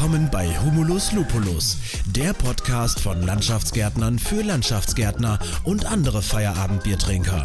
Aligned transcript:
Willkommen 0.00 0.30
bei 0.30 0.48
Humulus 0.60 1.12
Lupulus, 1.12 1.76
der 2.06 2.32
Podcast 2.32 3.00
von 3.00 3.20
Landschaftsgärtnern 3.20 4.18
für 4.18 4.40
Landschaftsgärtner 4.40 5.38
und 5.64 5.84
andere 5.84 6.22
Feierabendbiertrinker. 6.22 7.44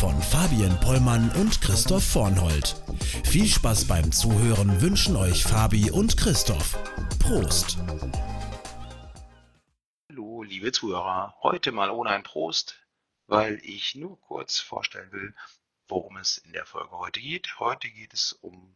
Von 0.00 0.18
Fabian 0.22 0.80
Pollmann 0.80 1.30
und 1.32 1.60
Christoph 1.60 2.02
Vornhold. 2.02 2.82
Viel 3.26 3.46
Spaß 3.46 3.86
beim 3.86 4.12
Zuhören 4.12 4.80
wünschen 4.80 5.14
euch 5.14 5.44
Fabi 5.44 5.90
und 5.90 6.16
Christoph. 6.16 6.78
Prost! 7.18 7.76
Hallo, 10.10 10.42
liebe 10.42 10.72
Zuhörer. 10.72 11.34
Heute 11.42 11.70
mal 11.70 11.90
ohne 11.90 12.08
ein 12.08 12.22
Prost, 12.22 12.78
weil 13.26 13.60
ich 13.62 13.94
nur 13.94 14.18
kurz 14.22 14.58
vorstellen 14.58 15.12
will, 15.12 15.34
worum 15.88 16.16
es 16.16 16.38
in 16.38 16.54
der 16.54 16.64
Folge 16.64 16.92
heute 16.92 17.20
geht. 17.20 17.60
Heute 17.60 17.90
geht 17.90 18.14
es 18.14 18.32
um 18.32 18.74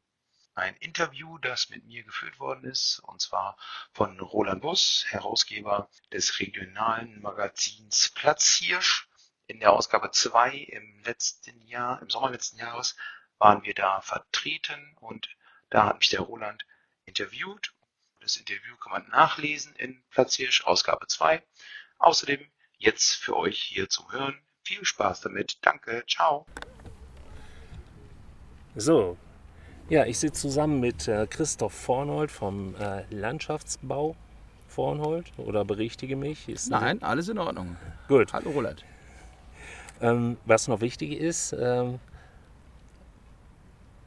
ein 0.59 0.77
Interview, 0.77 1.39
das 1.39 1.71
mit 1.71 1.85
mir 1.87 2.03
geführt 2.03 2.39
worden 2.39 2.65
ist, 2.65 3.01
und 3.01 3.21
zwar 3.21 3.57
von 3.93 4.19
Roland 4.21 4.63
Buss, 4.63 5.05
Herausgeber 5.09 5.89
des 6.13 6.41
regionalen 6.41 7.21
Magazins 7.21 8.11
Platzhirsch. 8.11 9.09
In 9.47 9.61
der 9.61 9.73
Ausgabe 9.73 10.11
2 10.11 10.57
im 10.57 11.01
letzten 11.05 11.67
Jahr, 11.67 12.03
im 12.03 12.11
Sommer 12.11 12.31
letzten 12.31 12.59
Jahres, 12.59 12.97
waren 13.39 13.63
wir 13.63 13.75
da 13.75 14.01
vertreten 14.01 14.97
und 15.01 15.29
da 15.71 15.87
hat 15.87 15.99
mich 15.99 16.11
der 16.11 16.21
Roland 16.21 16.67
interviewt. 17.07 17.73
Das 18.21 18.37
Interview 18.37 18.77
kann 18.77 18.93
man 18.93 19.09
nachlesen 19.09 19.75
in 19.77 20.03
Platzhirsch, 20.11 20.65
Ausgabe 20.65 21.07
2. 21.07 21.43
Außerdem 21.99 22.47
jetzt 22.77 23.15
für 23.15 23.37
euch 23.37 23.63
hier 23.63 23.89
zum 23.89 24.11
Hören. 24.13 24.39
Viel 24.65 24.85
Spaß 24.85 25.23
damit. 25.23 25.59
Danke. 25.63 26.05
Ciao. 26.07 26.47
So, 28.77 29.17
ja, 29.89 30.05
ich 30.05 30.19
sitze 30.19 30.43
zusammen 30.43 30.81
mit 30.81 31.09
äh, 31.09 31.27
Christoph 31.29 31.73
Vornhold 31.73 32.31
vom 32.31 32.75
äh, 32.77 33.03
Landschaftsbau 33.11 34.17
Vornhold 34.69 35.33
oder 35.39 35.65
berichtige 35.65 36.15
mich. 36.15 36.49
Ist 36.49 36.71
Nein, 36.71 37.03
alles 37.03 37.29
in 37.29 37.39
Ordnung. 37.39 37.77
Gut. 38.07 38.33
Hallo 38.33 38.51
Roland. 38.51 38.85
Ähm, 40.01 40.37
was 40.45 40.69
noch 40.69 40.81
wichtig 40.81 41.13
ist, 41.13 41.57
ähm, 41.59 41.99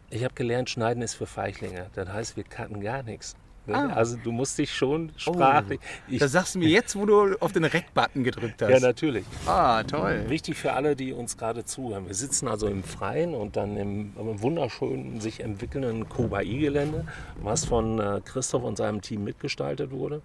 ich 0.09 0.23
habe 0.23 0.33
gelernt, 0.33 0.69
Schneiden 0.69 1.01
ist 1.01 1.15
für 1.15 1.25
Feichlinge. 1.25 1.89
Das 1.95 2.09
heißt, 2.09 2.37
wir 2.37 2.43
cutten 2.43 2.81
gar 2.81 3.01
nichts. 3.03 3.35
Ne? 3.67 3.75
Ah. 3.75 3.93
Also 3.93 4.17
du 4.17 4.31
musst 4.31 4.57
dich 4.57 4.73
schon 4.73 5.11
sprachlich. 5.17 5.79
ich, 6.07 6.19
Das 6.19 6.31
sagst 6.31 6.55
du 6.55 6.59
mir 6.59 6.69
jetzt, 6.69 6.95
wo 6.95 7.05
du 7.05 7.35
auf 7.39 7.51
den 7.51 7.63
Rec-Button 7.63 8.23
gedrückt 8.23 8.61
hast. 8.61 8.69
ja, 8.69 8.79
natürlich. 8.79 9.25
Ah, 9.45 9.83
toll. 9.83 10.25
Wichtig 10.27 10.57
für 10.57 10.73
alle, 10.73 10.95
die 10.95 11.13
uns 11.13 11.37
gerade 11.37 11.63
zuhören. 11.63 12.07
Wir 12.07 12.15
sitzen 12.15 12.47
also 12.47 12.67
im 12.67 12.83
Freien 12.83 13.35
und 13.35 13.55
dann 13.55 13.77
im, 13.77 14.13
im 14.17 14.41
wunderschönen, 14.41 15.21
sich 15.21 15.41
entwickelnden 15.41 16.09
Kobai-Gelände, 16.09 17.05
was 17.41 17.65
von 17.65 17.99
äh, 17.99 18.21
Christoph 18.25 18.63
und 18.63 18.77
seinem 18.77 19.01
Team 19.01 19.23
mitgestaltet 19.23 19.91
wurde. 19.91 20.21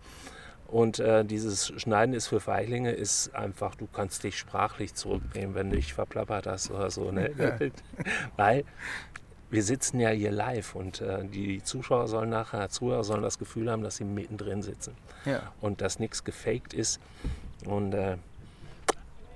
Und 0.68 0.98
äh, 0.98 1.24
dieses 1.24 1.72
Schneiden 1.80 2.14
ist 2.14 2.26
für 2.26 2.40
Feiglinge 2.40 2.90
ist 2.90 3.34
einfach, 3.36 3.76
du 3.76 3.86
kannst 3.86 4.24
dich 4.24 4.36
sprachlich 4.36 4.94
zurücknehmen, 4.94 5.54
wenn 5.54 5.70
du 5.70 5.76
dich 5.76 5.94
verplappert 5.94 6.46
hast 6.46 6.70
oder 6.70 6.90
so. 6.90 7.12
Ne? 7.12 7.30
Weil 8.36 8.64
wir 9.50 9.62
sitzen 9.62 10.00
ja 10.00 10.10
hier 10.10 10.32
live 10.32 10.74
und 10.74 11.00
äh, 11.00 11.24
die 11.24 11.62
Zuschauer 11.62 12.08
sollen 12.08 12.30
nachher, 12.30 12.68
Zuhörer 12.68 13.04
sollen 13.04 13.22
das 13.22 13.38
Gefühl 13.38 13.70
haben, 13.70 13.82
dass 13.82 13.96
sie 13.96 14.04
mittendrin 14.04 14.62
sitzen 14.62 14.94
Ja. 15.24 15.52
und 15.60 15.80
dass 15.80 15.98
nichts 15.98 16.24
gefaked 16.24 16.74
ist. 16.74 17.00
Und 17.64 17.92
äh, 17.94 18.16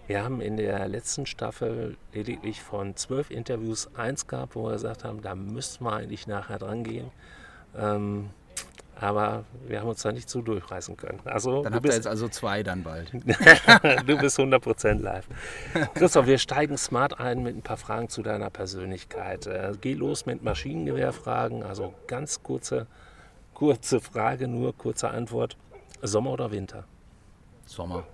wir 0.08 0.24
haben 0.24 0.40
in 0.40 0.56
der 0.56 0.88
letzten 0.88 1.26
Staffel 1.26 1.96
lediglich 2.12 2.60
von 2.62 2.96
zwölf 2.96 3.30
Interviews 3.30 3.88
eins 3.94 4.26
gehabt, 4.26 4.56
wo 4.56 4.64
wir 4.64 4.72
gesagt 4.72 5.04
haben, 5.04 5.22
da 5.22 5.36
müssten 5.36 5.84
wir 5.84 5.92
eigentlich 5.92 6.26
nachher 6.26 6.58
dran 6.58 6.82
gehen. 6.82 7.10
Ähm, 7.76 8.30
aber 9.00 9.44
wir 9.66 9.80
haben 9.80 9.88
uns 9.88 10.02
da 10.02 10.12
nicht 10.12 10.28
so 10.28 10.42
durchreißen 10.42 10.96
können. 10.96 11.20
Also 11.24 11.62
Dann 11.62 11.72
du 11.72 11.76
habt 11.76 11.86
ihr 11.86 11.94
jetzt 11.94 12.06
also 12.06 12.28
zwei 12.28 12.62
dann 12.62 12.82
bald. 12.82 13.12
du 14.06 14.18
bist 14.18 14.38
100% 14.38 15.00
live. 15.00 15.26
Christoph, 15.94 16.26
wir 16.26 16.36
steigen 16.36 16.76
smart 16.76 17.18
ein 17.18 17.42
mit 17.42 17.56
ein 17.56 17.62
paar 17.62 17.78
Fragen 17.78 18.10
zu 18.10 18.22
deiner 18.22 18.50
Persönlichkeit. 18.50 19.46
Äh, 19.46 19.72
geh 19.80 19.94
los 19.94 20.26
mit 20.26 20.42
Maschinengewehrfragen, 20.42 21.62
also 21.62 21.94
ganz 22.08 22.42
kurze, 22.42 22.86
kurze 23.54 24.00
Frage, 24.00 24.48
nur 24.48 24.76
kurze 24.76 25.08
Antwort. 25.08 25.56
Sommer 26.02 26.32
oder 26.32 26.50
Winter? 26.50 26.84
Sommer. 27.64 28.04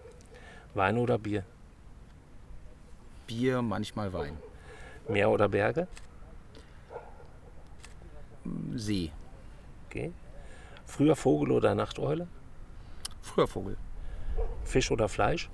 Wein 0.75 0.99
oder 0.99 1.19
Bier? 1.19 1.43
Bier, 3.27 3.61
manchmal 3.61 4.13
Wein. 4.13 4.37
Meer 5.09 5.31
oder 5.31 5.49
Berge? 5.49 5.89
See. 8.77 9.11
Okay. 9.89 10.13
Früher 10.87 11.17
Vogel 11.17 11.51
oder 11.51 11.75
Nachteule? 11.75 12.29
Früher 13.21 13.49
Vogel. 13.49 13.77
Fisch 14.65 14.91
oder 14.91 15.09
Fleisch? 15.09 15.51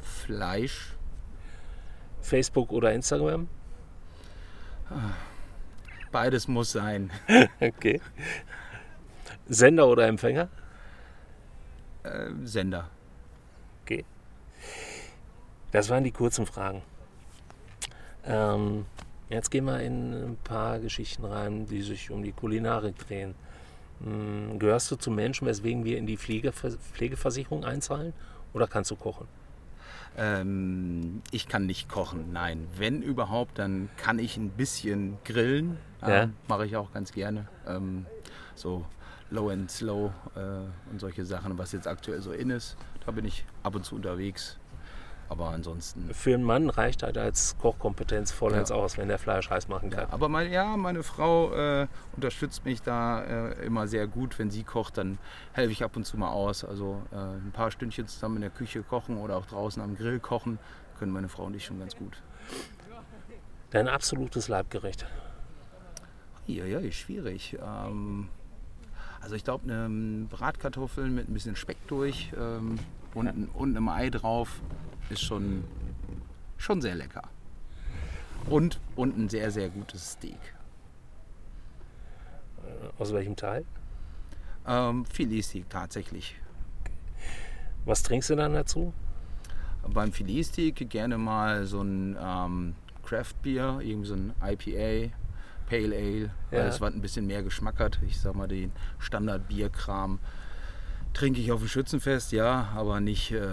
Fleisch. 0.00 0.94
Facebook 2.20 2.72
oder 2.72 2.92
Instagram? 2.92 3.48
Beides 6.12 6.48
muss 6.48 6.72
sein. 6.72 7.10
Okay. 7.60 8.00
Sender 9.48 9.86
oder 9.86 10.06
Empfänger? 10.06 10.48
Äh, 12.02 12.30
Sender. 12.42 12.90
Okay. 13.82 14.04
Das 15.70 15.88
waren 15.88 16.04
die 16.04 16.10
kurzen 16.10 16.46
Fragen. 16.46 16.82
Ähm, 18.24 18.86
jetzt 19.28 19.50
gehen 19.50 19.64
wir 19.64 19.80
in 19.80 20.12
ein 20.12 20.36
paar 20.42 20.80
Geschichten 20.80 21.24
rein, 21.24 21.66
die 21.66 21.82
sich 21.82 22.10
um 22.10 22.22
die 22.22 22.32
Kulinarik 22.32 22.98
drehen. 22.98 23.34
Hm, 24.04 24.58
gehörst 24.58 24.90
du 24.90 24.96
zu 24.96 25.10
Menschen, 25.10 25.46
weswegen 25.46 25.84
wir 25.84 25.98
in 25.98 26.06
die 26.06 26.16
Pflegever 26.16 26.70
Pflegeversicherung 26.70 27.64
einzahlen? 27.64 28.12
Oder 28.52 28.66
kannst 28.66 28.90
du 28.90 28.96
kochen? 28.96 29.26
Ähm, 30.16 31.22
ich 31.30 31.46
kann 31.46 31.66
nicht 31.66 31.88
kochen, 31.88 32.32
nein. 32.32 32.66
Wenn 32.76 33.02
überhaupt, 33.02 33.58
dann 33.58 33.90
kann 33.96 34.18
ich 34.18 34.36
ein 34.36 34.50
bisschen 34.50 35.18
grillen. 35.24 35.76
Ja. 36.06 36.30
Mache 36.48 36.66
ich 36.66 36.76
auch 36.76 36.92
ganz 36.92 37.12
gerne. 37.12 37.48
Ähm, 37.66 38.06
so 38.54 38.84
Low 39.30 39.50
and 39.50 39.70
Slow 39.70 40.12
äh, 40.34 40.40
und 40.90 41.00
solche 41.00 41.26
Sachen, 41.26 41.58
was 41.58 41.72
jetzt 41.72 41.86
aktuell 41.86 42.22
so 42.22 42.32
in 42.32 42.50
ist. 42.50 42.76
Da 43.04 43.12
bin 43.12 43.24
ich 43.24 43.44
ab 43.62 43.74
und 43.74 43.84
zu 43.84 43.96
unterwegs. 43.96 44.58
Aber 45.28 45.50
ansonsten. 45.50 46.12
Für 46.14 46.34
einen 46.34 46.44
Mann 46.44 46.70
reicht 46.70 47.02
halt 47.02 47.18
als 47.18 47.58
Kochkompetenz 47.58 48.30
vollends 48.30 48.70
Ja. 48.70 48.76
aus, 48.76 48.96
wenn 48.96 49.08
der 49.08 49.18
Fleisch 49.18 49.50
heiß 49.50 49.66
machen 49.68 49.90
kann. 49.90 50.06
Ja, 50.08 50.12
aber 50.12 50.28
mein, 50.28 50.52
ja, 50.52 50.76
meine 50.76 51.02
Frau 51.02 51.52
äh, 51.52 51.88
unterstützt 52.14 52.64
mich 52.64 52.80
da 52.82 53.22
äh, 53.24 53.64
immer 53.66 53.88
sehr 53.88 54.06
gut. 54.06 54.38
Wenn 54.38 54.50
sie 54.50 54.62
kocht, 54.62 54.98
dann 54.98 55.18
helfe 55.52 55.72
ich 55.72 55.82
ab 55.82 55.96
und 55.96 56.04
zu 56.04 56.16
mal 56.16 56.30
aus. 56.30 56.64
Also 56.64 57.02
äh, 57.12 57.16
ein 57.16 57.50
paar 57.52 57.70
Stündchen 57.72 58.06
zusammen 58.06 58.36
in 58.36 58.42
der 58.42 58.50
Küche 58.50 58.82
kochen 58.82 59.18
oder 59.18 59.36
auch 59.36 59.46
draußen 59.46 59.82
am 59.82 59.96
Grill 59.96 60.20
kochen, 60.20 60.58
können 60.98 61.10
meine 61.12 61.28
Frau 61.28 61.44
und 61.44 61.54
ich 61.56 61.64
schon 61.64 61.80
ganz 61.80 61.96
gut. 61.96 62.22
Dein 63.70 63.88
absolutes 63.88 64.46
Leibgericht. 64.48 65.06
Ja, 66.46 66.64
ja, 66.64 66.88
schwierig. 66.92 67.58
Ähm, 67.60 68.28
also 69.20 69.34
ich 69.34 69.42
glaube, 69.42 69.64
eine 69.64 70.26
Bratkartoffeln 70.30 71.12
mit 71.12 71.28
ein 71.28 71.32
bisschen 71.34 71.56
Speck 71.56 71.78
durch 71.88 72.32
ähm, 72.38 72.78
und, 73.14 73.26
und 73.54 73.76
einem 73.76 73.88
Ei 73.88 74.08
drauf 74.10 74.60
ist 75.10 75.22
schon, 75.22 75.64
schon 76.56 76.80
sehr 76.80 76.94
lecker. 76.94 77.22
Und, 78.48 78.80
und 78.94 79.16
ein 79.18 79.28
sehr, 79.28 79.50
sehr 79.50 79.68
gutes 79.68 80.12
Steak. 80.12 80.38
Aus 82.98 83.12
welchem 83.12 83.36
Teil? 83.36 83.64
Ähm, 84.66 85.04
Filetsteak 85.06 85.68
tatsächlich. 85.70 86.36
Was 87.84 88.02
trinkst 88.02 88.30
du 88.30 88.36
dann 88.36 88.54
dazu? 88.54 88.92
Beim 89.88 90.12
Filetsteak 90.12 90.90
gerne 90.90 91.18
mal 91.18 91.66
so 91.66 91.80
ein 91.82 92.16
ähm, 92.20 92.74
Craft 93.04 93.34
Beer, 93.42 93.78
irgendwie 93.80 94.08
so 94.08 94.14
ein 94.14 94.32
IPA, 94.42 95.12
Pale 95.68 95.96
Ale, 95.96 96.30
Ja. 96.50 96.66
es 96.66 96.80
was 96.80 96.92
ein 96.92 97.00
bisschen 97.00 97.26
mehr 97.26 97.42
Geschmack 97.42 97.78
hat. 97.78 98.00
Ich 98.06 98.20
sag 98.20 98.34
mal, 98.34 98.48
den 98.48 98.72
Standard-Bierkram 98.98 100.18
trinke 101.12 101.40
ich 101.40 101.52
auf 101.52 101.60
dem 101.60 101.68
Schützenfest, 101.68 102.32
ja, 102.32 102.68
aber 102.74 103.00
nicht, 103.00 103.30
äh, 103.30 103.48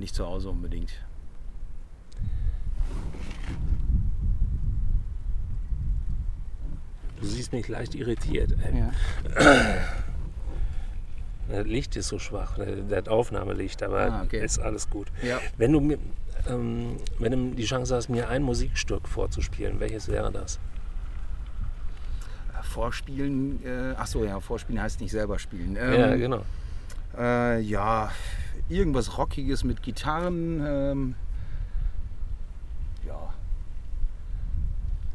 nicht 0.00 0.14
zu 0.14 0.26
Hause 0.26 0.50
unbedingt. 0.50 0.92
Du 7.20 7.26
siehst 7.26 7.52
mich 7.52 7.68
leicht 7.68 7.94
irritiert. 7.94 8.52
ey. 8.64 8.78
Ja. 8.80 9.74
Das 11.48 11.66
Licht 11.66 11.96
ist 11.96 12.06
so 12.06 12.20
schwach, 12.20 12.58
äh, 12.58 12.76
das 12.88 13.08
Aufnahmelicht, 13.08 13.82
aber 13.82 14.02
Ah, 14.12 14.22
okay. 14.22 14.40
ist 14.44 14.60
alles 14.60 14.88
gut. 14.88 15.08
Ja. 15.20 15.40
Wenn 15.56 15.72
du 15.72 15.80
mir, 15.80 15.98
ähm, 16.48 16.98
wenn 17.18 17.32
du 17.32 17.56
die 17.56 17.64
Chance 17.64 17.92
hast, 17.96 18.08
mir 18.08 18.28
ein 18.28 18.44
Musikstück 18.44 19.08
vorzuspielen, 19.08 19.80
welches 19.80 20.06
wäre 20.06 20.30
das? 20.30 20.60
Vorspielen, 22.62 23.64
äh, 23.66 23.94
ach 23.98 24.06
so, 24.06 24.24
ja, 24.24 24.38
Vorspielen 24.38 24.80
heißt 24.80 25.00
nicht 25.00 25.10
selber 25.10 25.40
spielen. 25.40 25.74
ja, 25.74 26.12
Ähm, 26.12 26.20
genau. 26.20 26.44
Äh, 27.16 27.60
ja, 27.60 28.10
irgendwas 28.68 29.18
Rockiges 29.18 29.64
mit 29.64 29.82
Gitarren. 29.82 30.62
Ähm, 30.64 31.14
ja. 33.06 33.34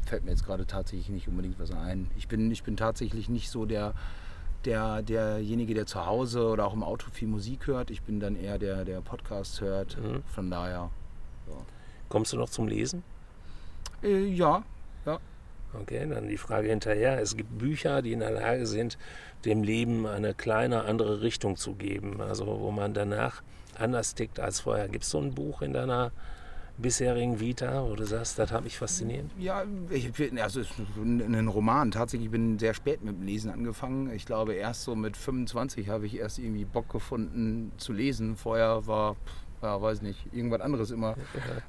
Fällt 0.06 0.24
mir 0.24 0.30
jetzt 0.30 0.44
gerade 0.44 0.66
tatsächlich 0.66 1.08
nicht 1.08 1.28
unbedingt 1.28 1.58
was 1.58 1.70
ein. 1.70 2.10
Ich 2.16 2.28
bin, 2.28 2.50
ich 2.50 2.62
bin 2.62 2.76
tatsächlich 2.76 3.28
nicht 3.28 3.50
so 3.50 3.66
der 3.66 3.94
der, 4.66 5.02
derjenige, 5.02 5.74
der 5.74 5.86
zu 5.86 6.04
Hause 6.04 6.48
oder 6.48 6.66
auch 6.66 6.74
im 6.74 6.82
Auto 6.82 7.08
viel 7.10 7.28
Musik 7.28 7.68
hört. 7.68 7.90
Ich 7.90 8.02
bin 8.02 8.20
dann 8.20 8.36
eher 8.36 8.58
der, 8.58 8.84
der 8.84 9.00
Podcast 9.00 9.60
hört. 9.60 9.96
Mhm. 9.96 10.22
Von 10.26 10.50
daher. 10.50 10.90
Kommst 12.08 12.32
du 12.32 12.36
noch 12.36 12.50
zum 12.50 12.66
Lesen? 12.66 13.02
Äh, 14.02 14.26
ja, 14.26 14.64
Okay, 15.82 16.06
dann 16.08 16.28
die 16.28 16.36
Frage 16.36 16.68
hinterher. 16.68 17.20
Es 17.20 17.36
gibt 17.36 17.58
Bücher, 17.58 18.02
die 18.02 18.12
in 18.12 18.20
der 18.20 18.30
Lage 18.30 18.66
sind, 18.66 18.98
dem 19.44 19.62
Leben 19.62 20.06
eine 20.06 20.34
kleine 20.34 20.84
andere 20.84 21.22
Richtung 21.22 21.56
zu 21.56 21.74
geben. 21.74 22.20
Also 22.20 22.46
wo 22.46 22.70
man 22.70 22.94
danach 22.94 23.42
anders 23.78 24.14
tickt 24.14 24.40
als 24.40 24.60
vorher. 24.60 24.88
Gibt 24.88 25.04
es 25.04 25.10
so 25.10 25.18
ein 25.18 25.34
Buch 25.34 25.62
in 25.62 25.72
deiner 25.72 26.12
bisherigen 26.78 27.40
Vita, 27.40 27.84
wo 27.88 27.94
du 27.94 28.04
sagst, 28.04 28.38
das 28.38 28.52
hat 28.52 28.64
mich 28.64 28.76
fasziniert? 28.76 29.30
Ja, 29.38 29.64
ich, 29.90 30.10
also 30.42 30.60
es 30.60 30.70
ist 30.70 30.78
ein 30.96 31.48
Roman. 31.48 31.90
Tatsächlich, 31.90 32.26
ich 32.26 32.32
bin 32.32 32.58
sehr 32.58 32.74
spät 32.74 33.02
mit 33.02 33.16
dem 33.16 33.22
Lesen 33.22 33.50
angefangen. 33.50 34.10
Ich 34.12 34.26
glaube, 34.26 34.54
erst 34.54 34.82
so 34.84 34.94
mit 34.94 35.16
25 35.16 35.88
habe 35.88 36.06
ich 36.06 36.18
erst 36.18 36.38
irgendwie 36.38 36.64
Bock 36.64 36.90
gefunden 36.90 37.72
zu 37.78 37.92
lesen. 37.92 38.36
Vorher 38.36 38.86
war, 38.86 39.16
ja, 39.62 39.80
weiß 39.80 40.02
nicht, 40.02 40.32
irgendwas 40.32 40.60
anderes 40.60 40.90
immer 40.90 41.16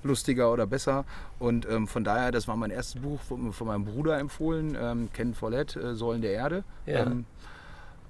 lustiger 0.04 0.52
oder 0.52 0.68
besser. 0.68 1.06
Und 1.40 1.68
ähm, 1.70 1.88
von 1.88 2.04
daher, 2.04 2.32
das 2.32 2.48
war 2.48 2.56
mein 2.56 2.72
erstes 2.72 3.02
Buch 3.02 3.20
von, 3.22 3.54
von 3.54 3.68
meinem 3.68 3.86
Bruder 3.86 4.20
empfohlen, 4.20 4.78
ähm, 4.80 5.10
Ken 5.14 5.34
Follett, 5.34 5.76
äh, 5.76 5.96
Säulen 5.96 6.22
der 6.22 6.32
Erde. 6.32 6.64
Ja. 6.86 7.06
Ähm, 7.06 7.26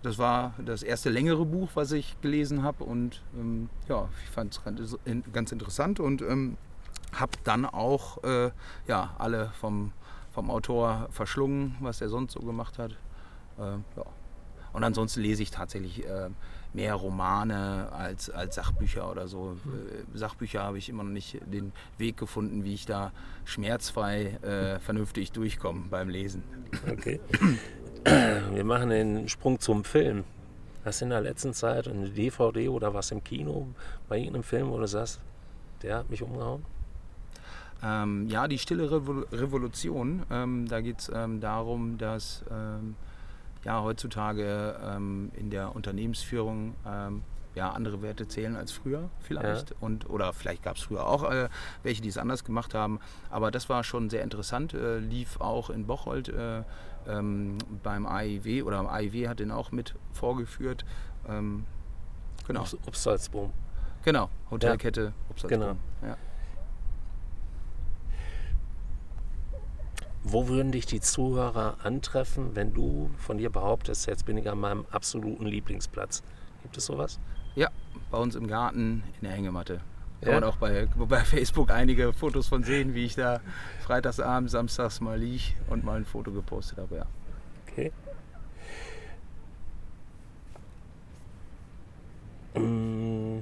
das 0.03 0.17
war 0.17 0.53
das 0.63 0.83
erste 0.83 1.09
längere 1.09 1.45
Buch, 1.45 1.69
was 1.73 1.91
ich 1.91 2.19
gelesen 2.21 2.63
habe 2.63 2.83
und 2.83 3.23
ähm, 3.35 3.69
ja, 3.89 4.07
ich 4.23 4.29
fand 4.29 4.53
es 4.53 4.63
ganz, 4.63 4.97
ganz 5.33 5.51
interessant 5.51 5.99
und 5.99 6.21
ähm, 6.21 6.55
habe 7.13 7.31
dann 7.43 7.65
auch 7.65 8.23
äh, 8.23 8.51
ja, 8.87 9.15
alle 9.17 9.51
vom, 9.59 9.91
vom 10.31 10.51
Autor 10.51 11.07
verschlungen, 11.11 11.75
was 11.79 12.01
er 12.01 12.09
sonst 12.09 12.33
so 12.33 12.39
gemacht 12.41 12.77
hat. 12.77 12.91
Ähm, 13.59 13.83
ja. 13.95 14.03
Und 14.73 14.83
ansonsten 14.83 15.21
lese 15.21 15.41
ich 15.41 15.49
tatsächlich 15.49 16.05
äh, 16.05 16.29
mehr 16.77 16.93
Romane 16.93 17.89
als, 17.91 18.29
als 18.29 18.55
Sachbücher 18.55 19.09
oder 19.09 19.27
so. 19.27 19.57
Äh, 19.65 20.17
Sachbücher 20.17 20.61
habe 20.61 20.77
ich 20.77 20.89
immer 20.89 21.03
noch 21.03 21.11
nicht 21.11 21.39
den 21.51 21.73
Weg 21.97 22.17
gefunden, 22.17 22.63
wie 22.63 22.75
ich 22.75 22.85
da 22.85 23.11
schmerzfrei 23.45 24.37
äh, 24.43 24.79
vernünftig 24.79 25.31
durchkomme 25.31 25.85
beim 25.89 26.07
Lesen. 26.07 26.43
Okay. 26.89 27.19
Wir 28.53 28.63
machen 28.63 28.89
den 28.89 29.27
Sprung 29.27 29.59
zum 29.59 29.83
Film. 29.83 30.23
Hast 30.85 31.01
du 31.01 31.05
in 31.05 31.09
der 31.09 31.21
letzten 31.21 31.53
Zeit 31.53 31.87
eine 31.87 32.09
DVD 32.09 32.69
oder 32.69 32.93
was 32.93 33.09
im 33.09 33.23
Kino 33.23 33.67
bei 34.07 34.19
irgendeinem 34.19 34.43
Film, 34.43 34.69
wo 34.69 34.77
du 34.77 34.87
sagst, 34.87 35.19
der 35.81 35.97
hat 35.97 36.09
mich 36.11 36.21
umgehauen? 36.21 36.63
Ähm, 37.83 38.27
ja, 38.29 38.47
die 38.47 38.59
Stille 38.59 38.89
Revo 38.89 39.25
Revolution, 39.31 40.23
ähm, 40.31 40.67
da 40.67 40.79
geht 40.81 40.99
es 40.99 41.11
ähm, 41.13 41.41
darum, 41.41 41.97
dass 41.97 42.45
ähm, 42.51 42.95
ja, 43.67 43.81
heutzutage 43.83 44.79
ähm, 44.81 45.29
in 45.35 45.49
der 45.49 45.75
Unternehmensführung 45.75 46.73
ähm, 46.87 47.21
ja, 47.53 47.71
andere 47.71 48.01
Werte 48.01 48.27
zählen 48.27 48.55
als 48.55 48.71
früher 48.71 49.09
vielleicht. 49.19 49.73
Und, 49.81 50.09
oder 50.09 50.31
vielleicht 50.31 50.63
gab 50.63 50.77
es 50.77 50.83
früher 50.83 51.05
auch 51.05 51.29
äh, 51.29 51.49
welche, 51.83 52.01
die 52.01 52.07
es 52.09 52.17
anders 52.17 52.43
gemacht 52.45 52.73
haben. 52.73 52.99
Aber 53.29 53.51
das 53.51 53.67
war 53.67 53.83
schon 53.83 54.09
sehr 54.09 54.23
interessant. 54.23 54.73
Äh, 54.73 54.99
lief 54.99 55.41
auch 55.41 55.69
in 55.69 55.85
Bocholt 55.85 56.29
äh, 56.29 56.63
ähm, 57.07 57.57
beim 57.83 58.05
AIW 58.05 58.61
oder 58.63 58.89
AIW 58.89 59.27
hat 59.27 59.39
den 59.39 59.51
auch 59.51 59.71
mit 59.71 59.95
vorgeführt. 60.13 60.85
Ähm, 61.27 61.65
genau. 62.47 62.61
Obst- 62.61 62.77
Obstalsboom. 62.87 63.51
Genau, 64.05 64.29
Hotelkette 64.51 65.11
Obstalsboom. 65.29 65.59
Genau. 66.01 66.09
Ja. 66.09 66.15
Wo 70.29 70.49
würden 70.49 70.73
dich 70.73 70.85
die 70.85 70.99
Zuhörer 70.99 71.77
antreffen, 71.83 72.53
wenn 72.53 72.73
du 72.73 73.09
von 73.17 73.37
dir 73.37 73.49
behauptest, 73.49 74.07
jetzt 74.07 74.25
bin 74.25 74.35
ich 74.37 74.49
an 74.49 74.59
meinem 74.59 74.85
absoluten 74.91 75.45
Lieblingsplatz? 75.45 76.21
Gibt 76.63 76.77
es 76.77 76.85
sowas? 76.85 77.19
ja, 77.55 77.69
bei 78.11 78.17
uns 78.19 78.35
im 78.35 78.45
Garten 78.45 79.03
in 79.21 79.27
der 79.27 79.31
Hängematte. 79.31 79.79
Kann 80.21 80.33
Ja? 80.33 80.39
man 80.41 80.43
auch 80.43 80.57
bei, 80.57 80.85
bei 80.97 81.19
Facebook 81.23 81.71
einige 81.71 82.11
Fotos 82.13 82.47
von 82.47 82.63
sehen, 82.63 82.93
wie 82.93 83.05
ich 83.05 83.15
da 83.15 83.39
freitagsabends, 83.81 84.51
samstags 84.51 84.99
mal 85.01 85.17
lieg 85.17 85.55
und 85.69 85.83
mal 85.85 85.95
ein 85.97 86.05
Foto 86.05 86.31
gepostet 86.31 86.77
habe. 86.77 86.97
Ja. 86.97 87.05
Okay. 87.67 87.91
Mm. 92.55 93.39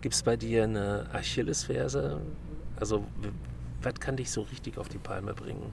Gibt 0.00 0.14
es 0.14 0.22
bei 0.22 0.36
dir 0.36 0.64
eine 0.64 1.06
Achillesferse? 1.12 2.20
Also, 2.78 3.04
was 3.82 3.94
kann 3.94 4.16
dich 4.16 4.30
so 4.30 4.42
richtig 4.42 4.78
auf 4.78 4.88
die 4.88 4.98
Palme 4.98 5.34
bringen? 5.34 5.72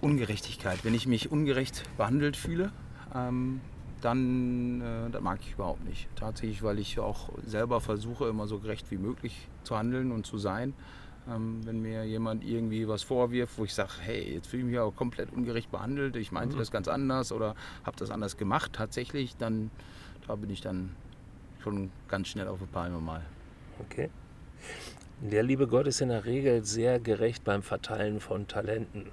Ungerechtigkeit. 0.00 0.84
Wenn 0.84 0.94
ich 0.94 1.06
mich 1.06 1.30
ungerecht 1.30 1.82
behandelt 1.96 2.36
fühle, 2.36 2.72
ähm, 3.14 3.60
dann 4.00 4.80
äh, 4.80 5.10
das 5.10 5.22
mag 5.22 5.38
ich 5.42 5.52
überhaupt 5.54 5.84
nicht. 5.84 6.08
Tatsächlich, 6.16 6.62
weil 6.62 6.78
ich 6.78 6.98
auch 6.98 7.30
selber 7.46 7.80
versuche, 7.80 8.28
immer 8.28 8.46
so 8.46 8.58
gerecht 8.58 8.90
wie 8.90 8.98
möglich 8.98 9.48
zu 9.62 9.76
handeln 9.78 10.12
und 10.12 10.26
zu 10.26 10.36
sein. 10.36 10.74
Ähm, 11.26 11.60
wenn 11.64 11.80
mir 11.80 12.04
jemand 12.04 12.44
irgendwie 12.44 12.86
was 12.86 13.02
vorwirft, 13.02 13.56
wo 13.56 13.64
ich 13.64 13.72
sage, 13.72 13.92
hey, 14.02 14.34
jetzt 14.34 14.48
fühle 14.48 14.64
ich 14.64 14.68
mich 14.68 14.78
aber 14.78 14.92
komplett 14.92 15.32
ungerecht 15.32 15.70
behandelt, 15.70 16.16
ich 16.16 16.32
meinte 16.32 16.56
Mhm. 16.56 16.58
das 16.58 16.70
ganz 16.70 16.86
anders 16.86 17.32
oder 17.32 17.54
habe 17.84 17.96
das 17.96 18.10
anders 18.10 18.36
gemacht 18.36 18.74
tatsächlich, 18.74 19.36
dann 19.38 19.70
da 20.26 20.34
bin 20.36 20.50
ich 20.50 20.60
dann 20.60 20.94
schon 21.62 21.90
ganz 22.08 22.28
schnell 22.28 22.48
auf 22.48 22.58
der 22.58 22.66
Palme 22.66 22.98
mal. 23.00 23.22
Okay. 23.80 24.10
Der 25.20 25.42
liebe 25.42 25.66
Gott 25.66 25.86
ist 25.86 26.00
in 26.00 26.08
der 26.08 26.24
Regel 26.24 26.64
sehr 26.64 27.00
gerecht 27.00 27.44
beim 27.44 27.62
Verteilen 27.62 28.20
von 28.20 28.46
Talenten. 28.46 29.06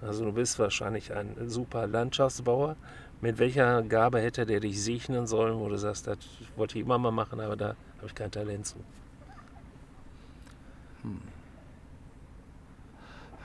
Also 0.00 0.24
du 0.24 0.32
bist 0.32 0.58
wahrscheinlich 0.58 1.12
ein 1.12 1.34
super 1.48 1.86
Landschaftsbauer. 1.86 2.76
Mit 3.20 3.38
welcher 3.38 3.82
Gabe 3.82 4.20
hätte 4.20 4.46
der 4.46 4.60
dich 4.60 4.82
segnen 4.82 5.26
sollen, 5.26 5.58
wo 5.58 5.68
du 5.68 5.76
sagst, 5.76 6.06
das 6.06 6.18
wollte 6.56 6.78
ich 6.78 6.84
immer 6.84 6.98
mal 6.98 7.10
machen, 7.10 7.40
aber 7.40 7.56
da 7.56 7.68
habe 7.96 8.06
ich 8.06 8.14
kein 8.14 8.30
Talent 8.30 8.66
zu? 8.66 8.76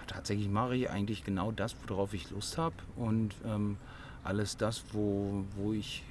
Tatsächlich 0.08 0.48
mache 0.48 0.76
ich 0.76 0.90
eigentlich 0.90 1.24
genau 1.24 1.52
das, 1.52 1.76
worauf 1.88 2.14
ich 2.14 2.30
Lust 2.30 2.58
habe 2.58 2.76
und 2.96 3.34
ähm, 3.46 3.78
alles 4.24 4.58
das, 4.58 4.84
wo, 4.92 5.44
wo 5.56 5.74
ich 5.74 6.04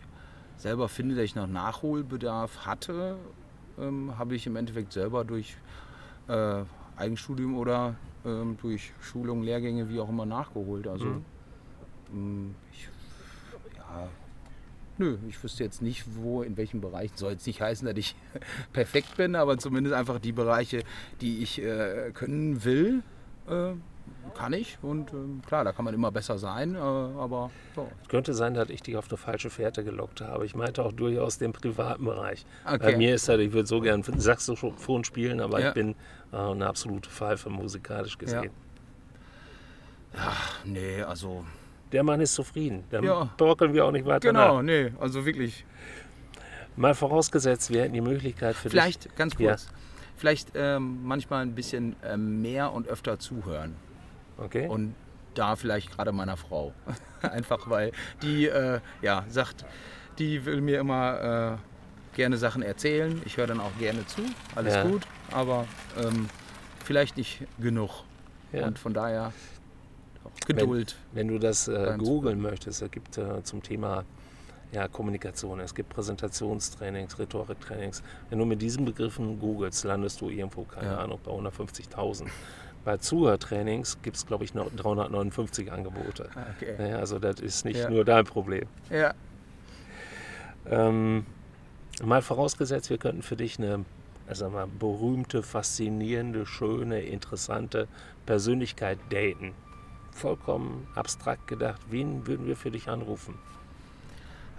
selber 0.56 0.88
finde, 0.88 1.14
dass 1.14 1.24
ich 1.24 1.34
noch 1.36 1.46
Nachholbedarf 1.46 2.66
hatte, 2.66 3.16
ähm, 3.78 4.18
habe 4.18 4.34
ich 4.34 4.46
im 4.46 4.56
Endeffekt 4.56 4.92
selber 4.92 5.24
durch 5.24 5.56
äh, 6.32 6.64
Eigenstudium 6.96 7.56
oder 7.56 7.96
ähm, 8.24 8.56
durch 8.60 8.92
Schulungen, 9.00 9.42
Lehrgänge, 9.44 9.88
wie 9.88 10.00
auch 10.00 10.08
immer 10.08 10.26
nachgeholt. 10.26 10.86
Also 10.86 11.06
Mhm. 11.06 11.24
ähm, 12.12 12.54
ich, 12.72 12.88
ja, 13.76 14.08
nö, 14.98 15.18
ich 15.28 15.42
wüsste 15.42 15.64
jetzt 15.64 15.82
nicht, 15.82 16.04
wo, 16.16 16.42
in 16.42 16.56
welchem 16.56 16.80
Bereich. 16.80 17.10
Soll 17.14 17.32
jetzt 17.32 17.46
nicht 17.46 17.60
heißen, 17.60 17.86
dass 17.86 17.96
ich 17.96 18.14
perfekt 18.72 19.16
bin, 19.16 19.34
aber 19.34 19.58
zumindest 19.58 19.94
einfach 19.94 20.18
die 20.18 20.32
Bereiche, 20.32 20.82
die 21.20 21.42
ich 21.42 21.60
äh, 21.62 22.10
können 22.12 22.64
will, 22.64 23.02
äh, 23.48 23.72
kann 24.34 24.52
ich. 24.52 24.78
Und 24.82 25.12
ähm, 25.12 25.42
klar, 25.46 25.64
da 25.64 25.72
kann 25.72 25.84
man 25.84 25.94
immer 25.94 26.10
besser 26.10 26.38
sein, 26.38 26.74
äh, 26.74 26.78
aber 26.78 27.50
so. 27.74 27.88
Könnte 28.08 28.34
sein, 28.34 28.54
dass 28.54 28.70
ich 28.70 28.82
dich 28.82 28.96
auf 28.96 29.08
eine 29.08 29.16
falsche 29.18 29.50
Fährte 29.50 29.84
gelockt 29.84 30.20
habe. 30.20 30.44
Ich 30.46 30.54
meinte 30.54 30.82
auch 30.84 30.92
durchaus 30.92 31.38
den 31.38 31.52
privaten 31.52 32.04
Bereich. 32.04 32.44
Bei 32.64 32.74
Okay. 32.74 32.96
mir 32.96 33.14
ist 33.14 33.28
das, 33.28 33.38
ich 33.38 33.52
würde 33.52 33.66
so 33.66 33.80
gern 33.80 34.02
Saxophon 34.02 35.04
spielen, 35.04 35.40
aber 35.40 35.60
Ja. 35.60 35.68
ich 35.68 35.74
bin 35.74 35.94
äh, 36.32 36.36
eine 36.36 36.66
absolute 36.66 37.08
Pfeife 37.10 37.50
musikalisch 37.50 38.16
gesehen. 38.18 38.50
Nee, 40.64 41.02
also. 41.02 41.44
Der 41.90 42.02
Mann 42.02 42.20
ist 42.20 42.34
zufrieden. 42.34 42.84
Dann 42.90 43.04
Ja. 43.04 43.30
brockeln 43.36 43.74
wir 43.74 43.84
auch 43.84 43.92
nicht 43.92 44.06
weiter 44.06 44.32
nach. 44.32 44.48
Genau, 44.48 44.62
nee, 44.62 44.92
also 44.98 45.24
wirklich. 45.26 45.64
Mal 46.76 46.94
vorausgesetzt, 46.94 47.70
wir 47.70 47.82
hätten 47.82 47.92
die 47.92 48.00
Möglichkeit 48.00 48.56
für 48.56 48.70
Vielleicht, 48.70 49.14
ganz 49.14 49.34
Ja. 49.38 49.50
kurz, 49.50 49.68
vielleicht 50.16 50.52
ähm, 50.54 51.00
manchmal 51.04 51.42
ein 51.42 51.54
bisschen 51.54 51.96
ähm, 52.02 52.40
mehr 52.40 52.72
und 52.72 52.88
öfter 52.88 53.18
zuhören. 53.18 53.76
Okay. 54.44 54.68
Und 54.68 54.94
da 55.34 55.56
vielleicht 55.56 55.90
gerade 55.96 56.12
meiner 56.12 56.36
Frau. 56.36 56.72
Einfach 57.22 57.68
weil 57.70 57.92
die, 58.22 58.46
äh, 58.48 58.80
ja, 59.00 59.24
sagt, 59.28 59.64
die 60.18 60.44
will 60.44 60.60
mir 60.60 60.80
immer 60.80 61.58
äh, 62.12 62.16
gerne 62.16 62.36
Sachen 62.36 62.62
erzählen. 62.62 63.22
Ich 63.24 63.36
höre 63.36 63.46
dann 63.46 63.60
auch 63.60 63.76
gerne 63.78 64.04
zu, 64.06 64.22
alles 64.54 64.74
Ja. 64.74 64.82
gut, 64.84 65.02
aber 65.30 65.66
ähm, 65.98 66.28
vielleicht 66.84 67.16
nicht 67.16 67.42
genug. 67.58 68.04
ja. 68.52 68.66
Und 68.66 68.78
von 68.78 68.92
daher 68.92 69.32
Geduld. 70.46 70.96
Wenn 71.12 71.28
du 71.28 71.38
das 71.38 71.68
äh, 71.68 71.94
googeln 71.98 72.40
möchtest, 72.40 72.82
es 72.82 72.90
gibt 72.90 73.16
äh, 73.18 73.42
zum 73.44 73.62
Thema 73.62 74.04
ja, 74.72 74.88
Kommunikation, 74.88 75.60
es 75.60 75.74
gibt 75.74 75.90
Präsentationstrainings, 75.90 77.18
Rhetoriktrainings. 77.18 78.02
Wenn 78.30 78.38
du 78.38 78.44
mit 78.44 78.60
diesen 78.62 78.84
Begriffen 78.84 79.38
googelst, 79.38 79.84
landest 79.84 80.20
du 80.20 80.30
irgendwo, 80.30 80.64
keine 80.64 80.88
Ja. 80.88 80.98
Ahnung, 80.98 81.20
bei 81.24 81.30
150.000. 81.30 82.26
Bei 82.84 82.96
Zuhörtrainings 82.96 83.98
gibt 84.02 84.16
es, 84.16 84.26
glaube 84.26 84.44
ich, 84.44 84.54
noch 84.54 84.70
359 84.74 85.70
Angebote. 85.70 86.28
Okay. 86.56 86.90
Ja, 86.90 86.96
also 86.98 87.18
das 87.18 87.40
ist 87.40 87.64
nicht 87.64 87.78
Ja. 87.80 87.90
nur 87.90 88.04
dein 88.04 88.24
Problem. 88.24 88.66
Ja. 88.90 89.14
Ähm, 90.66 91.26
mal 92.02 92.22
vorausgesetzt, 92.22 92.90
wir 92.90 92.98
könnten 92.98 93.22
für 93.22 93.36
dich 93.36 93.58
eine 93.58 93.84
also 94.28 94.48
mal, 94.48 94.66
berühmte, 94.66 95.42
faszinierende, 95.42 96.46
schöne, 96.46 97.00
interessante 97.02 97.88
Persönlichkeit 98.26 98.98
daten. 99.10 99.52
vollkommen 100.14 100.86
abstrakt 100.94 101.48
gedacht, 101.48 101.80
wen 101.88 102.26
würden 102.26 102.46
wir 102.46 102.54
für 102.56 102.70
dich 102.70 102.88
anrufen? 102.88 103.34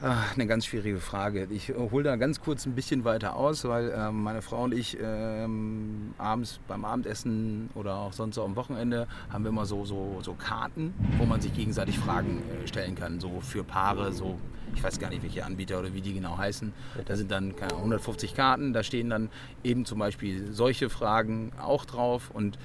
Ach, 0.06 0.34
eine 0.34 0.48
ganz 0.48 0.66
schwierige 0.66 1.00
Frage. 1.00 1.48
Ich 1.50 1.70
hole 1.70 2.04
da 2.04 2.18
ganz 2.18 2.42
kurz 2.42 2.66
ein 2.66 2.76
bisschen 2.76 3.06
weiter 3.06 3.38
aus, 3.38 3.64
weil 3.64 3.94
ähm, 3.96 4.22
meine 4.22 4.42
Frau 4.42 4.66
und 4.66 4.74
ich 4.74 4.98
ähm, 5.02 6.14
abends 6.18 6.60
beim 6.68 6.84
Abendessen 6.84 7.70
oder 7.74 7.96
auch 7.96 8.12
sonst 8.12 8.38
auch 8.38 8.44
am 8.44 8.58
Wochenende 8.58 9.08
haben 9.30 9.46
wir 9.46 9.50
immer 9.50 9.66
so, 9.66 9.86
so, 9.86 10.20
so 10.22 10.34
Karten, 10.34 10.94
wo 11.18 11.24
man 11.24 11.40
sich 11.40 11.54
gegenseitig 11.54 11.98
Fragen 12.00 12.40
äh, 12.40 12.68
stellen 12.68 12.96
kann. 12.96 13.22
So 13.22 13.40
für 13.40 13.64
Paare, 13.64 14.12
so 14.12 14.38
ich 14.76 14.84
weiß 14.84 15.00
gar 15.00 15.10
nicht, 15.10 15.24
welche 15.24 15.46
Anbieter 15.46 15.80
oder 15.80 15.94
wie 15.94 16.02
die 16.02 16.14
genau 16.14 16.38
heißen. 16.38 16.74
Da 17.06 17.16
sind 17.16 17.32
dann 17.32 17.56
keine 17.56 17.76
150 17.76 18.36
Karten, 18.36 18.74
da 18.74 18.84
stehen 18.84 19.10
dann 19.10 19.30
eben 19.64 19.86
zum 19.86 20.00
Beispiel 20.00 20.52
solche 20.52 20.90
Fragen 20.90 21.54
auch 21.62 21.86
drauf 21.86 22.30
und 22.30 22.60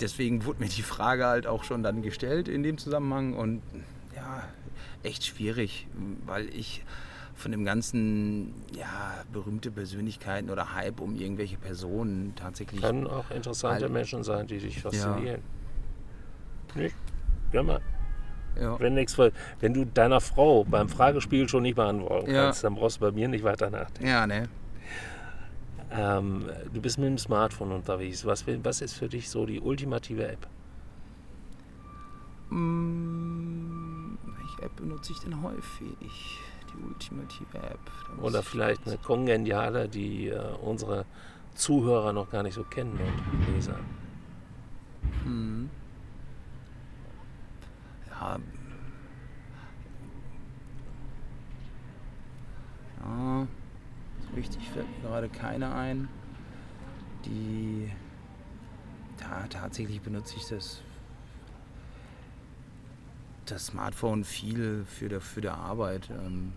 deswegen 0.00 0.46
wurde 0.46 0.60
mir 0.60 0.70
die 0.70 0.80
Frage 0.80 1.26
halt 1.26 1.46
auch 1.46 1.64
schon 1.64 1.82
dann 1.82 2.00
gestellt 2.00 2.48
in 2.48 2.62
dem 2.62 2.78
Zusammenhang 2.78 3.34
und 3.34 3.60
ja, 4.18 4.42
echt 5.02 5.24
schwierig, 5.24 5.86
weil 6.26 6.48
ich 6.48 6.84
von 7.34 7.52
dem 7.52 7.64
ganzen, 7.64 8.52
ja, 8.76 9.24
berühmte 9.32 9.70
Persönlichkeiten 9.70 10.50
oder 10.50 10.74
Hype 10.74 11.00
um 11.00 11.14
irgendwelche 11.14 11.56
Personen 11.56 12.34
tatsächlich. 12.34 12.80
Können 12.80 13.06
auch 13.06 13.30
interessante 13.30 13.84
weil, 13.84 13.90
Menschen 13.90 14.24
sein, 14.24 14.46
die 14.46 14.58
dich 14.58 14.82
faszinieren. 14.82 15.40
Ja. 16.74 16.82
Nicht? 16.82 16.96
Ja, 17.52 17.62
mal. 17.62 17.80
Ja. 18.60 18.78
Wenn, 18.80 18.94
nichts, 18.94 19.16
wenn 19.60 19.72
du 19.72 19.84
deiner 19.86 20.20
Frau 20.20 20.64
beim 20.64 20.88
Fragespiel 20.88 21.48
schon 21.48 21.62
nicht 21.62 21.76
beantworten 21.76 22.30
ja. 22.30 22.46
kannst, 22.46 22.64
dann 22.64 22.74
brauchst 22.74 22.96
du 22.96 23.02
bei 23.02 23.12
mir 23.12 23.28
nicht 23.28 23.44
weiter 23.44 23.70
nachdenken. 23.70 24.08
Ja, 24.08 24.26
ne. 24.26 24.48
Ähm, 25.90 26.44
du 26.72 26.80
bist 26.80 26.98
mit 26.98 27.06
dem 27.06 27.18
Smartphone 27.18 27.70
unterwegs. 27.70 28.26
Was, 28.26 28.44
was 28.46 28.80
ist 28.80 28.94
für 28.94 29.08
dich 29.08 29.30
so 29.30 29.46
die 29.46 29.60
ultimative 29.60 30.26
App? 30.26 30.48
Welche 32.50 32.64
App 34.60 34.76
benutze 34.76 35.12
ich 35.12 35.20
denn 35.20 35.42
häufig? 35.42 36.40
Die 36.72 36.82
ultimative 36.82 37.58
App. 37.58 37.80
Oder 38.20 38.42
vielleicht 38.42 38.86
eine 38.86 38.98
kongeniale, 38.98 39.88
die 39.88 40.28
äh, 40.28 40.54
unsere 40.60 41.06
Zuhörer 41.54 42.12
noch 42.12 42.30
gar 42.30 42.42
nicht 42.42 42.54
so 42.54 42.62
kennen 42.62 42.98
und 42.98 43.54
Leser. 43.54 43.78
Hm. 45.24 45.70
Ja. 48.10 48.38
Ja. 53.00 53.46
So 54.20 54.34
richtig 54.36 54.68
fällt 54.68 54.86
mir 55.02 55.08
gerade 55.08 55.28
keine 55.28 55.74
ein. 55.74 56.08
Die. 57.24 57.90
Ja, 59.20 59.46
tatsächlich 59.48 60.00
benutze 60.00 60.36
ich 60.36 60.46
das 60.46 60.80
das 63.50 63.66
Smartphone 63.66 64.24
viel 64.24 64.84
für 64.86 65.08
der, 65.08 65.20
für 65.20 65.40
der 65.40 65.54
Arbeit 65.54 66.10
ähm, 66.10 66.52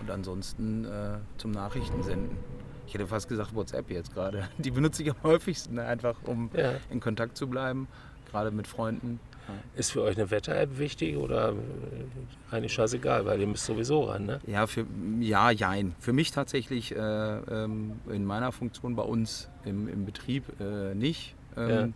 und 0.00 0.10
ansonsten 0.10 0.84
äh, 0.84 1.18
zum 1.36 1.50
Nachrichten 1.50 2.02
senden. 2.02 2.36
Ich 2.86 2.94
hätte 2.94 3.06
fast 3.06 3.28
gesagt 3.28 3.54
WhatsApp 3.54 3.90
jetzt 3.90 4.14
gerade. 4.14 4.48
Die 4.58 4.70
benutze 4.70 5.02
ich 5.02 5.10
am 5.10 5.22
häufigsten 5.22 5.78
einfach, 5.78 6.16
um 6.24 6.50
ja. 6.54 6.72
in 6.90 7.00
Kontakt 7.00 7.36
zu 7.36 7.46
bleiben, 7.46 7.86
gerade 8.30 8.50
mit 8.50 8.66
Freunden. 8.66 9.20
Ist 9.74 9.92
für 9.92 10.02
euch 10.02 10.16
eine 10.16 10.30
Wetter-App 10.30 10.78
wichtig 10.78 11.16
oder 11.16 11.50
äh, 11.50 12.54
eigentlich 12.54 12.72
scheißegal, 12.72 13.24
weil 13.26 13.40
ihr 13.40 13.46
müsst 13.46 13.64
sowieso 13.64 14.04
ran, 14.04 14.26
ne? 14.26 14.40
Ja, 14.46 14.66
für, 14.66 14.86
ja, 15.20 15.50
jein. 15.50 15.94
Für 15.98 16.12
mich 16.12 16.30
tatsächlich 16.30 16.94
äh, 16.94 16.98
ähm, 16.98 18.00
in 18.08 18.24
meiner 18.24 18.52
Funktion 18.52 18.94
bei 18.94 19.02
uns 19.02 19.48
im, 19.64 19.88
im 19.88 20.04
Betrieb 20.04 20.44
äh, 20.60 20.94
nicht. 20.94 21.34
Ähm, 21.56 21.68
ja. 21.68 21.88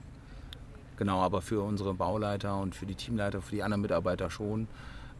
Genau, 1.04 1.20
aber 1.20 1.42
für 1.42 1.60
unsere 1.60 1.92
Bauleiter 1.92 2.56
und 2.56 2.74
für 2.74 2.86
die 2.86 2.94
Teamleiter, 2.94 3.42
für 3.42 3.54
die 3.54 3.62
anderen 3.62 3.82
Mitarbeiter 3.82 4.30
schon. 4.30 4.68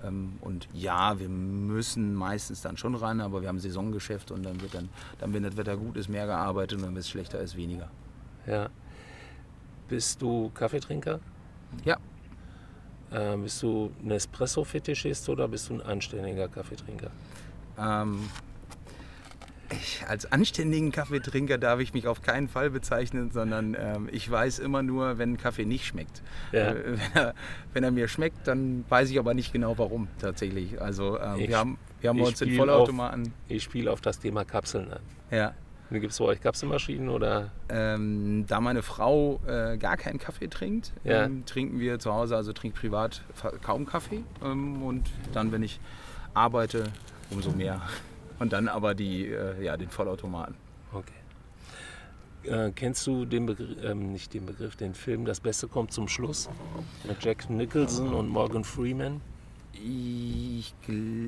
Ähm, 0.02 0.38
und 0.40 0.66
ja, 0.72 1.20
wir 1.20 1.28
müssen 1.28 2.14
meistens 2.14 2.62
dann 2.62 2.78
schon 2.78 2.94
ran, 2.94 3.20
aber 3.20 3.42
wir 3.42 3.48
haben 3.50 3.60
Saisongeschäft 3.60 4.30
und 4.30 4.44
dann 4.44 4.62
wird 4.62 4.74
dann, 4.74 4.88
dann 5.18 5.34
wenn 5.34 5.42
das 5.42 5.58
Wetter 5.58 5.76
gut 5.76 5.98
ist, 5.98 6.08
mehr 6.08 6.24
gearbeitet 6.24 6.78
und 6.78 6.86
wenn 6.86 6.96
es 6.96 7.10
schlechter 7.10 7.38
ist, 7.38 7.54
weniger. 7.54 7.90
Ja. 8.46 8.70
Bist 9.86 10.22
du 10.22 10.50
Kaffeetrinker? 10.54 11.20
Ja. 11.84 11.98
Äh, 13.10 13.36
bist 13.36 13.62
du 13.62 13.92
ein 14.02 14.12
Espresso-Fetischist 14.12 15.28
oder 15.28 15.48
bist 15.48 15.68
du 15.68 15.74
ein 15.74 15.82
anständiger 15.82 16.48
Kaffeetrinker? 16.48 17.10
Ähm, 17.78 18.30
ich, 19.80 20.04
als 20.08 20.30
anständigen 20.30 20.92
Kaffeetrinker 20.92 21.58
darf 21.58 21.80
ich 21.80 21.94
mich 21.94 22.06
auf 22.06 22.22
keinen 22.22 22.48
Fall 22.48 22.70
bezeichnen, 22.70 23.30
sondern 23.30 23.76
ähm, 23.78 24.08
ich 24.10 24.30
weiß 24.30 24.58
immer 24.58 24.82
nur, 24.82 25.18
wenn 25.18 25.32
ein 25.32 25.36
Kaffee 25.38 25.64
nicht 25.64 25.86
schmeckt. 25.86 26.22
Ja. 26.52 26.72
Äh, 26.72 26.84
wenn, 26.84 27.00
er, 27.14 27.34
wenn, 27.72 27.84
er, 27.84 27.90
mir 27.90 28.08
schmeckt, 28.08 28.46
dann 28.46 28.84
weiß 28.88 29.10
ich 29.10 29.18
aber 29.18 29.34
nicht 29.34 29.52
genau 29.52 29.78
warum 29.78 30.08
tatsächlich. 30.18 30.80
Also 30.80 31.18
ähm, 31.20 31.38
ich, 31.38 31.48
wir 31.48 31.58
haben, 31.58 31.78
wir 32.00 32.10
haben 32.10 32.20
uns 32.20 32.38
den 32.38 32.56
Vollautomaten. 32.56 33.26
Auf, 33.26 33.32
ich 33.48 33.62
spiele 33.62 33.92
auf 33.92 34.00
das 34.00 34.18
Thema 34.18 34.44
Kapseln 34.44 34.90
an. 34.92 35.00
Ja. 35.30 35.54
Gibt 35.90 36.10
es 36.10 36.18
bei 36.18 36.24
euch 36.24 36.40
Kapselmaschinen 36.40 37.08
oder? 37.08 37.50
Ähm, 37.68 38.46
da 38.48 38.60
meine 38.60 38.82
Frau 38.82 39.40
äh, 39.46 39.76
gar 39.76 39.96
keinen 39.96 40.18
Kaffee 40.18 40.48
trinkt, 40.48 40.92
ja. 41.04 41.24
ähm, 41.24 41.44
trinken 41.44 41.78
wir 41.78 41.98
zu 41.98 42.12
Hause, 42.12 42.36
also 42.36 42.52
trinkt 42.52 42.78
privat 42.78 43.22
kaum 43.62 43.86
Kaffee. 43.86 44.24
Ähm, 44.42 44.82
und 44.82 45.10
dann, 45.32 45.52
wenn 45.52 45.62
ich 45.62 45.78
arbeite, 46.32 46.84
umso 47.30 47.52
mehr. 47.52 47.80
Und 48.38 48.52
dann 48.52 48.68
aber 48.68 48.94
die, 48.94 49.26
äh, 49.28 49.62
ja, 49.62 49.76
den 49.76 49.88
Vollautomaten. 49.88 50.56
Okay. 50.92 51.12
Äh, 52.44 52.72
kennst 52.72 53.06
du 53.06 53.24
den 53.24 53.46
Begriff, 53.46 53.76
ähm, 53.82 54.12
nicht 54.12 54.34
den 54.34 54.46
Begriff, 54.46 54.76
den 54.76 54.94
Film 54.94 55.24
Das 55.24 55.40
Beste 55.40 55.66
kommt 55.68 55.92
zum 55.92 56.08
Schluss? 56.08 56.48
Mit 57.06 57.22
Jack 57.24 57.48
Nicholson 57.48 58.12
und 58.12 58.28
Morgan 58.28 58.64
Freeman? 58.64 59.20
Ich, 59.72 60.74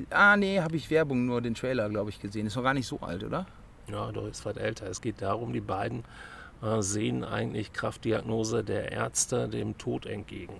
ah, 0.09 0.37
nee, 0.37 0.59
habe 0.59 0.75
ich 0.75 0.89
Werbung, 0.89 1.25
nur 1.25 1.41
den 1.41 1.55
Trailer, 1.55 1.89
glaube 1.89 2.09
ich, 2.09 2.19
gesehen. 2.19 2.47
Ist 2.47 2.55
noch 2.55 2.63
gar 2.63 2.73
nicht 2.73 2.87
so 2.87 2.99
alt, 2.99 3.23
oder? 3.23 3.45
Ja, 3.89 4.11
doch 4.11 4.27
ist 4.27 4.45
weit 4.45 4.57
älter. 4.57 4.87
Es 4.87 5.01
geht 5.01 5.21
darum, 5.21 5.53
die 5.53 5.61
beiden 5.61 6.03
äh, 6.61 6.81
sehen 6.81 7.23
eigentlich 7.23 7.73
Kraftdiagnose 7.73 8.63
der 8.63 8.91
Ärzte 8.91 9.49
dem 9.49 9.77
Tod 9.77 10.05
entgegen 10.05 10.53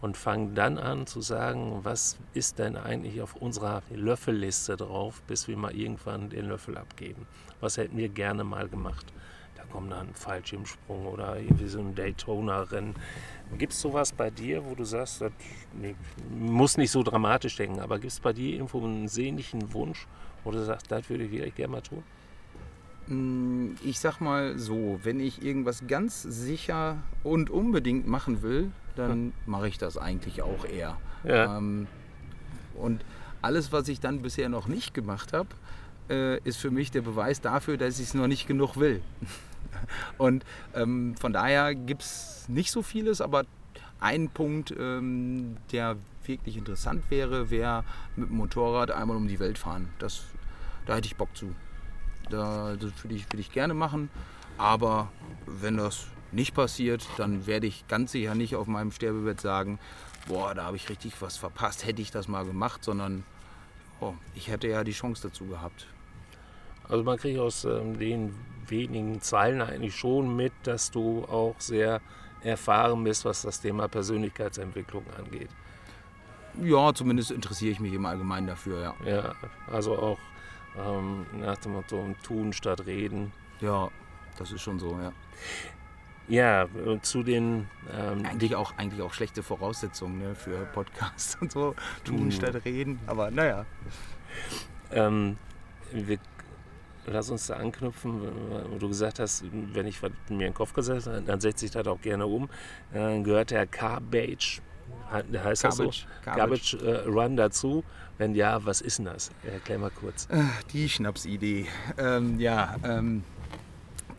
und 0.00 0.16
fangen 0.16 0.54
dann 0.54 0.78
an 0.78 1.06
zu 1.06 1.20
sagen, 1.20 1.80
was 1.82 2.18
ist 2.32 2.58
denn 2.58 2.76
eigentlich 2.76 3.20
auf 3.20 3.36
unserer 3.36 3.82
Löffelliste 3.90 4.76
drauf, 4.76 5.22
bis 5.26 5.46
wir 5.48 5.56
mal 5.56 5.74
irgendwann 5.74 6.30
den 6.30 6.46
Löffel 6.46 6.78
abgeben. 6.78 7.26
Was 7.60 7.76
hätten 7.76 7.96
wir 7.96 8.08
gerne 8.08 8.44
mal 8.44 8.68
gemacht? 8.68 9.12
Da 9.56 9.64
kommt 9.64 9.92
dann 9.92 10.08
ein 10.08 10.14
Fallschirmsprung 10.14 11.06
oder 11.06 11.38
irgendwie 11.38 11.68
so 11.68 11.80
ein 11.80 11.94
Daytona-Rennen. 11.94 12.94
Gibt 13.58 13.74
es 13.74 13.80
sowas 13.80 14.12
bei 14.12 14.30
dir, 14.30 14.64
wo 14.64 14.74
du 14.74 14.84
sagst, 14.84 15.20
das 15.20 15.32
nee, 15.74 15.94
muss 16.30 16.78
nicht 16.78 16.90
so 16.90 17.02
dramatisch 17.02 17.56
denken, 17.56 17.80
aber 17.80 17.98
gibt 17.98 18.12
es 18.12 18.20
bei 18.20 18.32
dir 18.32 18.54
irgendwo 18.54 18.82
einen 18.82 19.08
sehnlichen 19.08 19.74
Wunsch, 19.74 20.06
wo 20.44 20.50
du 20.50 20.64
sagst, 20.64 20.90
das 20.90 21.10
würde 21.10 21.24
ich 21.24 21.30
wirklich 21.30 21.54
gerne 21.54 21.72
mal 21.72 21.82
tun? 21.82 22.02
Mm, 23.06 23.74
ich 23.84 23.98
sag 23.98 24.20
mal 24.20 24.58
so, 24.58 25.00
wenn 25.02 25.20
ich 25.20 25.42
irgendwas 25.42 25.86
ganz 25.86 26.22
sicher 26.22 26.98
und 27.22 27.50
unbedingt 27.50 28.06
machen 28.06 28.40
will, 28.40 28.70
dann 29.08 29.32
mache 29.46 29.68
ich 29.68 29.78
das 29.78 29.96
eigentlich 29.96 30.42
auch 30.42 30.64
eher. 30.64 30.96
Ja. 31.24 31.56
Ähm, 31.56 31.86
und 32.74 33.04
alles, 33.42 33.72
was 33.72 33.88
ich 33.88 34.00
dann 34.00 34.22
bisher 34.22 34.48
noch 34.48 34.66
nicht 34.66 34.94
gemacht 34.94 35.32
habe, 35.32 35.48
äh, 36.08 36.38
ist 36.40 36.58
für 36.58 36.70
mich 36.70 36.90
der 36.90 37.02
Beweis 37.02 37.40
dafür, 37.40 37.76
dass 37.76 37.98
ich 37.98 38.06
es 38.06 38.14
noch 38.14 38.26
nicht 38.26 38.46
genug 38.46 38.76
will. 38.76 39.02
und 40.18 40.44
ähm, 40.74 41.14
von 41.18 41.32
daher 41.32 41.74
gibt 41.74 42.02
es 42.02 42.46
nicht 42.48 42.70
so 42.70 42.82
vieles, 42.82 43.20
aber 43.20 43.44
ein 44.00 44.28
Punkt, 44.28 44.74
ähm, 44.78 45.56
der 45.72 45.96
wirklich 46.24 46.56
interessant 46.56 47.04
wäre, 47.10 47.50
wäre 47.50 47.84
mit 48.16 48.28
dem 48.28 48.36
Motorrad 48.36 48.90
einmal 48.90 49.16
um 49.16 49.28
die 49.28 49.40
Welt 49.40 49.58
fahren. 49.58 49.88
Das, 49.98 50.22
da 50.86 50.96
hätte 50.96 51.06
ich 51.06 51.16
Bock 51.16 51.34
zu. 51.36 51.54
Da, 52.30 52.76
das 52.76 52.92
würde 53.02 53.14
ich, 53.14 53.24
würd 53.32 53.40
ich 53.40 53.52
gerne 53.52 53.74
machen. 53.74 54.10
Aber 54.58 55.10
wenn 55.46 55.76
das 55.76 56.06
nicht 56.32 56.54
passiert, 56.54 57.06
dann 57.16 57.46
werde 57.46 57.66
ich 57.66 57.86
ganz 57.88 58.12
sicher 58.12 58.34
nicht 58.34 58.56
auf 58.56 58.66
meinem 58.66 58.92
Sterbebett 58.92 59.40
sagen, 59.40 59.78
boah, 60.26 60.54
da 60.54 60.64
habe 60.64 60.76
ich 60.76 60.88
richtig 60.88 61.20
was 61.20 61.36
verpasst, 61.36 61.86
hätte 61.86 62.02
ich 62.02 62.10
das 62.10 62.28
mal 62.28 62.44
gemacht, 62.44 62.84
sondern 62.84 63.24
oh, 64.00 64.14
ich 64.34 64.48
hätte 64.48 64.68
ja 64.68 64.84
die 64.84 64.92
Chance 64.92 65.28
dazu 65.28 65.46
gehabt. 65.46 65.86
Also 66.88 67.04
man 67.04 67.18
kriegt 67.18 67.38
aus 67.38 67.64
ähm, 67.64 67.98
den 67.98 68.34
wenigen 68.66 69.20
Zeilen 69.20 69.60
eigentlich 69.60 69.96
schon 69.96 70.34
mit, 70.36 70.52
dass 70.64 70.90
du 70.90 71.24
auch 71.24 71.54
sehr 71.58 72.00
erfahren 72.42 73.04
bist, 73.04 73.24
was 73.24 73.42
das 73.42 73.60
Thema 73.60 73.88
Persönlichkeitsentwicklung 73.88 75.04
angeht. 75.18 75.50
Ja, 76.60 76.92
zumindest 76.92 77.30
interessiere 77.30 77.72
ich 77.72 77.80
mich 77.80 77.92
im 77.92 78.06
Allgemeinen 78.06 78.48
dafür, 78.48 78.80
ja. 78.80 78.94
Ja, 79.04 79.34
also 79.70 79.96
auch 79.96 80.18
ähm, 80.76 81.26
nach 81.38 81.58
dem 81.58 81.72
Motto 81.72 82.14
tun 82.22 82.52
statt 82.52 82.86
reden. 82.86 83.32
Ja, 83.60 83.88
das 84.38 84.52
ist 84.52 84.62
schon 84.62 84.78
so, 84.78 84.98
ja. 85.00 85.12
Ja, 86.30 86.66
zu 87.02 87.22
den. 87.22 87.68
Ähm, 87.92 88.24
eigentlich, 88.24 88.54
auch, 88.54 88.72
eigentlich 88.78 89.02
auch 89.02 89.12
schlechte 89.12 89.42
Voraussetzungen 89.42 90.18
ne, 90.18 90.34
für 90.34 90.64
Podcasts 90.66 91.36
und 91.40 91.50
so. 91.52 91.74
Tun 92.04 92.24
mhm. 92.26 92.30
statt 92.30 92.64
reden, 92.64 93.00
aber 93.06 93.30
naja. 93.30 93.66
Ähm, 94.92 95.36
wir, 95.92 96.18
lass 97.06 97.30
uns 97.30 97.48
da 97.48 97.54
anknüpfen, 97.56 98.22
wo 98.70 98.78
du 98.78 98.88
gesagt 98.88 99.18
hast, 99.18 99.44
wenn 99.52 99.86
ich 99.86 100.00
mir 100.02 100.10
in 100.28 100.38
den 100.38 100.54
Kopf 100.54 100.72
gesetzt 100.72 101.08
habe, 101.08 101.22
dann 101.22 101.40
setze 101.40 101.64
ich 101.64 101.72
das 101.72 101.86
auch 101.86 102.00
gerne 102.00 102.26
um. 102.26 102.48
Äh, 102.92 103.20
gehört 103.22 103.50
der 103.50 103.66
Car-Beige 103.66 104.60
He- 105.12 105.38
Heißt 105.38 105.64
das 105.64 105.76
so? 105.76 105.84
Garbage, 105.84 106.06
Garbage, 106.24 106.74
äh, 106.74 107.08
Run 107.08 107.36
dazu? 107.36 107.84
Wenn 108.18 108.34
ja, 108.34 108.64
was 108.64 108.80
ist 108.80 108.98
denn 108.98 109.06
das? 109.06 109.30
Erklär 109.42 109.78
mal 109.78 109.90
kurz. 109.90 110.28
Äh, 110.30 110.42
Die 110.72 110.88
Schnapsidee. 110.88 111.66
Ähm, 111.98 112.38
ja, 112.38 112.76
ähm, 112.84 113.24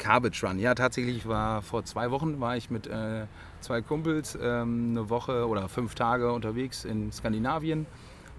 Garbage 0.02 0.44
Run. 0.44 0.60
Ja, 0.60 0.74
tatsächlich 0.74 1.28
war 1.28 1.62
vor 1.62 1.86
zwei 1.86 2.12
Wochen 2.12 2.40
war 2.40 2.58
ich 2.58 2.70
mit 2.70 2.88
äh, 2.88 3.26
zwei 3.62 3.82
Kumpels 3.82 4.38
ähm, 4.42 4.90
eine 4.92 5.10
Woche 5.10 5.48
oder 5.48 5.70
fünf 5.70 5.96
Tage 5.96 6.32
unterwegs 6.32 6.86
in 6.86 7.12
Skandinavien. 7.12 7.86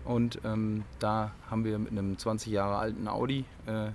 Und 0.04 0.40
ähm, 0.44 0.82
da 0.98 1.30
haben 1.48 1.64
wir 1.64 1.78
mit 1.78 1.92
einem 1.92 2.18
20 2.18 2.52
Jahre 2.52 2.76
alten 2.76 3.06
Audi, 3.06 3.44
äh, 3.66 3.90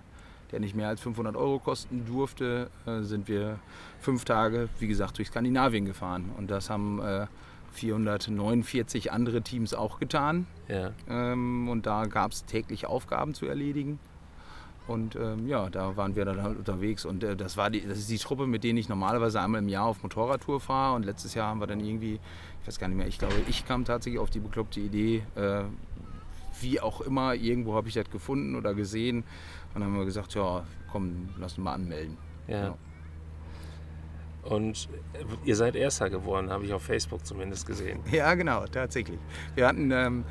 der 0.51 0.59
nicht 0.61 0.75
mehr 0.75 0.87
als 0.87 1.01
500 1.01 1.35
Euro 1.35 1.59
kosten 1.59 2.05
durfte, 2.05 2.69
äh, 2.85 3.01
sind 3.01 3.27
wir 3.27 3.59
fünf 3.99 4.23
Tage, 4.23 4.69
wie 4.79 4.87
gesagt, 4.87 5.17
durch 5.17 5.27
Skandinavien 5.27 5.85
gefahren. 5.85 6.31
Und 6.37 6.49
das 6.49 6.69
haben 6.69 7.01
äh, 7.01 7.27
449 7.73 9.11
andere 9.11 9.41
Teams 9.41 9.73
auch 9.73 9.99
getan. 9.99 10.47
Ja. 10.69 10.91
Ähm, 11.09 11.67
und 11.67 11.85
da 11.85 12.05
gab 12.05 12.31
es 12.31 12.45
täglich 12.45 12.85
Aufgaben 12.85 13.33
zu 13.33 13.45
erledigen. 13.45 13.99
Und 14.87 15.15
ähm, 15.15 15.47
ja, 15.47 15.69
da 15.69 15.97
waren 15.97 16.15
wir 16.15 16.23
dann 16.23 16.41
halt 16.41 16.57
unterwegs. 16.57 17.05
Und 17.05 17.23
äh, 17.23 17.35
das, 17.35 17.57
war 17.57 17.69
die, 17.69 17.81
das 17.81 17.97
ist 17.97 18.09
die 18.09 18.17
Truppe, 18.17 18.47
mit 18.47 18.63
denen 18.63 18.77
ich 18.77 18.87
normalerweise 18.87 19.41
einmal 19.41 19.61
im 19.61 19.67
Jahr 19.67 19.85
auf 19.85 20.01
Motorradtour 20.01 20.59
fahre. 20.59 20.95
Und 20.95 21.03
letztes 21.03 21.33
Jahr 21.33 21.49
haben 21.49 21.59
wir 21.59 21.67
dann 21.67 21.81
irgendwie, 21.81 22.19
ich 22.61 22.67
weiß 22.67 22.79
gar 22.79 22.87
nicht 22.87 22.97
mehr, 22.97 23.07
ich 23.07 23.19
glaube, 23.19 23.35
ich 23.49 23.65
kam 23.67 23.85
tatsächlich 23.85 24.19
auf 24.19 24.29
die 24.29 24.39
bekloppte 24.39 24.79
Idee, 24.79 25.23
äh, 25.35 25.63
wie 26.61 26.79
auch 26.79 27.01
immer, 27.01 27.35
irgendwo 27.35 27.75
habe 27.75 27.87
ich 27.87 27.93
das 27.93 28.09
gefunden 28.09 28.55
oder 28.55 28.73
gesehen. 28.73 29.17
Und 29.73 29.81
dann 29.81 29.83
haben 29.83 29.97
wir 29.97 30.05
gesagt, 30.05 30.33
ja, 30.35 30.63
komm, 30.91 31.29
lass 31.37 31.57
uns 31.57 31.63
mal 31.63 31.73
anmelden. 31.73 32.17
ja. 32.47 32.57
Ja. 32.57 32.77
Und 34.43 34.87
äh, 35.13 35.23
ihr 35.43 35.55
seid 35.55 35.75
Erster 35.75 36.09
geworden, 36.09 36.49
habe 36.49 36.65
ich 36.65 36.73
auf 36.73 36.83
Facebook 36.83 37.25
zumindest 37.25 37.67
gesehen. 37.67 37.99
Ja, 38.11 38.33
genau, 38.33 38.65
tatsächlich. 38.65 39.19
Wir 39.55 39.67
hatten 39.67 39.91
ähm, 39.91 40.23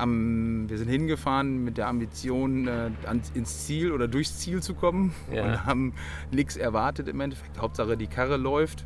am, 0.00 0.68
wir 0.68 0.78
sind 0.78 0.88
hingefahren 0.88 1.62
mit 1.64 1.76
der 1.78 1.88
Ambition, 1.88 2.66
äh, 2.66 2.90
ans, 3.06 3.30
ins 3.34 3.66
Ziel 3.66 3.92
oder 3.92 4.08
durchs 4.08 4.38
Ziel 4.38 4.62
zu 4.62 4.74
kommen 4.74 5.14
Ja. 5.32 5.44
und 5.44 5.66
haben 5.66 5.92
nichts 6.30 6.56
erwartet 6.56 7.08
im 7.08 7.20
Endeffekt. 7.20 7.60
Hauptsache 7.60 7.96
die 7.96 8.06
Karre 8.06 8.36
läuft, 8.36 8.84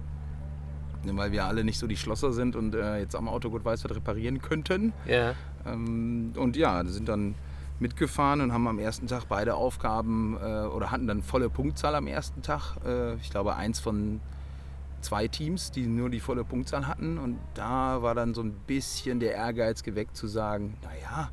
weil 1.04 1.32
wir 1.32 1.44
alle 1.44 1.64
nicht 1.64 1.78
so 1.78 1.86
die 1.86 1.96
Schlosser 1.96 2.32
sind 2.32 2.56
und 2.56 2.74
äh, 2.74 2.98
jetzt 2.98 3.14
am 3.16 3.28
Auto 3.28 3.50
gut 3.50 3.64
weiß, 3.64 3.84
was 3.84 3.94
reparieren 3.94 4.40
könnten. 4.42 4.92
Ja. 5.06 5.34
Ähm, 5.66 6.32
und 6.36 6.56
ja, 6.56 6.84
sind 6.84 7.08
dann 7.08 7.34
mitgefahren 7.80 8.40
und 8.40 8.52
haben 8.52 8.66
am 8.68 8.78
ersten 8.78 9.06
Tag 9.06 9.24
beide 9.28 9.54
Aufgaben 9.56 10.36
äh, 10.40 10.64
oder 10.66 10.90
hatten 10.90 11.06
dann 11.06 11.22
volle 11.22 11.50
Punktzahl 11.50 11.94
am 11.94 12.06
ersten 12.06 12.40
Tag. 12.42 12.76
Äh, 12.86 13.14
ich 13.16 13.30
glaube, 13.30 13.56
eins 13.56 13.80
von 13.80 14.20
zwei 15.04 15.28
Teams, 15.28 15.70
die 15.70 15.86
nur 15.86 16.10
die 16.10 16.20
volle 16.20 16.44
Punktzahl 16.44 16.86
hatten. 16.88 17.18
Und 17.18 17.38
da 17.54 18.02
war 18.02 18.14
dann 18.14 18.34
so 18.34 18.42
ein 18.42 18.52
bisschen 18.66 19.20
der 19.20 19.34
Ehrgeiz 19.34 19.82
geweckt 19.82 20.16
zu 20.16 20.26
sagen, 20.26 20.76
naja, 20.82 21.30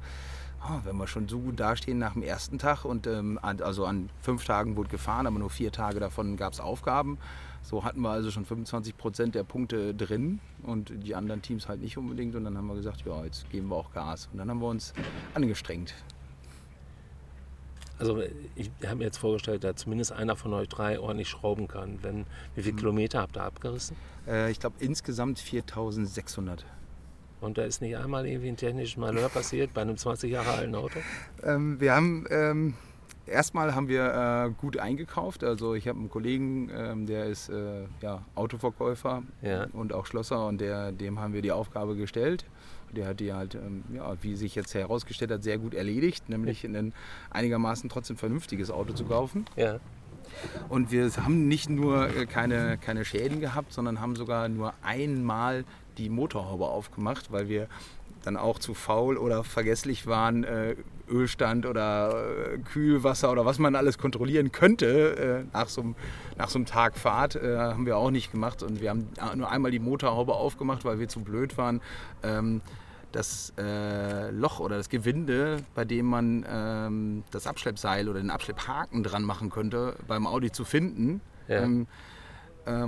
oh, 0.69 0.79
wenn 0.83 0.97
wir 0.97 1.07
schon 1.07 1.27
so 1.27 1.39
gut 1.39 1.59
dastehen 1.59 1.97
nach 1.97 2.13
dem 2.13 2.23
ersten 2.23 2.59
Tag 2.59 2.85
und 2.85 3.07
ähm, 3.07 3.39
also 3.41 3.85
an 3.85 4.09
fünf 4.21 4.45
Tagen 4.45 4.75
wurde 4.75 4.89
gefahren, 4.89 5.25
aber 5.25 5.39
nur 5.39 5.49
vier 5.49 5.71
Tage 5.71 5.99
davon 5.99 6.37
gab 6.37 6.53
es 6.53 6.59
Aufgaben. 6.59 7.17
So 7.63 7.83
hatten 7.83 8.01
wir 8.01 8.09
also 8.09 8.31
schon 8.31 8.45
25 8.45 8.97
Prozent 8.97 9.35
der 9.35 9.43
Punkte 9.43 9.93
drin 9.93 10.39
und 10.63 10.91
die 11.03 11.15
anderen 11.15 11.41
Teams 11.41 11.67
halt 11.67 11.79
nicht 11.81 11.97
unbedingt. 11.97 12.35
Und 12.35 12.43
dann 12.43 12.57
haben 12.57 12.67
wir 12.67 12.75
gesagt, 12.75 13.03
ja, 13.05 13.23
jetzt 13.23 13.49
geben 13.49 13.69
wir 13.69 13.75
auch 13.75 13.93
Gas. 13.93 14.29
Und 14.31 14.39
dann 14.39 14.49
haben 14.49 14.59
wir 14.59 14.67
uns 14.67 14.93
angestrengt. 15.35 15.93
Also 18.01 18.19
ich 18.55 18.71
habe 18.83 18.95
mir 18.95 19.03
jetzt 19.03 19.17
vorgestellt, 19.17 19.63
dass 19.63 19.75
zumindest 19.75 20.11
einer 20.11 20.35
von 20.35 20.51
euch 20.53 20.67
drei 20.67 20.99
ordentlich 20.99 21.29
schrauben 21.29 21.67
kann. 21.67 21.99
Wenn, 22.01 22.25
wie 22.55 22.63
viele 22.63 22.75
Kilometer 22.75 23.21
habt 23.21 23.37
ihr 23.37 23.43
abgerissen? 23.43 23.95
Äh, 24.27 24.49
ich 24.49 24.59
glaube 24.59 24.75
insgesamt 24.79 25.37
4600. 25.37 26.65
Und 27.41 27.59
da 27.59 27.63
ist 27.63 27.79
nicht 27.79 27.95
einmal 27.97 28.25
irgendwie 28.25 28.49
ein 28.49 28.57
technisches 28.57 28.97
Malheur 28.97 29.29
passiert 29.33 29.73
bei 29.75 29.81
einem 29.81 29.97
20 29.97 30.31
Jahre 30.31 30.49
alten 30.49 30.73
Auto? 30.73 30.97
Ähm, 31.43 31.79
wir 31.79 31.95
haben 31.95 32.25
ähm, 32.31 32.73
erstmal 33.27 33.75
haben 33.75 33.87
wir 33.87 34.47
äh, 34.47 34.49
gut 34.59 34.77
eingekauft. 34.77 35.43
Also 35.43 35.75
ich 35.75 35.87
habe 35.87 35.99
einen 35.99 36.09
Kollegen, 36.09 36.71
ähm, 36.75 37.05
der 37.05 37.25
ist 37.25 37.49
äh, 37.49 37.83
ja, 38.01 38.23
Autoverkäufer 38.33 39.21
Ja. 39.43 39.67
und 39.73 39.93
auch 39.93 40.07
Schlosser 40.07 40.47
und 40.47 40.59
der, 40.59 40.91
dem 40.91 41.19
haben 41.19 41.33
wir 41.35 41.43
die 41.43 41.51
Aufgabe 41.51 41.95
gestellt. 41.95 42.45
Der 42.91 43.07
hat 43.07 43.19
die 43.19 43.33
halt, 43.33 43.55
ähm, 43.55 43.83
ja, 43.93 44.15
wie 44.21 44.35
sich 44.35 44.55
jetzt 44.55 44.73
herausgestellt 44.73 45.31
hat, 45.31 45.43
sehr 45.43 45.57
gut 45.57 45.73
erledigt, 45.73 46.29
nämlich 46.29 46.65
ein 46.65 46.93
einigermaßen 47.29 47.89
trotzdem 47.89 48.17
vernünftiges 48.17 48.71
Auto 48.71 48.93
zu 48.93 49.05
kaufen. 49.05 49.45
Ja. 49.55 49.79
Und 50.69 50.91
wir 50.91 51.09
haben 51.17 51.47
nicht 51.47 51.69
nur 51.69 52.09
äh, 52.09 52.25
keine, 52.25 52.77
keine 52.77 53.05
Schäden 53.05 53.39
gehabt, 53.39 53.73
sondern 53.73 53.99
haben 53.99 54.15
sogar 54.15 54.49
nur 54.49 54.73
einmal 54.81 55.65
die 55.97 56.09
Motorhaube 56.09 56.65
aufgemacht, 56.65 57.31
weil 57.31 57.49
wir 57.49 57.67
dann 58.23 58.37
auch 58.37 58.59
zu 58.59 58.73
faul 58.73 59.17
oder 59.17 59.43
vergesslich 59.43 60.07
waren, 60.07 60.43
äh, 60.43 60.75
Ölstand 61.09 61.65
oder 61.65 62.53
äh, 62.53 62.57
Kühlwasser 62.59 63.31
oder 63.31 63.45
was 63.45 63.59
man 63.59 63.75
alles 63.75 63.97
kontrollieren 63.97 64.51
könnte 64.51 65.45
äh, 65.51 65.57
nach, 65.57 65.67
so 65.67 65.81
einem, 65.81 65.95
nach 66.37 66.49
so 66.49 66.59
einem 66.59 66.65
Tag 66.65 66.97
Fahrt, 66.97 67.35
haben 67.35 67.85
wir 67.85 67.97
auch 67.97 68.11
nicht 68.11 68.31
gemacht. 68.31 68.63
Und 68.63 68.81
wir 68.81 68.89
haben 68.89 69.07
nur 69.35 69.51
einmal 69.51 69.71
die 69.71 69.79
Motorhaube 69.79 70.33
aufgemacht, 70.33 70.85
weil 70.85 70.99
wir 70.99 71.07
zu 71.07 71.21
blöd 71.21 71.57
waren, 71.57 71.81
ähm, 72.23 72.61
das 73.11 73.53
Loch 74.31 74.61
oder 74.61 74.77
das 74.77 74.87
Gewinde, 74.87 75.57
bei 75.75 75.83
dem 75.83 76.05
man 76.05 76.45
ähm, 76.49 77.23
das 77.31 77.45
Abschleppseil 77.45 78.07
oder 78.07 78.21
den 78.21 78.29
Abschlepphaken 78.29 79.03
dran 79.03 79.23
machen 79.23 79.49
könnte, 79.49 79.95
beim 80.07 80.25
Audi 80.25 80.51
zu 80.51 80.63
finden. 80.63 81.19
Ja. 81.49 81.63
Ähm, 81.63 81.87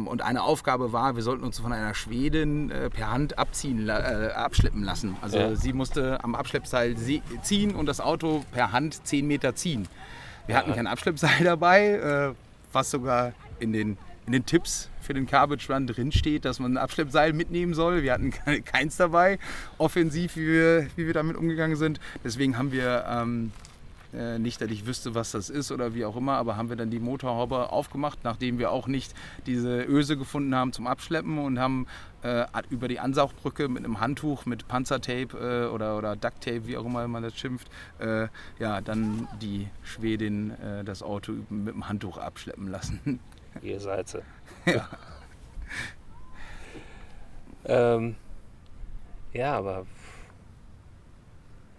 und 0.06 0.22
eine 0.22 0.44
Aufgabe 0.44 0.92
war, 0.94 1.16
wir 1.16 1.24
sollten 1.24 1.44
uns 1.44 1.60
von 1.60 1.72
einer 1.74 1.94
Schwedin 1.94 2.72
äh, 2.72 2.90
per 2.90 3.12
Hand 3.12 3.38
abziehen, 3.38 3.88
äh, 3.90 3.92
abschleppen 4.36 4.84
lassen. 4.84 5.16
Also 5.22 5.38
Ja. 5.38 5.56
sie 5.56 5.74
musste 5.74 6.24
am 6.24 6.36
Abschleppseil 6.36 6.96
ziehen 7.42 7.76
und 7.76 7.86
das 7.86 8.00
Auto 8.02 8.44
per 8.52 8.72
Hand 8.72 9.06
10 9.06 9.26
Meter 9.28 9.56
ziehen. 9.56 9.88
Wir 10.48 10.58
hatten 10.58 10.70
Ja. 10.72 10.76
kein 10.76 10.88
Abschleppseil 10.88 11.30
dabei, 11.44 11.88
äh, 12.32 12.34
was 12.72 12.92
sogar 12.92 13.34
in 13.60 13.72
den, 13.74 13.98
in 14.26 14.34
den 14.34 14.46
Tipps 14.46 14.90
für 15.02 15.14
den 15.14 15.26
Garbage 15.26 15.70
Run 15.70 15.86
drinsteht, 15.88 16.46
dass 16.46 16.60
man 16.60 16.74
ein 16.74 16.78
Abschleppseil 16.78 17.34
mitnehmen 17.34 17.74
soll. 17.74 18.04
Wir 18.04 18.14
hatten 18.14 18.32
ke- 18.32 18.62
keins 18.62 18.96
dabei, 18.98 19.38
offensiv, 19.78 20.36
wie 20.38 20.48
wir, 20.48 20.88
wie 20.96 21.06
wir 21.08 21.14
damit 21.14 21.36
umgegangen 21.36 21.76
sind. 21.76 22.00
Deswegen 22.24 22.58
haben 22.58 22.72
wir 22.72 23.06
ähm, 23.10 23.52
äh, 24.14 24.40
nicht, 24.40 24.62
dass 24.62 24.70
ich 24.70 24.86
wüsste, 24.86 25.16
was 25.16 25.32
das 25.32 25.50
ist 25.50 25.72
oder 25.72 25.94
wie 25.94 26.06
auch 26.06 26.16
immer, 26.16 26.34
aber 26.34 26.58
haben 26.58 26.70
wir 26.70 26.76
dann 26.76 26.90
die 26.90 27.00
Motorhaube 27.00 27.72
aufgemacht, 27.72 28.20
nachdem 28.24 28.60
wir 28.60 28.72
auch 28.72 28.88
nicht 28.88 29.14
diese 29.46 29.84
Öse 29.84 30.18
gefunden 30.18 30.56
haben 30.56 30.74
zum 30.74 30.88
Abschleppen 30.88 31.38
und 31.40 31.60
haben 31.60 31.88
äh, 32.24 32.46
über 32.70 32.88
die 32.88 33.00
Ansaugbrücke 33.00 33.68
mit 33.68 33.84
einem 33.84 34.00
Handtuch, 34.00 34.46
mit 34.46 34.68
Panzertape 34.68 35.38
äh, 35.38 35.74
oder, 35.74 35.98
oder 35.98 36.16
Ducktape, 36.16 36.68
wie 36.68 36.78
auch 36.78 36.86
immer 36.86 37.08
man 37.08 37.24
das 37.24 37.36
schimpft, 37.36 37.70
äh, 38.00 38.28
ja, 38.60 38.82
dann 38.82 39.28
die 39.42 39.68
Schwedin 39.84 40.52
äh, 40.52 40.84
das 40.84 41.04
Auto 41.04 41.34
mit 41.50 41.74
dem 41.74 41.88
Handtuch 41.88 42.18
abschleppen 42.18 42.70
lassen. 42.70 43.20
Ihr 43.62 43.80
seid 43.80 44.10
sie. 44.10 44.22
ja. 44.66 44.88
Ähm, 47.66 48.18
ja, 49.32 49.54
aber 49.58 49.86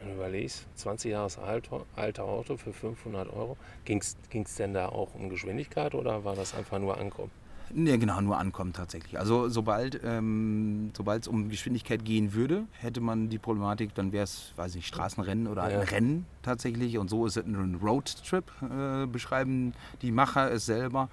wenn 0.04 0.10
du 0.12 0.16
überlegst, 0.16 0.66
20 0.76 1.10
Jahre 1.12 1.30
alter, 1.42 1.84
alter 1.96 2.24
Auto 2.24 2.56
für 2.56 2.72
500 2.72 3.32
Euro, 3.32 3.56
ging 3.84 3.98
es 4.00 4.54
denn 4.56 4.74
da 4.74 4.88
auch 4.88 5.14
um 5.14 5.28
Geschwindigkeit 5.30 5.94
oder 5.94 6.24
war 6.24 6.36
das 6.36 6.54
einfach 6.54 6.78
nur 6.78 6.98
Ankommen? 6.98 7.30
Ja, 7.74 7.96
genau, 7.96 8.20
nur 8.20 8.38
ankommen 8.38 8.72
tatsächlich. 8.74 9.18
Also 9.18 9.48
sobald 9.48 9.98
ähm, 10.04 10.92
es 11.18 11.26
um 11.28 11.48
Geschwindigkeit 11.48 12.04
gehen 12.04 12.34
würde, 12.34 12.66
hätte 12.72 13.00
man 13.00 13.30
die 13.30 13.38
Problematik, 13.38 13.94
dann 13.94 14.12
wäre 14.12 14.24
es, 14.24 14.52
weiß 14.56 14.74
nicht, 14.74 14.86
Straßenrennen 14.86 15.46
oder 15.46 15.68
Ja. 15.70 15.80
ein 15.80 15.88
Rennen 15.88 16.26
tatsächlich. 16.42 16.98
Und 16.98 17.08
so 17.08 17.26
ist 17.26 17.36
es 17.38 17.44
ein 17.46 17.78
Roadtrip, 17.82 18.44
äh, 18.62 19.06
beschreiben 19.06 19.72
die 20.02 20.12
Macher 20.12 20.52
es 20.52 20.66
selber. 20.66 21.08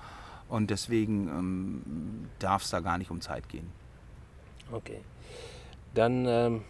Und 0.50 0.70
deswegen 0.70 1.30
ähm, 1.30 1.82
darf 2.40 2.64
es 2.64 2.70
da 2.72 2.82
gar 2.82 2.98
nicht 2.98 3.10
um 3.10 3.22
Zeit 3.22 3.48
gehen. 3.48 3.72
Okay. 4.72 5.00
Dann, 5.94 6.26
ähm, 6.28 6.62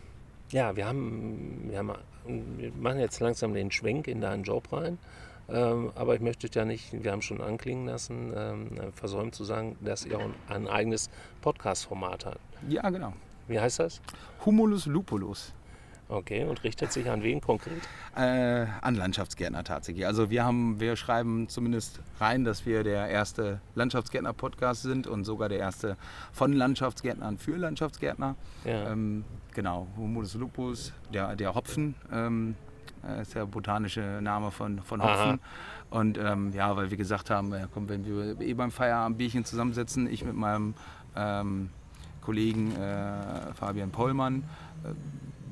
ja, 0.51 0.75
wir 0.75 0.85
haben, 0.85 1.65
wir 1.69 1.79
haben, 1.79 1.91
wir 2.25 2.71
machen 2.73 2.99
jetzt 2.99 3.19
langsam 3.19 3.53
den 3.53 3.71
Schwenk 3.71 4.07
in 4.07 4.21
deinen 4.21 4.43
Job 4.43 4.71
rein. 4.71 4.97
Ähm, 5.49 5.91
aber 5.95 6.15
ich 6.15 6.21
möchte 6.21 6.47
ja 6.53 6.65
nicht, 6.65 7.03
wir 7.03 7.11
haben 7.11 7.21
schon 7.21 7.41
anklingen 7.41 7.87
lassen, 7.87 8.33
ähm, 8.35 8.69
versäumt 8.93 9.35
zu 9.35 9.43
sagen, 9.43 9.75
dass 9.81 10.05
ihr 10.05 10.17
auch 10.17 10.29
ein 10.47 10.67
eigenes 10.67 11.09
Podcast-Format 11.41 12.25
habt. 12.25 12.39
Ja, 12.69 12.89
genau. 12.89 13.13
Wie 13.47 13.59
heißt 13.59 13.79
das? 13.79 14.01
Humulus 14.45 14.85
lupulus. 14.85 15.53
Okay, 16.11 16.43
und 16.43 16.65
richtet 16.65 16.91
sich 16.91 17.09
an 17.09 17.23
wen 17.23 17.39
konkret? 17.39 17.81
Äh, 18.17 18.65
an 18.81 18.95
Landschaftsgärtner 18.95 19.63
tatsächlich. 19.63 20.05
Also 20.05 20.29
wir 20.29 20.43
haben, 20.43 20.81
wir 20.81 20.97
schreiben 20.97 21.47
zumindest 21.47 22.01
rein, 22.19 22.43
dass 22.43 22.65
wir 22.65 22.83
der 22.83 23.07
erste 23.07 23.61
Landschaftsgärtner-Podcast 23.75 24.81
sind 24.81 25.07
und 25.07 25.23
sogar 25.23 25.47
der 25.47 25.59
erste 25.59 25.95
von 26.33 26.51
Landschaftsgärtnern 26.51 27.37
für 27.37 27.55
Landschaftsgärtner. 27.55 28.35
Ja. 28.65 28.91
Ähm, 28.91 29.23
genau, 29.51 29.87
Humulus 29.97 30.35
lupus, 30.35 30.93
der, 31.13 31.35
der 31.35 31.53
Hopfen, 31.53 31.95
ähm, 32.11 32.55
äh, 33.07 33.21
ist 33.21 33.35
der 33.35 33.45
botanische 33.45 34.19
Name 34.21 34.51
von, 34.51 34.81
von 34.81 35.01
Aha. 35.01 35.09
Hopfen. 35.09 35.39
Und 35.89 36.17
ähm, 36.17 36.53
ja, 36.53 36.75
weil 36.75 36.89
wir 36.89 36.97
gesagt 36.97 37.29
haben, 37.29 37.51
ja, 37.51 37.67
komm, 37.73 37.89
wenn 37.89 38.05
wir 38.05 38.39
eh 38.39 38.53
beim 38.53 38.71
Feierabend 38.71 39.17
Bierchen 39.17 39.43
zusammensetzen, 39.43 40.11
ich 40.11 40.23
mit 40.23 40.35
meinem 40.35 40.73
ähm, 41.15 41.69
Kollegen 42.21 42.75
äh, 42.75 43.53
Fabian 43.53 43.91
Pollmann. 43.91 44.43
Äh, 44.83 44.93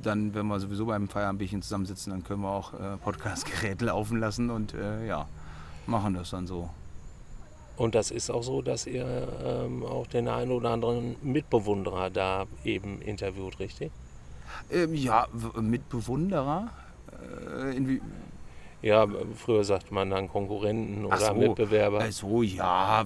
dann, 0.02 0.34
wenn 0.34 0.48
wir 0.48 0.60
sowieso 0.60 0.86
beim 0.86 1.10
Feierabendbierchen 1.10 1.62
zusammensitzen, 1.62 2.12
dann 2.12 2.24
können 2.24 2.42
wir 2.42 2.50
auch 2.50 2.74
äh, 2.74 2.98
Podcastgeräte 2.98 3.86
laufen 3.86 4.18
lassen 4.18 4.50
und 4.50 4.74
äh, 4.74 5.06
ja, 5.06 5.28
machen 5.88 6.14
das 6.14 6.30
dann 6.30 6.48
so. 6.48 6.70
Und 7.80 7.96
das 7.96 8.12
ist 8.12 8.30
auch 8.30 8.44
so, 8.44 8.62
dass 8.62 8.86
ihr 8.86 9.06
ähm, 9.42 9.86
auch 9.86 10.06
den 10.06 10.28
einen 10.28 10.52
oder 10.52 10.72
anderen 10.72 11.16
Mitbewunderer 11.22 12.10
da 12.10 12.46
eben 12.66 13.02
interviewt, 13.02 13.58
richtig? 13.60 13.90
Ähm, 14.70 14.94
ja, 14.94 15.28
Mitbewunderer. 15.56 16.72
Äh, 17.58 17.78
in, 17.78 18.02
ja, 18.82 19.08
früher 19.34 19.64
sagt 19.64 19.94
man 19.94 20.10
dann 20.10 20.28
Konkurrenten 20.28 21.06
oder 21.06 21.18
so, 21.20 21.34
Mitbewerber. 21.34 22.04
Ach 22.04 22.12
so, 22.12 22.44
ja, 22.44 23.06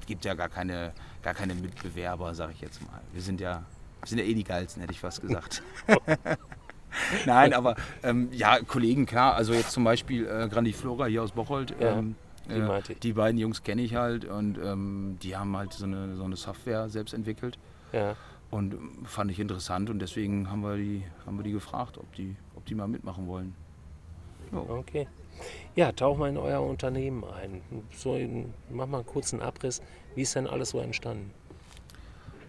es 0.00 0.06
gibt 0.06 0.24
ja 0.24 0.34
gar 0.34 0.48
keine, 0.48 0.92
gar 1.22 1.34
keine 1.34 1.54
Mitbewerber, 1.54 2.34
sage 2.34 2.54
ich 2.56 2.62
jetzt 2.62 2.82
mal. 2.82 3.00
Wir 3.12 3.22
sind 3.22 3.40
ja, 3.40 3.62
wir 4.00 4.08
sind 4.08 4.18
ja 4.18 4.24
eh 4.24 4.34
die 4.34 4.42
geilsten, 4.42 4.80
hätte 4.80 4.94
ich 4.94 5.00
fast 5.00 5.22
gesagt. 5.22 5.62
Nein, 7.24 7.52
aber 7.52 7.76
ähm, 8.02 8.30
ja, 8.32 8.58
Kollegen, 8.66 9.06
klar. 9.06 9.34
Also 9.34 9.52
jetzt 9.52 9.70
zum 9.70 9.84
Beispiel 9.84 10.26
äh, 10.26 10.48
Grandiflora 10.48 11.06
hier 11.06 11.22
aus 11.22 11.30
Bocholt. 11.30 11.72
Ja, 11.78 11.98
ähm, 11.98 12.16
die, 12.48 12.92
äh, 12.92 12.94
die, 13.02 13.12
beiden 13.12 13.38
Jungs 13.38 13.62
kenne 13.62 13.82
ich 13.82 13.94
halt 13.94 14.24
und 14.24 14.58
ähm, 14.58 15.18
die 15.22 15.36
haben 15.36 15.56
halt 15.56 15.72
so 15.72 15.84
eine, 15.84 16.16
so 16.16 16.24
eine 16.24 16.36
Software 16.36 16.88
selbst 16.88 17.14
entwickelt. 17.14 17.58
Ja. 17.92 18.16
Und 18.50 18.76
fand 19.04 19.30
ich 19.30 19.40
interessant 19.40 19.90
und 19.90 19.98
deswegen 19.98 20.50
haben 20.50 20.62
wir 20.62 20.76
die, 20.76 21.04
haben 21.26 21.36
wir 21.36 21.42
die 21.42 21.52
gefragt, 21.52 21.98
ob 21.98 22.12
die, 22.14 22.36
ob 22.54 22.64
die 22.66 22.74
mal 22.74 22.86
mitmachen 22.86 23.26
wollen. 23.26 23.54
Jo. 24.52 24.64
Okay. 24.68 25.08
Ja, 25.74 25.92
tauch 25.92 26.16
mal 26.16 26.28
in 26.28 26.38
euer 26.38 26.62
Unternehmen 26.62 27.24
ein. 27.24 27.60
So, 27.90 28.18
mach 28.70 28.86
mal 28.86 28.98
einen 28.98 29.06
kurzen 29.06 29.42
Abriss. 29.42 29.82
Wie 30.14 30.22
ist 30.22 30.34
denn 30.34 30.46
alles 30.46 30.70
so 30.70 30.78
entstanden? 30.78 31.32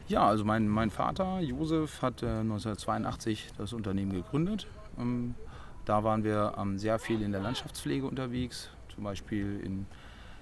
Ja, 0.07 0.25
also 0.25 0.45
mein, 0.45 0.69
mein 0.69 0.89
Vater 0.89 1.41
Josef 1.41 2.01
hat 2.01 2.23
äh, 2.23 2.27
1982 2.27 3.49
das 3.57 3.73
Unternehmen 3.73 4.13
gegründet. 4.13 4.67
Ähm, 4.97 5.35
da 5.83 6.03
waren 6.03 6.23
wir 6.23 6.53
ähm, 6.57 6.77
sehr 6.77 6.99
viel 6.99 7.21
in 7.21 7.31
der 7.31 7.41
Landschaftspflege 7.41 8.05
unterwegs, 8.05 8.69
zum 8.97 9.03
Beispiel 9.03 9.59
in 9.63 9.85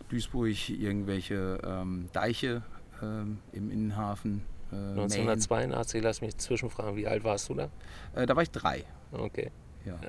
Duisburg 0.07 0.69
irgendwelche 0.69 1.59
ähm, 1.61 2.07
Deiche 2.13 2.63
ähm, 3.03 3.39
im 3.51 3.69
Innenhafen. 3.69 4.43
Äh, 4.71 4.75
1982, 4.75 6.01
lass 6.01 6.21
mich 6.21 6.37
zwischenfragen, 6.37 6.95
wie 6.95 7.05
alt 7.05 7.25
warst 7.25 7.49
du 7.49 7.55
da? 7.55 7.69
Äh, 8.13 8.25
da 8.25 8.33
war 8.33 8.43
ich 8.43 8.51
drei. 8.51 8.85
Okay. 9.11 9.51
Ja. 9.83 9.99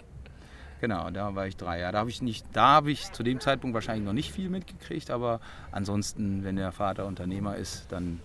Genau, 0.80 1.10
da 1.10 1.34
war 1.34 1.48
ich 1.48 1.56
drei. 1.56 1.80
Ja, 1.80 1.90
da 1.90 1.98
habe 1.98 2.10
ich 2.10 2.22
nicht, 2.22 2.46
da 2.52 2.68
habe 2.68 2.92
ich 2.92 3.10
zu 3.10 3.24
dem 3.24 3.40
Zeitpunkt 3.40 3.74
wahrscheinlich 3.74 4.04
noch 4.04 4.12
nicht 4.12 4.30
viel 4.30 4.48
mitgekriegt, 4.48 5.10
aber 5.10 5.40
ansonsten, 5.72 6.44
wenn 6.44 6.54
der 6.54 6.70
Vater 6.70 7.06
Unternehmer 7.06 7.56
ist, 7.56 7.90
dann 7.90 8.20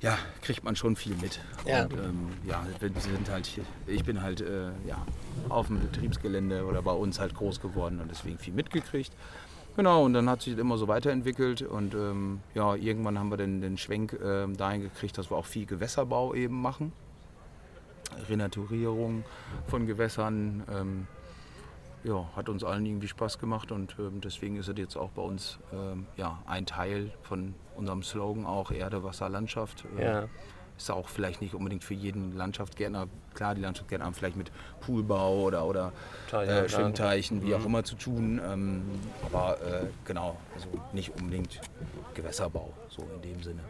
ja, 0.00 0.18
kriegt 0.42 0.64
man 0.64 0.76
schon 0.76 0.96
viel 0.96 1.14
mit. 1.16 1.40
Ja. 1.66 1.84
Und, 1.84 1.92
ähm, 1.92 2.28
ja, 2.46 2.64
sind 2.80 3.30
halt, 3.30 3.50
ich 3.86 4.04
bin 4.04 4.22
halt 4.22 4.40
äh, 4.40 4.68
ja, 4.86 5.04
auf 5.48 5.66
dem 5.66 5.80
Betriebsgelände 5.80 6.64
oder 6.64 6.82
bei 6.82 6.92
uns 6.92 7.20
halt 7.20 7.34
groß 7.34 7.60
geworden 7.60 8.00
und 8.00 8.10
deswegen 8.10 8.38
viel 8.38 8.54
mitgekriegt. 8.54 9.12
Genau, 9.76 10.04
und 10.04 10.14
dann 10.14 10.28
hat 10.28 10.42
sich 10.42 10.54
das 10.54 10.60
immer 10.60 10.78
so 10.78 10.88
weiterentwickelt 10.88 11.62
und 11.62 11.94
ähm, 11.94 12.40
ja, 12.54 12.74
irgendwann 12.74 13.18
haben 13.18 13.30
wir 13.30 13.36
den, 13.36 13.60
den 13.60 13.78
Schwenk 13.78 14.14
äh, 14.14 14.46
dahin 14.48 14.82
gekriegt, 14.82 15.16
dass 15.16 15.30
wir 15.30 15.36
auch 15.36 15.46
viel 15.46 15.66
Gewässerbau 15.66 16.34
eben 16.34 16.60
machen. 16.60 16.92
Renaturierung 18.28 19.24
von 19.68 19.86
Gewässern. 19.86 20.64
Ähm, 20.72 21.06
ja, 22.02 22.28
hat 22.34 22.48
uns 22.48 22.64
allen 22.64 22.86
irgendwie 22.86 23.08
Spaß 23.08 23.38
gemacht 23.38 23.72
und 23.72 23.94
ähm, 23.98 24.20
deswegen 24.22 24.56
ist 24.56 24.68
es 24.68 24.78
jetzt 24.78 24.96
auch 24.96 25.10
bei 25.10 25.22
uns 25.22 25.58
ähm, 25.72 26.06
ja, 26.16 26.42
ein 26.46 26.64
Teil 26.64 27.10
von 27.22 27.54
unserem 27.80 28.02
Slogan 28.02 28.46
auch 28.46 28.70
Erde, 28.70 29.02
Wasser, 29.02 29.28
Landschaft. 29.28 29.84
Äh, 29.98 30.04
ja. 30.04 30.28
Ist 30.76 30.90
auch 30.90 31.08
vielleicht 31.08 31.42
nicht 31.42 31.54
unbedingt 31.54 31.84
für 31.84 31.92
jeden 31.92 32.34
Landschaftsgärtner, 32.36 33.06
klar, 33.34 33.54
die 33.54 33.60
Landschaftsgärtner 33.60 34.06
haben 34.06 34.14
vielleicht 34.14 34.36
mit 34.36 34.50
Poolbau 34.80 35.42
oder, 35.42 35.66
oder 35.66 35.92
äh, 36.32 36.68
Schwimmteichen, 36.70 37.42
wie 37.42 37.54
auch 37.54 37.58
mhm. 37.58 37.66
immer 37.66 37.84
zu 37.84 37.96
tun, 37.96 38.40
ähm, 38.42 38.82
aber 39.26 39.60
äh, 39.60 39.86
genau, 40.06 40.38
also 40.54 40.68
nicht 40.94 41.12
unbedingt 41.20 41.60
Gewässerbau, 42.14 42.72
so 42.88 43.06
in 43.14 43.20
dem 43.20 43.42
Sinne. 43.42 43.60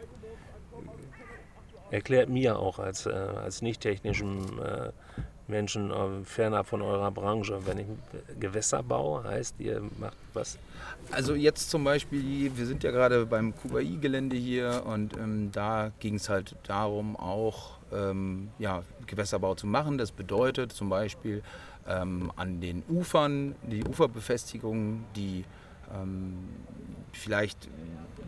Erklärt 1.89 2.29
mir 2.29 2.57
auch 2.57 2.79
als, 2.79 3.05
äh, 3.05 3.09
als 3.09 3.61
nicht 3.61 3.81
technischem 3.81 4.61
äh, 4.63 4.91
Menschen 5.51 5.91
äh, 5.91 6.25
fernab 6.25 6.67
von 6.67 6.81
eurer 6.81 7.11
Branche. 7.11 7.59
Wenn 7.65 7.77
ich 7.77 7.85
Gewässerbau 8.39 9.23
heißt, 9.23 9.55
ihr 9.59 9.83
macht 9.99 10.17
was? 10.33 10.57
Also 11.11 11.35
jetzt 11.35 11.69
zum 11.69 11.83
Beispiel, 11.83 12.51
wir 12.55 12.65
sind 12.65 12.83
ja 12.83 12.91
gerade 12.91 13.25
beim 13.25 13.53
QAI-Gelände 13.55 14.35
hier 14.35 14.83
und 14.85 15.15
ähm, 15.17 15.51
da 15.51 15.91
ging 15.99 16.15
es 16.15 16.29
halt 16.29 16.55
darum, 16.63 17.15
auch 17.15 17.77
ähm, 17.93 18.49
ja, 18.57 18.83
Gewässerbau 19.05 19.55
zu 19.55 19.67
machen. 19.67 19.97
Das 19.97 20.11
bedeutet 20.11 20.71
zum 20.71 20.89
Beispiel 20.89 21.43
ähm, 21.87 22.31
an 22.35 22.61
den 22.61 22.83
Ufern, 22.89 23.55
die 23.63 23.83
Uferbefestigung, 23.83 25.03
die 25.15 25.43
ähm, 25.93 26.37
vielleicht 27.11 27.67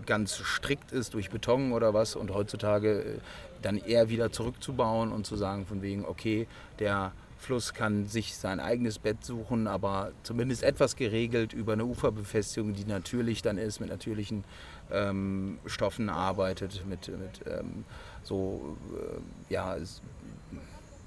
ganz 0.05 0.35
strikt 0.35 0.91
ist 0.91 1.13
durch 1.13 1.29
Beton 1.29 1.71
oder 1.71 1.93
was 1.93 2.15
und 2.15 2.33
heutzutage 2.33 3.03
äh, 3.03 3.19
dann 3.63 3.77
eher 3.77 4.09
wieder 4.09 4.31
zurückzubauen 4.31 5.11
und 5.11 5.25
zu 5.25 5.35
sagen 5.35 5.65
von 5.65 5.81
wegen, 5.81 6.05
okay, 6.05 6.47
der 6.79 7.13
Fluss 7.37 7.73
kann 7.73 8.07
sich 8.07 8.35
sein 8.37 8.59
eigenes 8.59 8.99
Bett 8.99 9.23
suchen, 9.23 9.67
aber 9.67 10.13
zumindest 10.23 10.63
etwas 10.63 10.95
geregelt 10.95 11.51
über 11.53 11.73
eine 11.73 11.85
Uferbefestigung, 11.85 12.73
die 12.73 12.85
natürlich 12.85 13.41
dann 13.41 13.57
ist, 13.57 13.81
mit 13.81 13.89
natürlichen 13.89 14.45
ähm, 14.91 15.59
Stoffen 15.65 16.09
arbeitet, 16.09 16.85
mit, 16.87 17.09
mit 17.09 17.41
ähm, 17.45 17.83
so, 18.23 18.77
äh, 18.93 19.53
ja, 19.53 19.75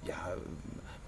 ja, 0.06 0.36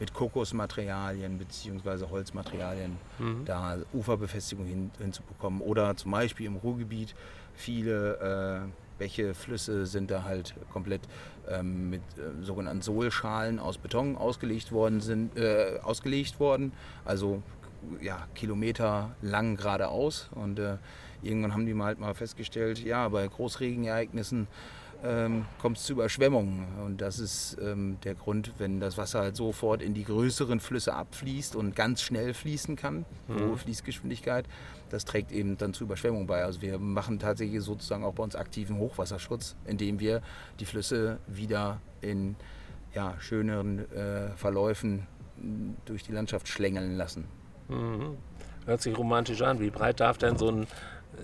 mit 0.01 0.15
Kokosmaterialien 0.15 1.39
bzw. 1.39 2.07
Holzmaterialien 2.11 2.97
mhm. 3.19 3.45
da 3.45 3.79
Uferbefestigung 3.93 4.65
hin, 4.65 4.91
hinzubekommen. 4.99 5.61
Oder 5.61 5.97
zum 5.97 6.11
Beispiel 6.11 6.47
im 6.47 6.57
Ruhrgebiet 6.57 7.15
viele 7.55 8.65
äh, 8.65 8.88
Bäche, 8.99 9.35
Flüsse 9.35 9.87
sind 9.87 10.11
da 10.11 10.25
halt 10.25 10.55
komplett 10.73 11.03
ähm, 11.49 11.91
mit 11.91 12.03
äh, 12.17 12.45
sogenannten 12.45 12.83
Sohlschalen 12.83 13.59
aus 13.59 13.79
Beton 13.79 14.17
ausgelegt 14.17 14.73
worden 14.73 15.01
sind, 15.01 15.37
äh, 15.37 15.79
ausgelegt 15.83 16.41
worden. 16.41 16.73
Also 17.05 17.43
ja, 18.01 18.27
Kilometer 18.35 19.15
lang 19.23 19.57
geradeaus. 19.57 20.29
Und 20.33 20.59
äh, 20.59 20.77
irgendwann 21.23 21.53
haben 21.55 21.67
die 21.67 21.75
mal 21.75 21.87
halt 21.87 22.01
mal 22.01 22.15
festgestellt, 22.15 22.79
ja, 22.81 23.09
bei 23.09 23.27
Großregenereignissen 23.27 24.47
ähm, 25.05 25.47
kommt 25.61 25.79
es 25.79 25.85
zu 25.85 25.93
Überschwemmungen. 25.95 26.67
Und 26.85 27.01
das 27.01 27.19
ist 27.19 27.57
ähm, 27.63 27.99
der 28.05 28.15
Grund, 28.15 28.53
wenn 28.59 28.81
das 28.81 28.99
Wasser 28.99 29.21
halt 29.21 29.37
sofort 29.37 29.83
in 29.83 29.95
die 29.95 30.05
größeren 30.05 30.61
Flüsse 30.61 30.95
abfließt 30.95 31.57
und 31.57 31.77
ganz 31.77 32.03
schnell 32.03 32.35
fließen 32.35 32.77
kann, 32.77 33.05
mhm. 33.29 33.41
hohe 33.41 33.57
Fließgeschwindigkeit, 33.57 34.47
das 34.91 35.05
trägt 35.05 35.33
eben 35.33 35.57
dann 35.57 35.75
zu 35.75 35.85
Überschwemmungen 35.85 36.27
bei. 36.27 36.45
Also 36.45 36.63
wir 36.63 36.79
machen 36.79 37.19
tatsächlich 37.19 37.63
sozusagen 37.63 38.05
auch 38.05 38.15
bei 38.15 38.23
uns 38.23 38.37
aktiven 38.37 38.79
Hochwasserschutz, 38.79 39.57
indem 39.65 40.01
wir 40.01 40.23
die 40.61 40.65
Flüsse 40.65 41.19
wieder 41.27 41.81
in 42.01 42.37
ja, 42.95 43.15
schöneren 43.21 43.91
äh, 43.93 44.31
Verläufen 44.37 45.07
durch 45.85 46.03
die 46.03 46.13
Landschaft 46.13 46.49
schlängeln 46.49 46.97
lassen. 46.97 47.25
Mhm. 47.69 48.17
Hört 48.67 48.83
sich 48.83 48.97
romantisch 48.97 49.43
an. 49.43 49.61
Wie 49.61 49.71
breit 49.71 50.01
darf 50.01 50.19
denn 50.19 50.37
so 50.37 50.51
ein, 50.51 50.67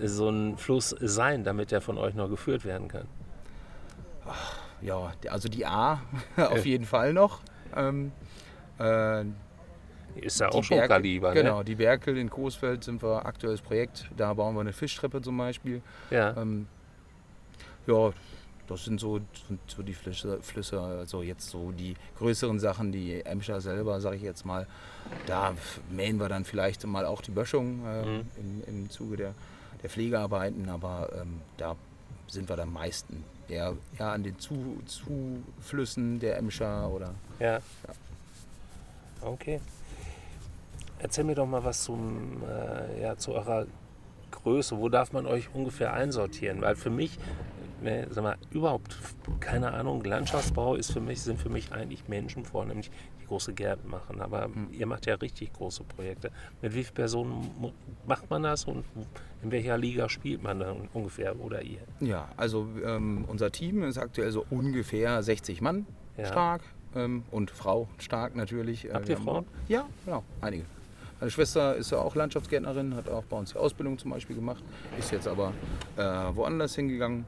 so 0.03 0.29
ein 0.29 0.57
Fluss 0.57 0.95
sein, 1.01 1.45
damit 1.45 1.73
er 1.73 1.81
von 1.81 1.99
euch 1.99 2.15
noch 2.15 2.29
geführt 2.29 2.65
werden 2.65 2.89
kann? 2.89 3.07
Ach, 4.27 4.59
ja, 4.81 5.13
also 5.29 5.49
die 5.49 5.67
A 5.67 6.01
auf 6.37 6.65
jeden 6.65 6.85
Fall 6.85 7.13
noch. 7.13 7.41
Ähm, 7.77 8.13
äh, 8.79 9.25
ist 10.17 10.41
ja 10.41 10.49
auch 10.49 10.65
schon 10.65 10.77
Berkel, 10.77 10.97
Kaliber. 10.97 11.35
Ne? 11.35 11.43
Genau, 11.43 11.63
die 11.63 11.75
Berkel 11.75 12.17
in 12.17 12.31
Coesfeld 12.31 12.85
sind 12.85 13.03
wir 13.03 13.27
aktuelles 13.27 13.61
Projekt. 13.61 14.09
Da 14.17 14.35
bauen 14.35 14.55
wir 14.55 14.61
eine 14.61 14.73
Fischtreppe 14.73 15.21
zum 15.23 15.37
Beispiel. 15.37 15.83
Ja. 16.11 16.37
Ähm, 16.37 16.67
ja, 17.87 18.13
das 18.67 18.85
sind 18.85 18.99
so, 18.99 19.21
so 19.67 19.83
die 19.83 19.93
Flüsse, 19.93 20.39
Flüsse, 20.41 20.81
also 20.81 21.23
jetzt 21.23 21.51
so 21.51 21.71
die 21.73 21.95
größeren 22.19 22.59
Sachen, 22.59 22.93
die 22.93 23.25
Emscher 23.25 23.61
selber, 23.61 24.01
sage 24.01 24.17
ich 24.17 24.23
jetzt 24.23 24.47
mal. 24.47 24.67
Da 25.27 25.55
mähen 25.91 26.19
wir 26.19 26.29
dann 26.29 26.45
vielleicht 26.45 26.87
mal 26.87 27.05
auch 27.05 27.21
die 27.21 27.31
Böschung 27.31 27.85
äh, 27.87 28.07
mhm. 28.07 28.27
im, 28.37 28.65
im 28.67 28.91
Zuge 28.91 29.17
der, 29.17 29.35
der 29.83 29.91
Pflegearbeiten, 29.91 30.69
aber 30.71 31.11
ähm, 31.21 31.41
da 31.59 31.77
sind 32.27 32.49
wir 32.49 32.57
dann 32.57 32.73
meisten 32.73 33.23
eher, 33.49 33.77
eher 33.99 34.07
an 34.07 34.23
den 34.23 34.39
Zu, 34.39 34.81
Zuflüssen 34.87 36.19
der 36.19 36.39
Emscher 36.39 36.89
oder. 36.89 37.15
Ja. 37.39 37.57
ja. 37.57 37.63
Okay. 39.21 39.61
Erzähl 41.05 41.25
mir 41.25 41.35
doch 41.35 41.45
mal 41.47 41.63
was 41.63 41.85
zum, 41.85 42.43
äh, 42.49 43.03
ja, 43.03 43.15
zu 43.19 43.35
eurer 43.35 43.67
Größe. 44.31 44.79
Wo 44.79 44.89
darf 44.89 45.13
man 45.13 45.27
euch 45.27 45.51
ungefähr 45.55 45.93
einsortieren? 45.93 46.63
Weil 46.63 46.77
für 46.77 46.89
mich, 46.89 47.19
nee, 47.83 48.07
sag 48.09 48.25
mal, 48.25 48.37
überhaupt 48.53 48.97
keine 49.39 49.75
Ahnung. 49.75 50.03
Landschaftsbau 50.03 50.77
ist 50.77 50.91
für 50.93 51.01
mich, 51.03 51.21
sind 51.21 51.39
für 51.39 51.51
mich 51.51 51.73
eigentlich 51.73 52.09
Menschen 52.09 52.47
vornehmlich, 52.47 52.91
die 53.21 53.27
große 53.27 53.53
Gärten 53.53 53.91
machen. 53.91 54.23
Aber 54.23 54.45
Hm. 54.47 54.69
ihr 54.73 54.87
macht 54.87 55.05
ja 55.05 55.17
richtig 55.17 55.53
große 55.53 55.85
Projekte. 55.85 56.31
Mit 56.63 56.75
wie 56.75 56.83
vielen 56.85 56.95
Personen 56.95 57.51
macht 58.07 58.31
man 58.31 58.43
das 58.45 58.65
und 58.65 58.87
in 59.43 59.51
welcher 59.53 59.77
Liga 59.77 60.09
spielt 60.09 60.43
man 60.43 60.59
dann 60.61 60.89
ungefähr 60.95 61.39
oder 61.39 61.61
ihr? 61.61 61.81
Ja, 62.01 62.29
also 62.39 62.67
ähm, 62.83 63.27
unser 63.29 63.53
Team 63.53 63.83
ist 63.83 63.99
aktuell 63.99 64.31
so 64.31 64.47
ungefähr 64.49 65.23
60 65.23 65.61
Mann 65.61 65.85
Ja. 66.17 66.25
stark 66.25 66.63
ähm, 66.97 67.25
und 67.31 67.51
Frau 67.51 67.89
stark 67.99 68.35
natürlich. 68.37 68.89
Habt 68.91 69.07
ihr 69.11 69.17
haben- 69.17 69.25
Frauen? 69.25 69.45
Ja, 69.69 69.85
genau, 70.07 70.25
einige. 70.41 70.65
Meine 71.21 71.31
Schwester 71.31 71.77
ist 71.77 71.91
ja 71.91 71.99
auch 71.99 72.15
Landschaftsgärtnerin, 72.15 72.95
hat 72.95 73.09
auch 73.09 73.25
bei 73.25 73.37
uns 73.37 73.53
die 73.53 73.59
Ausbildung 73.59 73.99
zum 73.99 74.11
Beispiel 74.11 74.37
gemacht, 74.37 74.63
ist 74.99 75.11
jetzt 75.13 75.29
aber 75.29 75.53
äh, 75.97 76.03
woanders 76.03 76.75
hingegangen. 76.75 77.25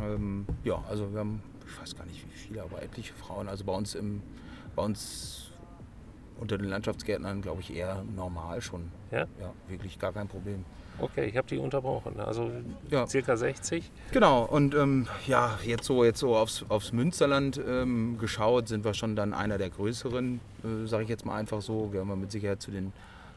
Ähm, 0.00 0.46
ja, 0.62 0.82
also 0.88 1.12
wir 1.12 1.20
haben, 1.20 1.42
ich 1.66 1.80
weiß 1.80 1.96
gar 1.96 2.06
nicht 2.06 2.24
wie 2.24 2.36
viele, 2.36 2.62
aber 2.62 2.82
etliche 2.82 3.12
Frauen. 3.14 3.48
Also 3.48 3.64
bei 3.64 3.72
uns 3.72 3.94
im, 3.94 4.22
bei 4.76 4.82
uns 4.82 5.50
unter 6.40 6.58
den 6.58 6.68
Landschaftsgärtnern 6.68 7.42
glaube 7.42 7.60
ich 7.60 7.74
eher 7.74 8.02
normal 8.16 8.60
schon. 8.60 8.90
Ja? 9.10 9.20
Ja, 9.40 9.52
wirklich 9.68 9.98
gar 9.98 10.12
kein 10.12 10.28
Problem. 10.28 10.64
Okay, 11.00 11.24
ich 11.24 11.36
habe 11.36 11.48
die 11.48 11.58
unterbrochen. 11.58 12.20
Also 12.20 12.50
Ja. 12.88 13.04
circa 13.08 13.36
60. 13.36 13.90
Genau, 14.12 14.44
und 14.44 14.74
ähm, 14.76 15.08
ja, 15.26 15.58
jetzt 15.64 15.84
so, 15.86 16.04
jetzt 16.04 16.20
so 16.20 16.36
aufs, 16.36 16.64
aufs 16.68 16.92
Münsterland 16.92 17.60
ähm, 17.66 18.16
geschaut, 18.18 18.68
sind 18.68 18.84
wir 18.84 18.94
schon 18.94 19.16
dann 19.16 19.34
einer 19.34 19.58
der 19.58 19.70
größeren, 19.70 20.40
äh, 20.62 20.86
sage 20.86 21.02
ich 21.02 21.08
jetzt 21.08 21.26
mal 21.26 21.34
einfach 21.36 21.60
so. 21.62 21.88
Gehören 21.88 22.06
wir 22.08 22.14
mit 22.16 22.30
Sicherheit 22.30 22.62
zu 22.62 22.70
den, 22.70 22.92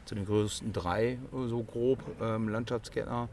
zu 0.08 0.14
den 0.14 0.24
größten 0.24 0.72
drei, 0.72 1.18
so 1.32 1.62
grob, 1.62 1.98
ähm, 2.20 2.48
Landschaftsgärtner, 2.48 3.28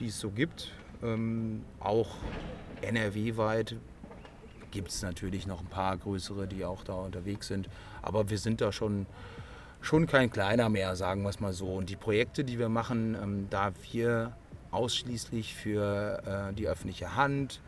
die 0.00 0.06
es 0.06 0.18
so 0.18 0.30
gibt. 0.30 0.72
Ähm, 1.02 1.62
auch 1.78 2.08
NRW-weit 2.80 3.76
gibt 4.70 4.88
es 4.88 5.02
natürlich 5.02 5.46
noch 5.46 5.60
ein 5.60 5.66
paar 5.66 5.94
größere, 5.98 6.46
die 6.46 6.64
auch 6.64 6.84
da 6.84 6.94
unterwegs 6.94 7.48
sind. 7.48 7.68
Aber 8.00 8.30
wir 8.30 8.38
sind 8.38 8.62
da 8.62 8.72
schon, 8.72 9.06
schon 9.82 10.06
kein 10.06 10.30
kleiner 10.30 10.70
mehr, 10.70 10.96
sagen 10.96 11.22
wir 11.22 11.28
es 11.28 11.38
mal 11.38 11.52
so. 11.52 11.66
Und 11.66 11.90
die 11.90 11.96
Projekte, 11.96 12.44
die 12.44 12.58
wir 12.58 12.70
machen, 12.70 13.14
ähm, 13.22 13.46
da 13.50 13.72
wir 13.92 14.34
ausschließlich 14.70 15.54
für 15.54 16.22
äh, 16.50 16.54
die 16.54 16.66
öffentliche 16.66 17.14
Hand, 17.14 17.60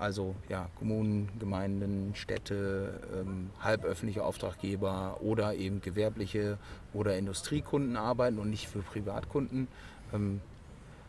also 0.00 0.34
ja, 0.48 0.68
Kommunen, 0.78 1.28
Gemeinden, 1.38 2.12
Städte, 2.14 3.00
ähm, 3.14 3.50
halböffentliche 3.60 4.24
Auftraggeber 4.24 5.18
oder 5.20 5.54
eben 5.54 5.82
gewerbliche 5.82 6.56
oder 6.94 7.18
Industriekunden 7.18 7.96
arbeiten 7.96 8.38
und 8.38 8.48
nicht 8.48 8.66
für 8.66 8.80
Privatkunden. 8.80 9.68
Ähm, 10.14 10.40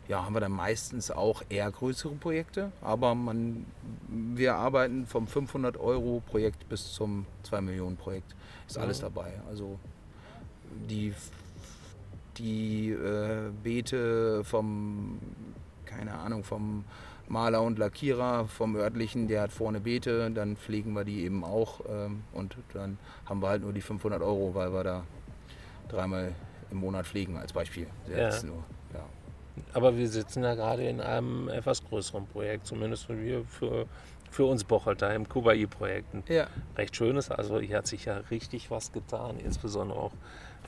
ja, 0.08 0.24
haben 0.26 0.34
wir 0.34 0.40
dann 0.40 0.52
meistens 0.52 1.10
auch 1.10 1.42
eher 1.48 1.70
größere 1.70 2.14
Projekte, 2.16 2.70
aber 2.82 3.14
man, 3.14 3.64
wir 4.08 4.56
arbeiten 4.56 5.06
vom 5.06 5.26
500 5.26 5.78
Euro 5.78 6.22
Projekt 6.26 6.68
bis 6.68 6.92
zum 6.92 7.24
2 7.44 7.62
Millionen 7.62 7.96
Projekt. 7.96 8.34
Ist 8.68 8.76
alles 8.76 9.00
dabei. 9.00 9.40
Also 9.48 9.78
die, 10.90 11.14
die 12.36 12.90
äh, 12.90 13.50
Beete 13.62 14.44
vom, 14.44 15.18
keine 15.86 16.12
Ahnung, 16.12 16.44
vom 16.44 16.84
Maler 17.32 17.62
und 17.62 17.78
Lackierer, 17.78 18.46
vom 18.46 18.76
örtlichen, 18.76 19.26
der 19.26 19.40
hat 19.40 19.52
vorne 19.52 19.80
Beete, 19.80 20.30
dann 20.30 20.54
pflegen 20.54 20.92
wir 20.92 21.04
die 21.04 21.24
eben 21.24 21.44
auch 21.44 21.80
ähm, 21.88 22.24
und 22.34 22.56
dann 22.74 22.98
haben 23.24 23.40
wir 23.40 23.48
halt 23.48 23.62
nur 23.62 23.72
die 23.72 23.80
500 23.80 24.20
Euro, 24.20 24.54
weil 24.54 24.70
wir 24.72 24.84
da 24.84 25.02
dreimal 25.88 26.32
im 26.70 26.76
Monat 26.76 27.06
pflegen 27.06 27.38
als 27.38 27.54
Beispiel. 27.54 27.86
Ja. 28.06 28.18
Jetzt 28.18 28.44
nur, 28.44 28.62
ja. 28.92 29.04
Aber 29.72 29.96
wir 29.96 30.08
sitzen 30.08 30.44
ja 30.44 30.54
gerade 30.54 30.86
in 30.86 31.00
einem 31.00 31.48
etwas 31.48 31.82
größeren 31.82 32.26
Projekt, 32.26 32.66
zumindest 32.66 33.08
wir 33.08 33.44
für, 33.44 33.86
für 34.30 34.44
uns 34.44 34.64
Bocholter 34.64 35.14
im 35.14 35.26
Kubai-Projekt. 35.26 36.28
Ja. 36.28 36.48
recht 36.76 36.94
schönes. 36.94 37.30
Also 37.30 37.58
hier 37.60 37.78
hat 37.78 37.86
sich 37.86 38.04
ja 38.04 38.18
richtig 38.30 38.70
was 38.70 38.92
getan, 38.92 39.38
insbesondere 39.38 39.98
auch 39.98 40.12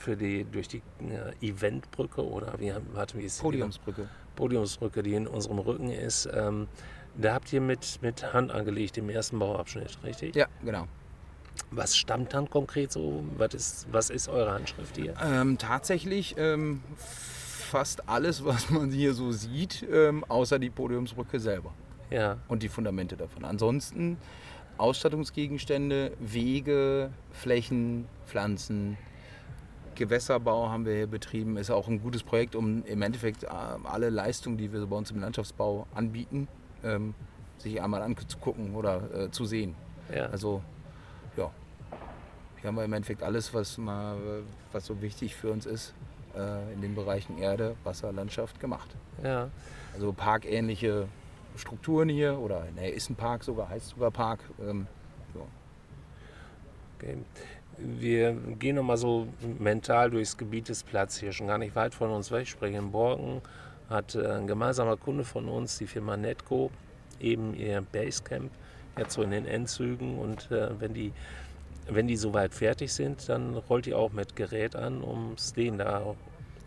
für 0.05 0.17
die 0.17 0.45
durch 0.45 0.69
die 0.69 0.83
äh, 1.01 1.49
Eventbrücke 1.49 2.23
oder 2.25 2.55
wie 2.59 2.73
warte, 2.93 3.19
wie 3.19 3.23
ist 3.23 3.39
die 3.39 3.43
Podiumsbrücke. 3.43 4.09
Podiumsbrücke, 4.37 5.03
die 5.03 5.15
in 5.15 5.27
unserem 5.27 5.59
Rücken 5.59 5.91
ist. 5.91 6.29
Ähm, 6.33 6.69
da 7.17 7.35
habt 7.35 7.53
ihr 7.53 7.61
mit, 7.61 8.01
mit 8.03 8.33
Hand 8.33 8.51
angelegt 8.51 8.99
im 8.99 9.09
ersten 9.09 9.39
Bauabschnitt, 9.39 9.99
richtig? 10.05 10.35
Ja, 10.35 10.47
genau. 10.65 10.87
Was 11.71 11.97
stammt 11.97 12.35
dann 12.35 12.51
konkret 12.51 12.93
so? 12.93 13.25
Was 13.37 13.55
ist, 13.55 13.87
was 13.93 14.11
ist 14.11 14.29
eure 14.29 14.53
Handschrift 14.53 14.97
hier? 14.97 15.15
Ähm, 15.23 15.57
tatsächlich 15.57 16.35
ähm, 16.37 16.83
fast 16.97 18.09
alles, 18.09 18.45
was 18.45 18.71
man 18.71 18.91
hier 18.91 19.15
so 19.15 19.33
sieht, 19.33 19.87
ähm, 19.91 20.25
außer 20.29 20.59
die 20.59 20.71
Podiumsbrücke 20.71 21.39
selber 21.39 21.73
Ja, 22.11 22.39
und 22.49 22.63
die 22.63 22.69
Fundamente 22.69 23.17
davon. 23.17 23.45
Ansonsten 23.45 24.19
Ausstattungsgegenstände, 24.77 26.13
Wege, 26.19 27.11
Flächen, 27.31 28.07
Pflanzen, 28.27 28.99
Gewässerbau 29.95 30.69
haben 30.69 30.85
wir 30.85 30.95
hier 30.95 31.07
betrieben. 31.07 31.57
Ist 31.57 31.71
auch 31.71 31.89
ein 31.89 32.01
gutes 32.01 32.23
Projekt, 32.23 32.55
um 32.55 32.85
im 32.85 33.03
Endeffekt 33.03 33.45
äh, 33.45 33.49
alle 33.49 34.11
Leistungen, 34.11 34.57
die 34.57 34.73
wir 34.73 34.81
so 34.81 34.87
bei 34.87 34.97
uns 34.97 35.11
im 35.11 35.21
Landschaftsbau 35.21 35.87
anbieten, 35.95 36.49
ähm, 36.83 37.15
sich 37.59 37.81
einmal 37.81 38.03
anzugucken 38.03 38.75
oder 38.75 39.03
äh, 39.15 39.31
zu 39.31 39.45
sehen. 39.45 39.75
ja. 40.15 40.27
Also, 40.27 40.63
ja. 41.37 41.51
Hier 42.61 42.69
haben 42.69 42.77
wir 42.77 42.85
im 42.85 42.93
Endeffekt 42.93 43.23
alles, 43.23 43.53
was, 43.53 43.79
mal, 43.79 44.17
was 44.73 44.87
so 44.87 45.01
wichtig 45.03 45.35
für 45.35 45.51
uns 45.51 45.67
ist, 45.67 45.95
äh, 46.37 46.73
in 46.73 46.81
den 46.81 46.95
Bereichen 46.95 47.39
Erde, 47.39 47.77
Wasser, 47.85 48.13
Landschaft 48.13 48.61
gemacht. 48.61 48.95
ja. 49.23 49.51
Also 49.95 50.13
parkähnliche 50.13 51.07
Strukturen 51.57 52.09
hier, 52.09 52.39
oder 52.41 52.67
ne, 52.75 52.91
ist 52.91 53.11
ein 53.11 53.15
Park 53.15 53.45
sogar, 53.45 53.69
heißt 53.69 53.91
sogar 53.91 54.11
Park. 54.11 54.41
Ähm, 54.61 54.89
ja. 55.35 55.41
Okay. 56.97 57.19
Wir 57.79 58.33
gehen 58.59 58.77
nochmal 58.77 58.97
so 58.97 59.27
mental 59.59 60.11
durchs 60.11 60.37
Gebiet 60.37 60.69
des 60.69 60.83
Platz 60.83 61.19
hier, 61.19 61.33
schon 61.33 61.47
gar 61.47 61.59
nicht 61.59 61.75
weit 61.75 61.95
von 61.95 62.11
uns 62.11 62.31
weg. 62.31 62.47
Sprechen 62.47 62.77
in 62.77 62.91
Borken 62.93 63.41
hat 63.91 64.15
äh, 64.15 64.27
ein 64.27 64.47
gemeinsamer 64.47 64.97
Kunde 64.97 65.25
von 65.25 65.49
uns, 65.49 65.79
die 65.79 65.87
Firma 65.87 66.17
Netco, 66.17 66.71
eben 67.21 67.55
ihr 67.55 67.83
Basecamp 67.83 68.51
jetzt 68.99 69.15
so 69.15 69.23
in 69.23 69.31
den 69.31 69.47
Endzügen. 69.47 70.19
Und 70.19 70.51
äh, 70.51 70.69
wenn, 70.81 70.95
die, 70.95 71.13
wenn 71.89 72.07
die 72.07 72.17
soweit 72.17 72.55
fertig 72.55 72.93
sind, 72.93 73.29
dann 73.29 73.55
rollt 73.55 73.87
die 73.87 73.95
auch 73.95 74.13
mit 74.13 74.37
Gerät 74.37 74.77
an, 74.77 75.03
um 75.03 75.33
es 75.37 75.53
denen 75.53 75.79
da, 75.79 76.15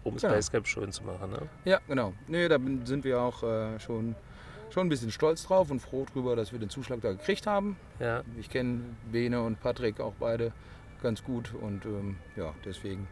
um 0.03 0.13
das 0.13 0.21
Genau. 0.23 0.33
Basecamp 0.35 0.67
schön 0.67 0.91
zu 0.91 1.03
machen. 1.03 1.31
Ne? 1.31 1.39
ja, 1.65 1.79
genau. 1.87 2.13
Nee, 2.27 2.47
da 2.47 2.57
sind 2.83 3.03
wir 3.03 3.21
auch 3.21 3.43
äh, 3.43 3.79
schon, 3.79 4.15
schon 4.69 4.87
ein 4.87 4.89
bisschen 4.89 5.11
stolz 5.11 5.43
drauf 5.45 5.71
und 5.71 5.79
froh 5.79 6.05
drüber, 6.11 6.35
dass 6.35 6.51
wir 6.51 6.59
den 6.59 6.69
Zuschlag 6.69 7.01
da 7.01 7.11
gekriegt 7.11 7.47
haben. 7.47 7.77
Ja, 7.99 8.23
Ich 8.39 8.49
kenne 8.49 8.81
Bene 9.11 9.41
und 9.41 9.59
Patrick 9.59 9.99
auch 9.99 10.13
beide 10.19 10.51
ganz 11.01 11.23
gut 11.23 11.53
und 11.53 11.85
ähm, 11.85 12.17
ja, 12.35 12.53
deswegen 12.65 13.07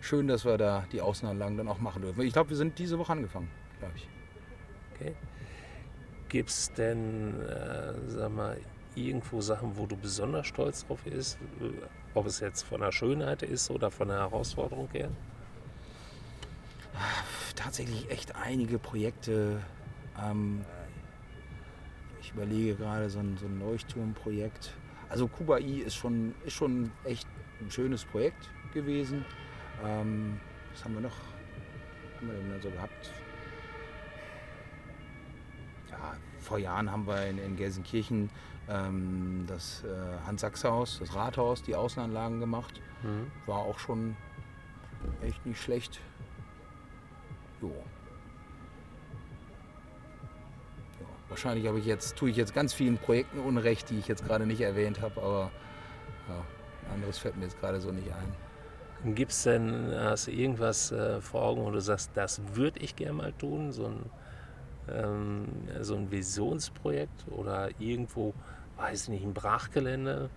schön, 0.00 0.28
dass 0.28 0.44
wir 0.44 0.58
da 0.58 0.84
die 0.92 1.00
Außenanlagen 1.00 1.56
dann 1.56 1.68
auch 1.68 1.78
machen 1.78 2.02
dürfen. 2.02 2.22
Ich 2.22 2.32
glaube, 2.32 2.50
wir 2.50 2.56
sind 2.56 2.78
diese 2.78 2.98
Woche 2.98 3.12
angefangen, 3.12 3.50
glaube 3.78 3.94
ich. 3.96 4.08
okay. 4.94 5.14
Gibt 6.28 6.50
es 6.50 6.72
denn, 6.74 7.40
äh, 7.40 7.94
sag 8.06 8.30
mal, 8.30 8.58
irgendwo 8.94 9.40
Sachen, 9.40 9.76
wo 9.76 9.86
du 9.86 9.96
besonders 9.96 10.46
stolz 10.46 10.86
drauf 10.86 11.00
bist? 11.04 11.38
Ob 12.14 12.26
es 12.26 12.40
jetzt 12.40 12.62
von 12.62 12.80
der 12.80 12.92
Schönheit 12.92 13.42
ist 13.42 13.70
oder 13.70 13.90
von 13.90 14.08
der 14.08 14.18
Herausforderung 14.18 14.88
her? 14.92 15.10
Tatsächlich 17.56 18.10
echt 18.10 18.34
einige 18.36 18.78
Projekte. 18.78 19.62
Ähm, 20.20 20.64
ich 22.20 22.32
überlege 22.32 22.74
gerade 22.74 23.08
so 23.08 23.20
ein, 23.20 23.38
so 23.38 23.46
ein 23.46 23.58
Leuchtturmprojekt. 23.60 24.74
Also 25.08 25.26
Kubai 25.26 25.60
ist 25.60 25.96
schon, 25.96 26.34
ist 26.44 26.54
schon 26.54 26.90
echt 27.04 27.26
ein 27.60 27.70
schönes 27.70 28.04
Projekt 28.04 28.50
gewesen. 28.72 29.24
Ähm, 29.84 30.40
was 30.72 30.84
haben 30.84 30.94
wir 30.94 31.00
noch? 31.00 31.16
Haben 32.16 32.28
wir 32.28 32.34
denn 32.34 32.60
so 32.60 32.70
gehabt? 32.70 33.12
Ja, 35.90 36.16
vor 36.40 36.58
Jahren 36.58 36.90
haben 36.90 37.06
wir 37.06 37.26
in, 37.26 37.38
in 37.38 37.56
Gelsenkirchen 37.56 38.30
ähm, 38.68 39.44
das 39.46 39.82
äh, 39.84 39.88
Hans-Sachs-Haus, 40.26 40.98
das 40.98 41.14
Rathaus, 41.14 41.62
die 41.62 41.74
Außenanlagen 41.74 42.40
gemacht. 42.40 42.80
Mhm. 43.02 43.30
War 43.46 43.58
auch 43.58 43.78
schon 43.78 44.16
echt 45.22 45.44
nicht 45.46 45.60
schlecht. 45.60 46.00
Jo. 47.62 47.72
Wahrscheinlich 51.28 51.66
habe 51.66 51.78
ich 51.78 51.86
jetzt, 51.86 52.16
tue 52.16 52.30
ich 52.30 52.36
jetzt 52.36 52.54
ganz 52.54 52.74
vielen 52.74 52.98
Projekten 52.98 53.38
Unrecht, 53.38 53.90
die 53.90 53.98
ich 53.98 54.08
jetzt 54.08 54.26
gerade 54.26 54.46
nicht 54.46 54.60
erwähnt 54.60 55.00
habe, 55.00 55.20
aber 55.20 55.50
ja, 56.28 56.92
anderes 56.92 57.18
fällt 57.18 57.36
mir 57.36 57.44
jetzt 57.44 57.60
gerade 57.60 57.80
so 57.80 57.90
nicht 57.90 58.08
ein. 58.12 59.14
Gibt 59.14 59.30
es 59.30 59.44
denn, 59.44 59.92
hast 59.94 60.26
du 60.26 60.32
irgendwas 60.32 60.90
äh, 60.90 61.20
vor 61.20 61.42
Augen, 61.42 61.64
wo 61.64 61.70
du 61.70 61.80
sagst, 61.80 62.10
das 62.14 62.40
würde 62.54 62.80
ich 62.80 62.96
gerne 62.96 63.12
mal 63.12 63.32
tun? 63.32 63.70
So 63.70 63.86
ein, 63.86 64.10
ähm, 64.92 65.46
so 65.80 65.94
ein 65.94 66.10
Visionsprojekt 66.10 67.26
oder 67.30 67.68
irgendwo, 67.78 68.34
weiß 68.76 69.04
ich 69.04 69.08
nicht, 69.10 69.24
ein 69.24 69.34
Brachgelände, 69.34 70.30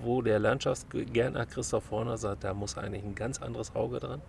wo 0.00 0.22
der 0.22 0.40
Landschaftsgärtner 0.40 1.46
Christoph 1.46 1.90
Horner 1.90 2.16
sagt, 2.16 2.42
da 2.44 2.54
muss 2.54 2.76
eigentlich 2.76 3.04
ein 3.04 3.14
ganz 3.14 3.40
anderes 3.40 3.74
Auge 3.74 4.00
dran? 4.00 4.20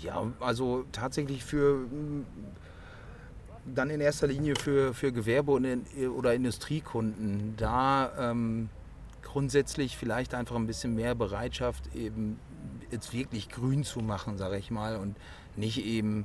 Ja, 0.00 0.30
also 0.40 0.84
tatsächlich 0.92 1.44
für, 1.44 1.86
dann 3.64 3.90
in 3.90 4.00
erster 4.00 4.26
Linie 4.26 4.54
für, 4.56 4.94
für 4.94 5.12
Gewerbe- 5.12 5.52
und 5.52 5.64
in, 5.64 6.08
oder 6.08 6.34
Industriekunden. 6.34 7.54
Da 7.56 8.12
ähm, 8.18 8.68
grundsätzlich 9.22 9.96
vielleicht 9.96 10.34
einfach 10.34 10.56
ein 10.56 10.66
bisschen 10.66 10.94
mehr 10.94 11.14
Bereitschaft, 11.14 11.94
eben 11.94 12.38
jetzt 12.90 13.12
wirklich 13.12 13.48
grün 13.48 13.84
zu 13.84 14.00
machen, 14.00 14.38
sage 14.38 14.56
ich 14.56 14.70
mal, 14.70 14.96
und 14.96 15.16
nicht 15.56 15.84
eben, 15.84 16.24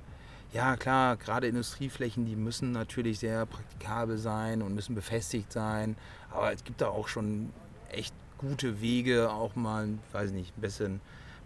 ja 0.54 0.76
klar, 0.76 1.18
gerade 1.18 1.48
Industrieflächen, 1.48 2.26
die 2.26 2.36
müssen 2.36 2.72
natürlich 2.72 3.20
sehr 3.20 3.46
praktikabel 3.46 4.18
sein 4.18 4.62
und 4.62 4.76
müssen 4.76 4.96
befestigt 4.96 5.52
sein, 5.52 5.96
aber 6.30 6.54
es 6.54 6.64
gibt 6.64 6.82
da 6.82 6.90
auch 6.90 7.08
schon 7.08 7.52
echt 7.92 8.14
gute 8.38 8.82
Wege, 8.82 9.32
auch 9.32 9.56
mal, 9.56 9.88
weiß 10.12 10.32
nicht, 10.32 10.58
ein 10.58 10.62
bisschen, 10.62 11.02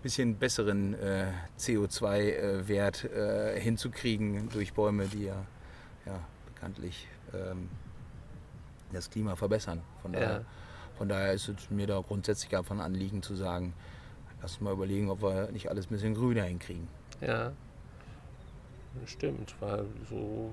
bisschen 0.06 0.36
besseren 0.38 0.94
äh, 0.94 1.32
CO2-Wert 1.58 3.06
äh, 3.06 3.60
hinzukriegen 3.60 4.50
durch 4.50 4.72
Bäume, 4.74 5.08
die 5.08 5.24
ja, 5.24 5.44
ja 6.06 6.20
bekanntlich 6.46 7.08
ähm, 7.34 7.70
das 8.94 9.10
Klima 9.10 9.36
verbessern. 9.36 9.82
Von 10.04 10.14
daher, 10.14 10.30
ja. 10.30 10.42
von 10.96 11.10
daher 11.10 11.34
ist 11.34 11.50
es 11.50 11.72
mir 11.72 11.88
da 11.88 12.02
grundsätzlich 12.02 12.52
davon 12.52 12.82
Anliegen 12.82 13.24
zu 13.24 13.34
sagen, 13.34 13.74
lass 14.44 14.52
uns 14.52 14.62
mal 14.62 14.74
überlegen, 14.74 15.10
ob 15.10 15.24
wir 15.24 15.52
nicht 15.52 15.72
alles 15.72 15.88
ein 15.88 15.90
bisschen 15.90 16.14
grüner 16.14 16.44
hinkriegen. 16.44 16.88
Ja, 17.22 17.52
stimmt, 19.08 19.56
weil 19.60 19.88
so 20.08 20.52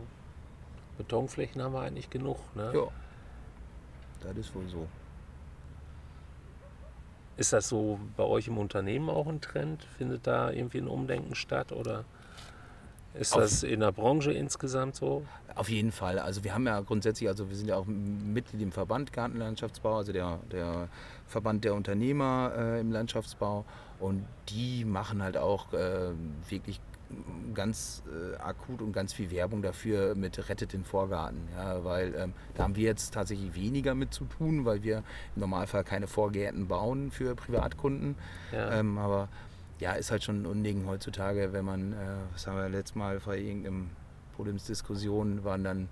Betonflächen 0.96 1.60
haben 1.60 1.74
wir 1.74 1.82
eigentlich 1.82 2.08
genug. 2.08 2.38
Ne? 2.56 2.72
Ja, 2.74 2.88
das 4.22 4.34
ist 4.38 4.54
wohl 4.54 4.66
so. 4.66 4.88
Ist 7.36 7.52
das 7.52 7.68
so 7.68 7.98
bei 8.16 8.24
euch 8.24 8.48
im 8.48 8.58
Unternehmen 8.58 9.08
auch 9.08 9.26
ein 9.26 9.40
Trend? 9.40 9.84
Findet 9.96 10.26
da 10.26 10.50
irgendwie 10.50 10.78
ein 10.78 10.88
Umdenken 10.88 11.34
statt 11.34 11.72
oder 11.72 12.04
ist 13.14 13.34
auf, 13.34 13.42
das 13.42 13.62
in 13.62 13.80
der 13.80 13.92
Branche 13.92 14.32
insgesamt 14.32 14.96
so? 14.96 15.24
Auf 15.54 15.68
jeden 15.68 15.92
Fall. 15.92 16.18
Also 16.18 16.44
wir 16.44 16.54
haben 16.54 16.66
ja 16.66 16.80
grundsätzlich, 16.80 17.28
also 17.28 17.48
wir 17.48 17.56
sind 17.56 17.68
ja 17.68 17.76
auch 17.76 17.86
Mitglied 17.86 18.62
im 18.62 18.72
Verband 18.72 19.12
Gartenlandschaftsbau, 19.12 19.98
also 19.98 20.12
der, 20.12 20.38
der 20.50 20.88
Verband 21.26 21.64
der 21.64 21.74
Unternehmer 21.74 22.52
äh, 22.56 22.80
im 22.80 22.90
Landschaftsbau 22.90 23.64
und 24.00 24.24
die 24.48 24.84
machen 24.84 25.22
halt 25.22 25.36
auch 25.36 25.72
äh, 25.72 26.10
wirklich 26.48 26.80
ganz 27.54 28.02
äh, 28.06 28.36
akut 28.36 28.82
und 28.82 28.92
ganz 28.92 29.12
viel 29.12 29.30
Werbung 29.30 29.62
dafür 29.62 30.14
mit 30.14 30.48
Rettet 30.48 30.72
den 30.72 30.84
Vorgarten. 30.84 31.48
Ja, 31.56 31.84
weil 31.84 32.14
ähm, 32.14 32.32
da 32.54 32.64
haben 32.64 32.76
wir 32.76 32.84
jetzt 32.84 33.14
tatsächlich 33.14 33.54
weniger 33.54 33.94
mit 33.94 34.12
zu 34.14 34.24
tun, 34.24 34.64
weil 34.64 34.82
wir 34.82 34.98
im 35.34 35.40
Normalfall 35.40 35.84
keine 35.84 36.06
Vorgärten 36.06 36.68
bauen 36.68 37.10
für 37.10 37.34
Privatkunden. 37.34 38.16
Ja. 38.52 38.78
Ähm, 38.78 38.98
aber 38.98 39.28
ja, 39.80 39.92
ist 39.92 40.10
halt 40.10 40.22
schon 40.22 40.42
ein 40.42 40.46
Unding 40.46 40.86
heutzutage, 40.86 41.52
wenn 41.52 41.64
man, 41.64 41.92
äh, 41.92 41.96
was 42.32 42.46
haben 42.46 42.56
wir 42.56 42.68
letztes 42.68 42.94
Mal 42.94 43.20
bei 43.24 43.38
irgendeinem 43.38 43.90
Podiumsdiskussion, 44.36 45.44
waren 45.44 45.64
dann 45.64 45.88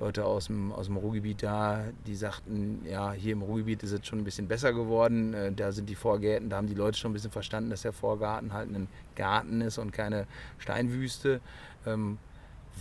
Leute 0.00 0.24
aus 0.24 0.46
dem, 0.46 0.72
aus 0.72 0.86
dem 0.86 0.96
Ruhrgebiet 0.96 1.42
da, 1.42 1.84
die 2.06 2.14
sagten, 2.14 2.82
ja, 2.84 3.12
hier 3.12 3.32
im 3.32 3.42
Ruhrgebiet 3.42 3.82
ist 3.82 3.92
es 3.92 4.06
schon 4.06 4.20
ein 4.20 4.24
bisschen 4.24 4.46
besser 4.46 4.72
geworden. 4.72 5.34
Äh, 5.34 5.52
da 5.52 5.72
sind 5.72 5.88
die 5.88 5.94
Vorgärten, 5.94 6.50
da 6.50 6.56
haben 6.56 6.68
die 6.68 6.74
Leute 6.74 6.98
schon 6.98 7.10
ein 7.10 7.14
bisschen 7.14 7.30
verstanden, 7.30 7.70
dass 7.70 7.82
der 7.82 7.92
Vorgarten 7.92 8.52
halt 8.52 8.70
ein 8.70 8.88
Garten 9.16 9.60
ist 9.60 9.78
und 9.78 9.92
keine 9.92 10.26
Steinwüste. 10.58 11.40
Ähm, 11.86 12.18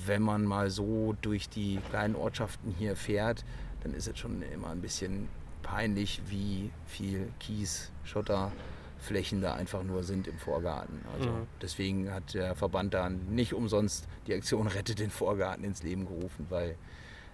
wenn 0.06 0.22
man 0.22 0.46
mal 0.46 0.70
so 0.70 1.16
durch 1.22 1.50
die 1.50 1.80
kleinen 1.90 2.16
Ortschaften 2.16 2.72
hier 2.78 2.96
fährt, 2.96 3.44
dann 3.82 3.94
ist 3.94 4.08
es 4.08 4.20
schon 4.20 4.44
immer 4.54 4.70
ein 4.70 4.82
bisschen 4.82 5.28
peinlich, 5.64 6.22
wie 6.28 6.70
viel 6.86 7.30
Kies, 7.40 7.92
Schotter, 8.04 8.52
Flächen 9.00 9.42
da 9.42 9.54
einfach 9.54 9.84
nur 9.84 10.04
sind 10.04 10.28
im 10.28 10.38
Vorgarten. 10.38 11.02
Also 11.14 11.30
mhm. 11.30 11.48
deswegen 11.62 12.12
hat 12.12 12.34
der 12.34 12.56
Verband 12.56 12.94
da 12.94 13.10
nicht 13.10 13.54
umsonst 13.54 14.08
die 14.26 14.34
Aktion 14.34 14.68
Rettet 14.68 15.00
den 15.00 15.12
Vorgarten 15.12 15.64
ins 15.64 15.84
Leben 15.84 16.06
gerufen, 16.06 16.48
weil 16.50 16.76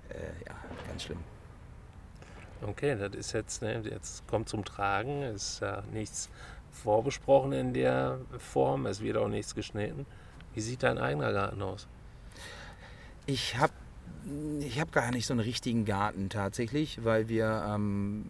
äh, 0.10 0.46
ja, 0.48 0.56
ganz 0.88 1.04
schlimm. 1.04 1.20
Okay, 2.62 2.96
das 2.98 3.13
ist 3.13 3.34
jetzt, 3.34 3.62
ne, 3.62 3.82
jetzt 3.89 4.26
kommt 4.28 4.48
zum 4.48 4.63
Tragen, 4.63 5.24
ist 5.24 5.60
ja 5.60 5.84
nichts 5.92 6.30
vorbesprochen 6.72 7.52
in 7.52 7.74
der 7.74 8.20
Form, 8.38 8.86
es 8.86 9.02
wird 9.02 9.18
auch 9.18 9.28
nichts 9.28 9.54
geschnitten. 9.54 10.06
Wie 10.54 10.62
sieht 10.62 10.84
dein 10.84 10.98
eigener 10.98 11.34
Garten 11.34 11.62
aus? 11.62 11.88
Ich 13.26 13.58
habe 13.58 13.74
ich 14.60 14.80
hab 14.80 14.92
gar 14.92 15.12
nicht 15.12 15.26
so 15.26 15.34
einen 15.34 15.42
richtigen 15.42 15.86
Garten 15.86 16.30
tatsächlich, 16.30 17.04
weil 17.04 17.28
wir, 17.28 17.66
ähm, 17.68 18.26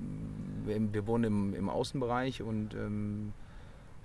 wir 0.65 1.05
wohnen 1.05 1.23
im, 1.23 1.53
im 1.53 1.69
Außenbereich 1.69 2.41
und 2.41 2.73
ähm, 2.73 3.33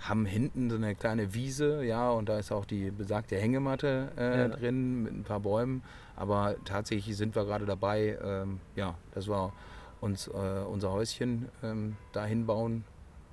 haben 0.01 0.27
hinten 0.27 0.71
so 0.71 0.77
eine 0.77 0.95
kleine 0.95 1.35
Wiese, 1.35 1.85
ja, 1.85 2.11
und 2.11 2.29
da 2.29 2.39
ist 2.39 2.53
auch 2.53 2.65
die 2.65 2.91
besagte 2.91 3.37
Hängematte 3.37 4.13
äh, 4.17 4.39
ja. 4.39 4.49
drin 4.49 5.03
mit 5.03 5.13
ein 5.13 5.25
paar 5.25 5.41
Bäumen. 5.41 5.83
Aber 6.17 6.57
tatsächlich 6.65 7.17
sind 7.17 7.35
wir 7.35 7.45
gerade 7.45 7.67
dabei, 7.67 8.19
ähm, 8.23 8.61
ja, 8.77 8.95
dass 9.13 9.29
wir 9.29 9.53
uns 10.01 10.29
äh, 10.29 10.31
unser 10.31 10.93
Häuschen 10.93 11.49
ähm, 11.63 11.97
dahin 12.13 12.47
bauen 12.47 12.85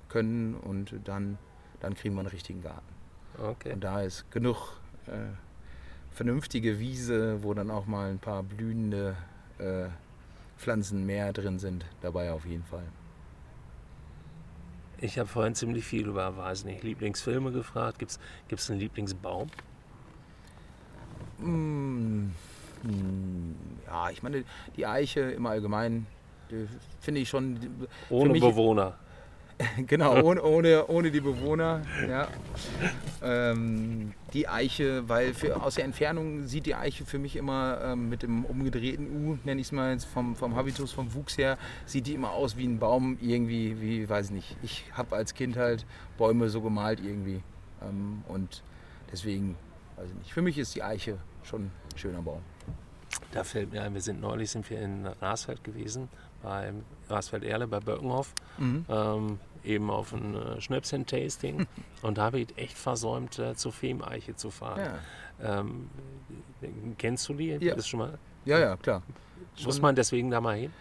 können 0.08 0.54
und 0.54 0.94
dann, 1.04 1.38
dann 1.80 1.94
kriegen 1.94 2.14
wir 2.14 2.20
einen 2.20 2.28
richtigen 2.28 2.62
Garten. 2.62 2.94
Okay. 3.38 3.72
Und 3.72 3.84
da 3.84 4.02
ist 4.02 4.30
genug 4.30 4.80
äh, 5.06 5.34
vernünftige 6.10 6.78
Wiese, 6.78 7.42
wo 7.42 7.54
dann 7.54 7.70
auch 7.70 7.86
mal 7.86 8.10
ein 8.10 8.18
paar 8.18 8.42
blühende 8.42 9.16
äh, 9.58 9.88
Pflanzen 10.56 11.04
mehr 11.06 11.32
drin 11.32 11.58
sind, 11.58 11.84
dabei 12.00 12.32
auf 12.32 12.46
jeden 12.46 12.64
Fall. 12.64 12.84
Ich 15.00 15.18
habe 15.18 15.28
vorhin 15.28 15.54
ziemlich 15.54 15.84
viel 15.84 16.06
über, 16.06 16.36
weiß 16.36 16.64
nicht, 16.64 16.82
Lieblingsfilme 16.82 17.52
gefragt. 17.52 17.98
Gibt 17.98 18.18
es 18.50 18.70
einen 18.70 18.80
Lieblingsbaum? 18.80 19.48
Mmh, 21.38 22.30
ja, 23.86 24.10
ich 24.10 24.22
meine, 24.22 24.44
die 24.76 24.86
Eiche 24.86 25.20
im 25.20 25.46
Allgemeinen 25.46 26.06
finde 27.00 27.20
ich 27.20 27.28
schon. 27.28 27.58
Ohne 28.08 28.32
Bewohner. 28.40 28.98
genau, 29.86 30.22
ohne, 30.22 30.42
ohne, 30.42 30.86
ohne 30.86 31.10
die 31.10 31.20
Bewohner. 31.20 31.82
Ja. 32.08 32.28
Ähm, 33.22 34.12
die 34.32 34.48
Eiche, 34.48 35.08
weil 35.08 35.32
für, 35.32 35.62
aus 35.62 35.76
der 35.76 35.84
Entfernung 35.84 36.46
sieht 36.46 36.66
die 36.66 36.74
Eiche 36.74 37.06
für 37.06 37.18
mich 37.18 37.36
immer 37.36 37.80
ähm, 37.82 38.08
mit 38.08 38.22
dem 38.22 38.44
umgedrehten 38.44 39.08
U, 39.10 39.38
nenne 39.44 39.60
ich 39.60 39.68
es 39.68 39.72
mal 39.72 39.98
vom, 39.98 40.36
vom 40.36 40.56
Habitus, 40.56 40.92
vom 40.92 41.14
Wuchs 41.14 41.38
her, 41.38 41.56
sieht 41.86 42.06
die 42.06 42.14
immer 42.14 42.32
aus 42.32 42.56
wie 42.56 42.66
ein 42.66 42.78
Baum, 42.78 43.16
irgendwie, 43.20 43.80
wie, 43.80 44.08
weiß 44.08 44.26
ich 44.26 44.32
nicht. 44.32 44.56
Ich 44.62 44.84
habe 44.92 45.16
als 45.16 45.32
Kind 45.32 45.56
halt 45.56 45.86
Bäume 46.18 46.50
so 46.50 46.60
gemalt 46.60 47.00
irgendwie. 47.00 47.42
Ähm, 47.82 48.22
und 48.28 48.62
deswegen, 49.10 49.56
weiß 49.96 50.08
ich 50.10 50.16
nicht. 50.16 50.32
Für 50.34 50.42
mich 50.42 50.58
ist 50.58 50.74
die 50.74 50.82
Eiche 50.82 51.16
schon 51.44 51.62
ein 51.62 51.98
schöner 51.98 52.20
Baum. 52.20 52.42
Da 53.32 53.44
fällt 53.44 53.72
mir 53.72 53.82
ein, 53.82 53.94
wir 53.94 54.02
sind 54.02 54.20
neulich 54.20 54.50
sind 54.50 54.68
wir 54.68 54.80
in 54.80 55.06
Rasfeld 55.06 55.64
gewesen, 55.64 56.08
beim 56.42 56.84
Rasfeld-Erle 57.08 57.66
bei 57.66 57.80
Birkenhoff, 57.80 58.32
mhm. 58.58 58.84
ähm, 58.88 59.38
eben 59.64 59.90
auf 59.90 60.12
ein 60.12 60.34
äh, 60.34 60.60
Schnäpschen-Tasting. 60.60 61.66
und 62.02 62.18
da 62.18 62.24
habe 62.24 62.40
ich 62.40 62.56
echt 62.56 62.78
versäumt, 62.78 63.38
äh, 63.38 63.54
zur 63.54 63.72
Fehmeiche 63.72 64.36
zu 64.36 64.50
fahren. 64.50 64.98
Ja. 65.40 65.60
Ähm, 65.62 65.90
kennst 66.98 67.28
du 67.28 67.34
die? 67.34 67.58
Ja. 67.60 67.74
Das 67.74 67.86
schon 67.86 68.00
mal? 68.00 68.18
Ja, 68.44 68.58
ja, 68.58 68.76
klar. 68.76 69.02
Muss 69.64 69.80
man 69.80 69.94
deswegen 69.94 70.30
da 70.30 70.40
mal 70.40 70.56
hin? 70.56 70.72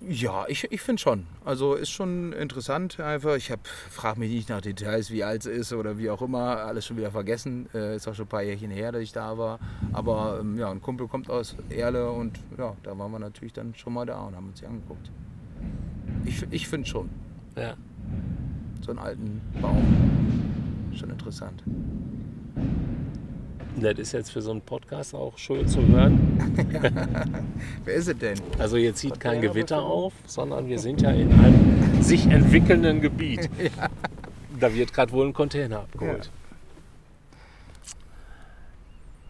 Ja, 0.00 0.46
ich, 0.46 0.70
ich 0.70 0.80
finde 0.80 1.02
schon. 1.02 1.26
Also 1.44 1.74
ist 1.74 1.90
schon 1.90 2.32
interessant 2.32 3.00
einfach. 3.00 3.34
Ich 3.34 3.52
frage 3.90 4.20
mich 4.20 4.30
nicht 4.30 4.48
nach 4.48 4.60
Details, 4.60 5.10
wie 5.10 5.24
alt 5.24 5.40
es 5.40 5.46
ist 5.46 5.72
oder 5.72 5.98
wie 5.98 6.08
auch 6.08 6.22
immer. 6.22 6.58
Alles 6.58 6.86
schon 6.86 6.96
wieder 6.96 7.10
vergessen. 7.10 7.68
Äh, 7.74 7.96
ist 7.96 8.06
auch 8.06 8.14
schon 8.14 8.26
ein 8.26 8.28
paar 8.28 8.42
Jährchen 8.42 8.70
her, 8.70 8.92
dass 8.92 9.02
ich 9.02 9.12
da 9.12 9.36
war. 9.36 9.58
Aber 9.92 10.38
ähm, 10.40 10.56
ja, 10.56 10.70
ein 10.70 10.80
Kumpel 10.80 11.08
kommt 11.08 11.28
aus 11.28 11.56
Erle 11.68 12.10
und 12.10 12.38
ja, 12.56 12.76
da 12.84 12.96
waren 12.96 13.10
wir 13.10 13.18
natürlich 13.18 13.52
dann 13.52 13.74
schon 13.74 13.92
mal 13.92 14.06
da 14.06 14.20
und 14.20 14.36
haben 14.36 14.48
uns 14.48 14.60
die 14.60 14.66
angeguckt. 14.66 15.10
Ich, 16.24 16.44
ich 16.50 16.68
finde 16.68 16.86
schon. 16.86 17.10
Ja. 17.56 17.74
So 18.82 18.90
einen 18.92 19.00
alten 19.00 19.40
Baum. 19.60 20.92
Schon 20.94 21.10
interessant. 21.10 21.62
Das 23.80 23.98
ist 23.98 24.12
jetzt 24.12 24.30
für 24.30 24.42
so 24.42 24.50
einen 24.50 24.60
Podcast 24.60 25.14
auch 25.14 25.38
schön 25.38 25.68
zu 25.68 25.86
hören. 25.86 26.18
Wer 27.84 27.94
ist 27.94 28.08
es 28.08 28.18
denn? 28.18 28.38
Also 28.58 28.76
jetzt 28.76 28.98
zieht 28.98 29.20
kein 29.20 29.40
Gewitter 29.40 29.82
auf, 29.82 30.12
sondern 30.26 30.66
wir 30.68 30.78
sind 30.78 31.00
ja 31.00 31.10
in 31.10 31.32
einem 31.32 32.02
sich 32.02 32.26
entwickelnden 32.26 33.00
Gebiet. 33.00 33.48
ja. 33.58 33.88
Da 34.58 34.74
wird 34.74 34.92
gerade 34.92 35.12
wohl 35.12 35.26
ein 35.26 35.32
Container 35.32 35.80
abgeholt. 35.80 36.24
Ja. 36.24 36.32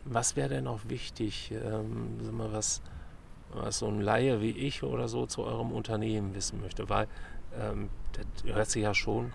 Was 0.06 0.36
wäre 0.36 0.48
denn 0.48 0.64
noch 0.64 0.88
wichtig, 0.88 1.52
ähm, 1.52 2.36
mal, 2.36 2.50
was, 2.52 2.80
was 3.52 3.80
so 3.80 3.88
ein 3.88 4.00
Laie 4.00 4.40
wie 4.40 4.52
ich 4.52 4.82
oder 4.82 5.08
so 5.08 5.26
zu 5.26 5.42
eurem 5.42 5.72
Unternehmen 5.72 6.34
wissen 6.34 6.60
möchte? 6.62 6.88
Weil 6.88 7.06
ähm, 7.60 7.90
das 8.12 8.54
hört 8.54 8.70
sich 8.70 8.84
ja 8.84 8.94
schon 8.94 9.32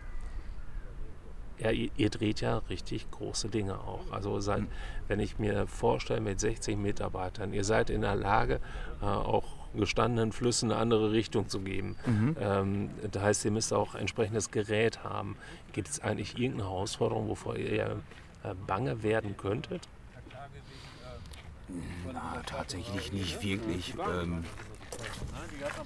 ja, 1.60 1.72
ihr, 1.72 1.89
ihr, 1.97 2.10
dreht 2.10 2.41
ja 2.41 2.58
richtig 2.70 3.10
große 3.12 3.49
Dinge 3.49 3.80
auch. 3.80 4.12
Also 4.12 4.39
seid, 4.39 4.62
mhm. 4.62 4.68
wenn 5.08 5.20
ich 5.20 5.39
mir 5.39 5.68
vorstelle, 5.68 6.22
mit 6.22 6.39
60 6.39 6.78
Mitarbeitern, 6.78 7.54
ihr 7.54 7.64
seid 7.64 7.89
in 7.89 8.01
der 8.01 8.16
Lage, 8.16 8.60
äh, 9.01 9.06
auch 9.06 9.45
gestandenen 9.76 10.32
Flüssen 10.32 10.72
eine 10.72 10.80
andere 10.80 11.12
Richtung 11.12 11.49
zu 11.49 11.60
geben. 11.62 11.95
Mhm. 12.06 12.36
Ähm, 12.39 12.89
das 13.12 13.24
heißt, 13.24 13.45
ihr 13.45 13.51
müsst 13.51 13.74
auch 13.74 13.95
entsprechendes 13.95 14.51
Gerät 14.51 15.04
haben. 15.04 15.36
Gibt 15.74 15.89
es 15.89 15.99
eigentlich 15.99 16.38
irgendeine 16.38 16.70
Herausforderung, 16.70 17.28
wovor 17.28 17.56
ihr 17.56 17.97
äh, 18.43 18.54
bange 18.68 19.04
werden 19.04 19.36
könntet? 19.38 19.88
Na, 22.12 22.41
tatsächlich 22.45 23.12
nicht 23.12 23.43
wirklich. 23.43 23.95
Ähm, 23.97 24.43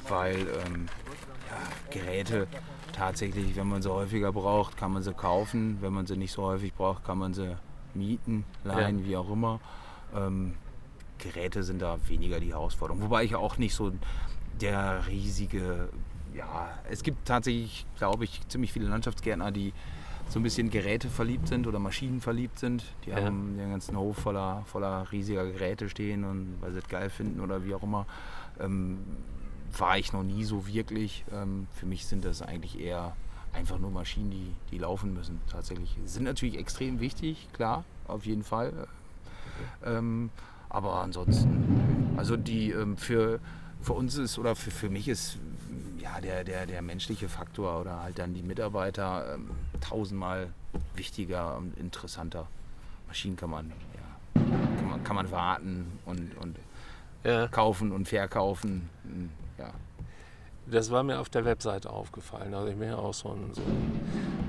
weil 0.07 0.35
ähm, 0.35 0.87
ja, 1.47 1.91
Geräte 1.91 2.47
tatsächlich, 2.93 3.55
wenn 3.55 3.67
man 3.67 3.81
sie 3.81 3.91
häufiger 3.91 4.31
braucht, 4.31 4.77
kann 4.77 4.91
man 4.93 5.03
sie 5.03 5.13
kaufen. 5.13 5.77
Wenn 5.81 5.93
man 5.93 6.05
sie 6.05 6.17
nicht 6.17 6.31
so 6.31 6.43
häufig 6.43 6.73
braucht, 6.73 7.05
kann 7.05 7.17
man 7.17 7.33
sie 7.33 7.55
mieten, 7.93 8.45
leihen, 8.63 8.99
ja. 8.99 9.05
wie 9.05 9.17
auch 9.17 9.29
immer. 9.31 9.59
Ähm, 10.15 10.53
Geräte 11.17 11.63
sind 11.63 11.81
da 11.81 11.97
weniger 12.07 12.39
die 12.39 12.51
Herausforderung. 12.51 13.01
Wobei 13.01 13.23
ich 13.23 13.35
auch 13.35 13.57
nicht 13.57 13.73
so 13.73 13.91
der 14.61 15.07
riesige, 15.07 15.89
ja, 16.35 16.69
es 16.89 17.03
gibt 17.03 17.27
tatsächlich, 17.27 17.85
glaube 17.97 18.23
ich, 18.23 18.47
ziemlich 18.47 18.73
viele 18.73 18.87
Landschaftsgärtner, 18.87 19.51
die 19.51 19.73
so 20.29 20.39
ein 20.39 20.43
bisschen 20.43 20.69
Geräte 20.69 21.09
verliebt 21.09 21.47
sind 21.47 21.67
oder 21.67 21.79
Maschinen 21.79 22.19
verliebt 22.21 22.59
sind. 22.59 22.83
Die 23.05 23.11
ja. 23.11 23.23
haben 23.23 23.57
den 23.57 23.71
ganzen 23.71 23.97
Hof 23.97 24.17
voller, 24.17 24.63
voller 24.65 25.09
riesiger 25.11 25.45
Geräte 25.45 25.89
stehen 25.89 26.25
und 26.25 26.57
weil 26.59 26.73
sie 26.73 26.79
es 26.79 26.87
geil 26.87 27.09
finden 27.09 27.39
oder 27.39 27.63
wie 27.63 27.73
auch 27.73 27.83
immer. 27.83 28.05
Ähm, 28.59 28.99
war 29.79 29.97
ich 29.97 30.13
noch 30.13 30.23
nie 30.23 30.43
so 30.43 30.67
wirklich. 30.67 31.25
Ähm, 31.31 31.67
für 31.73 31.85
mich 31.85 32.05
sind 32.05 32.25
das 32.25 32.41
eigentlich 32.41 32.79
eher 32.79 33.15
einfach 33.53 33.79
nur 33.79 33.91
Maschinen, 33.91 34.31
die, 34.31 34.53
die 34.71 34.77
laufen 34.77 35.13
müssen. 35.13 35.41
Tatsächlich 35.49 35.97
sind 36.05 36.23
natürlich 36.23 36.57
extrem 36.57 36.99
wichtig, 36.99 37.47
klar, 37.53 37.83
auf 38.07 38.25
jeden 38.25 38.43
Fall. 38.43 38.87
Ähm, 39.85 40.29
aber 40.69 40.95
ansonsten, 40.95 42.13
also 42.17 42.37
die 42.37 42.71
ähm, 42.71 42.97
für, 42.97 43.39
für 43.81 43.93
uns 43.93 44.15
ist 44.17 44.37
oder 44.37 44.55
für, 44.55 44.71
für 44.71 44.89
mich 44.89 45.07
ist 45.07 45.37
ja 45.99 46.21
der, 46.21 46.43
der, 46.43 46.65
der 46.65 46.81
menschliche 46.81 47.29
Faktor 47.29 47.81
oder 47.81 48.03
halt 48.03 48.19
dann 48.19 48.33
die 48.33 48.43
Mitarbeiter 48.43 49.33
ähm, 49.33 49.49
tausendmal 49.81 50.49
wichtiger 50.95 51.57
und 51.57 51.77
interessanter. 51.77 52.47
Maschinen 53.07 53.37
kann 53.37 53.49
man, 53.49 53.71
ja, 53.95 54.41
kann 54.79 54.89
man, 54.89 55.03
kann 55.03 55.15
man 55.15 55.31
warten 55.31 55.99
und, 56.05 56.37
und 56.37 56.57
ja. 57.23 57.47
kaufen 57.47 57.91
und 57.91 58.07
verkaufen. 58.07 58.89
Ja. 59.57 59.71
Das 60.69 60.91
war 60.91 61.03
mir 61.03 61.19
auf 61.19 61.29
der 61.29 61.45
Webseite 61.45 61.89
aufgefallen. 61.89 62.53
Also 62.53 62.67
ich 62.67 62.75
bin 62.75 62.89
ja 62.89 62.97
auch 62.97 63.13
so 63.13 63.29
ein, 63.29 63.53
so 63.53 63.61
ein, 63.61 63.99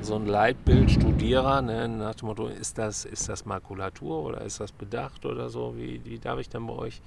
so 0.02 0.14
ein 0.16 0.26
Leitbildstudierer, 0.26 1.62
ne, 1.62 1.88
nach 1.88 2.16
dem 2.16 2.26
Motto, 2.26 2.48
ist 2.48 2.76
das, 2.76 3.04
ist 3.04 3.28
das 3.28 3.44
Makulatur 3.44 4.24
oder 4.24 4.40
ist 4.40 4.58
das 4.58 4.72
Bedacht 4.72 5.24
oder 5.24 5.48
so? 5.48 5.76
Wie, 5.76 6.04
wie 6.04 6.18
darf 6.18 6.40
ich 6.40 6.48
dann 6.48 6.66
bei 6.66 6.72
euch 6.72 7.00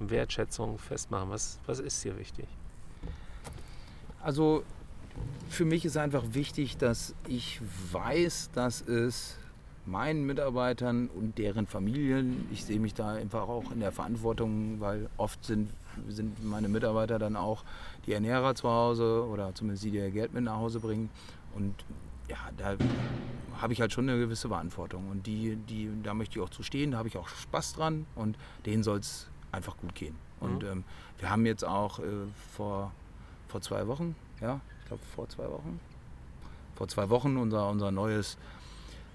Wertschätzung 0.00 0.78
festmachen? 0.78 1.30
Was, 1.30 1.58
was 1.66 1.80
ist 1.80 2.02
hier 2.02 2.18
wichtig? 2.18 2.46
Also 4.22 4.64
für 5.48 5.64
mich 5.64 5.84
ist 5.84 5.96
einfach 5.96 6.22
wichtig, 6.32 6.76
dass 6.76 7.14
ich 7.26 7.60
weiß, 7.92 8.50
dass 8.52 8.82
es 8.82 9.36
meinen 9.86 10.26
Mitarbeitern 10.26 11.08
und 11.08 11.38
deren 11.38 11.66
Familien, 11.66 12.46
ich 12.52 12.64
sehe 12.64 12.78
mich 12.78 12.94
da 12.94 13.12
einfach 13.12 13.48
auch 13.48 13.72
in 13.72 13.80
der 13.80 13.92
Verantwortung, 13.92 14.80
weil 14.80 15.08
oft 15.16 15.42
sind, 15.44 15.70
sind 16.08 16.44
meine 16.44 16.68
Mitarbeiter 16.68 17.18
dann 17.18 17.36
auch 17.36 17.64
die 18.06 18.12
Ernährer 18.12 18.54
zu 18.54 18.68
Hause 18.68 19.26
oder 19.26 19.54
zumindest 19.54 19.84
die, 19.84 19.90
die 19.90 19.98
ihr 19.98 20.10
Geld 20.10 20.32
mit 20.32 20.44
nach 20.44 20.56
Hause 20.56 20.80
bringen. 20.80 21.10
Und 21.54 21.74
ja, 22.28 22.36
da 22.56 22.76
habe 23.60 23.72
ich 23.72 23.80
halt 23.80 23.92
schon 23.92 24.08
eine 24.08 24.18
gewisse 24.18 24.48
Verantwortung. 24.48 25.08
Und 25.08 25.26
die, 25.26 25.56
die, 25.56 25.90
da 26.02 26.14
möchte 26.14 26.38
ich 26.38 26.44
auch 26.44 26.50
zu 26.50 26.62
stehen, 26.62 26.92
da 26.92 26.98
habe 26.98 27.08
ich 27.08 27.16
auch 27.16 27.28
Spaß 27.28 27.74
dran 27.74 28.06
und 28.14 28.36
denen 28.66 28.82
soll 28.82 28.98
es 28.98 29.26
einfach 29.52 29.76
gut 29.76 29.94
gehen. 29.94 30.16
Und 30.40 30.62
mhm. 30.62 30.68
ähm, 30.68 30.84
wir 31.18 31.30
haben 31.30 31.46
jetzt 31.46 31.64
auch 31.64 31.98
äh, 31.98 32.04
vor, 32.56 32.92
vor 33.48 33.60
zwei 33.60 33.86
Wochen, 33.86 34.14
ja, 34.40 34.60
ich 34.80 34.88
glaube 34.88 35.02
vor 35.14 35.28
zwei 35.28 35.50
Wochen, 35.50 35.80
vor 36.76 36.88
zwei 36.88 37.10
Wochen 37.10 37.36
unser, 37.36 37.68
unser 37.68 37.90
neues 37.90 38.38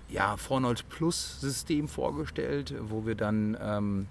ja, 0.09 0.37
Fornold 0.37 0.87
Plus 0.89 1.39
System 1.39 1.87
vorgestellt, 1.87 2.73
wo 2.79 3.05
wir 3.05 3.15
dann 3.15 3.57
ähm, 3.59 4.07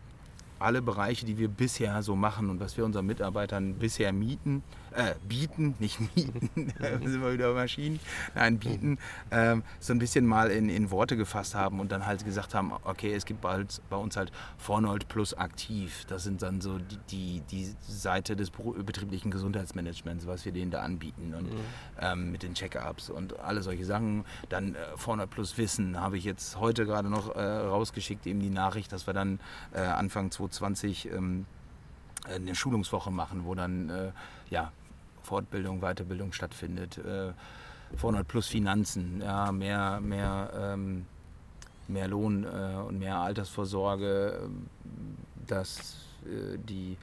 alle 0.63 0.83
Bereiche, 0.83 1.27
die 1.27 1.39
wir 1.39 1.49
bisher 1.49 2.03
so 2.03 2.17
machen 2.17 2.51
und 2.51 2.61
was 2.61 2.77
wir 2.77 2.85
unseren 2.85 3.07
Mitarbeitern 3.07 3.75
bisher 3.75 4.13
mieten, 4.13 4.63
äh, 4.93 5.15
bieten, 5.27 5.75
nicht 5.81 5.99
mieten, 6.15 6.73
da 6.79 6.99
sind 6.99 7.23
wir 7.23 7.33
wieder 7.33 7.53
Maschinen, 7.55 8.01
nein, 8.35 8.59
bieten, 8.59 8.99
ähm, 9.31 9.63
so 9.81 9.93
ein 9.93 9.99
bisschen 9.99 10.27
mal 10.27 10.51
in, 10.51 10.69
in 10.69 10.91
Worte 10.91 11.17
gefasst 11.17 11.55
haben 11.55 11.81
und 11.81 11.93
dann 11.93 12.07
halt 12.07 12.25
gesagt 12.25 12.55
haben, 12.55 12.73
okay, 12.85 13.13
es 13.15 13.25
gibt 13.25 13.41
bald 13.41 13.81
bei 13.91 13.97
uns 13.97 14.17
halt 14.17 14.33
Fornold 14.59 15.09
Plus 15.09 15.35
aktiv. 15.35 16.05
Das 16.09 16.25
sind 16.25 16.43
dann 16.43 16.61
so 16.61 16.79
die, 16.79 16.99
die, 17.11 17.43
die 17.51 17.75
Seite 17.81 18.37
des 18.37 18.51
betrieblichen 18.51 19.31
Gesundheitsmanagements, 19.31 20.27
was 20.27 20.45
wir 20.45 20.53
denen 20.53 20.71
da 20.71 20.81
anbieten 20.81 21.35
und 21.35 21.53
mhm. 21.53 21.61
ähm, 22.01 22.33
mit 22.33 22.43
den 22.43 22.55
Check-ups 22.55 23.11
und 23.11 23.39
alle 23.41 23.63
solche 23.63 23.85
Sachen. 23.85 24.25
Dann 24.49 24.75
äh, 24.75 24.79
Fornold 24.97 25.31
Plus 25.31 25.59
Wissen 25.59 26.01
habe 26.01 26.19
ich 26.19 26.25
jetzt 26.25 26.59
heute 26.59 26.85
gerade 26.85 27.09
noch 27.09 27.35
äh, 27.35 27.41
rausgeschickt, 27.41 28.27
eben 28.27 28.41
die 28.41 28.51
Nachricht, 28.51 28.93
dass 28.93 29.07
wir 29.07 29.15
dann 29.15 29.41
äh, 29.73 29.81
Anfang 29.81 30.31
2020 30.31 30.52
ähm, 30.61 31.47
eine 32.25 32.55
Schulungswoche 32.55 33.11
machen, 33.11 33.45
wo 33.45 33.55
dann 33.55 33.91
äh, 33.91 34.13
ja, 34.51 34.73
Fortbildung, 35.23 35.81
Weiterbildung 35.81 36.33
stattfindet. 36.33 36.99
Äh, 36.99 37.33
400 37.97 38.27
plus 38.27 38.49
Finanzen, 38.49 39.21
ja, 39.21 39.53
mehr, 39.53 40.01
mehr, 40.01 40.51
ähm, 40.57 41.07
mehr 41.89 42.09
Lohn 42.09 42.45
äh, 42.45 42.77
und 42.77 42.99
mehr 42.99 43.19
Altersvorsorge, 43.19 44.41
ähm, 44.45 44.67
dass 45.47 45.97
äh, 46.25 46.59
die 46.59 46.97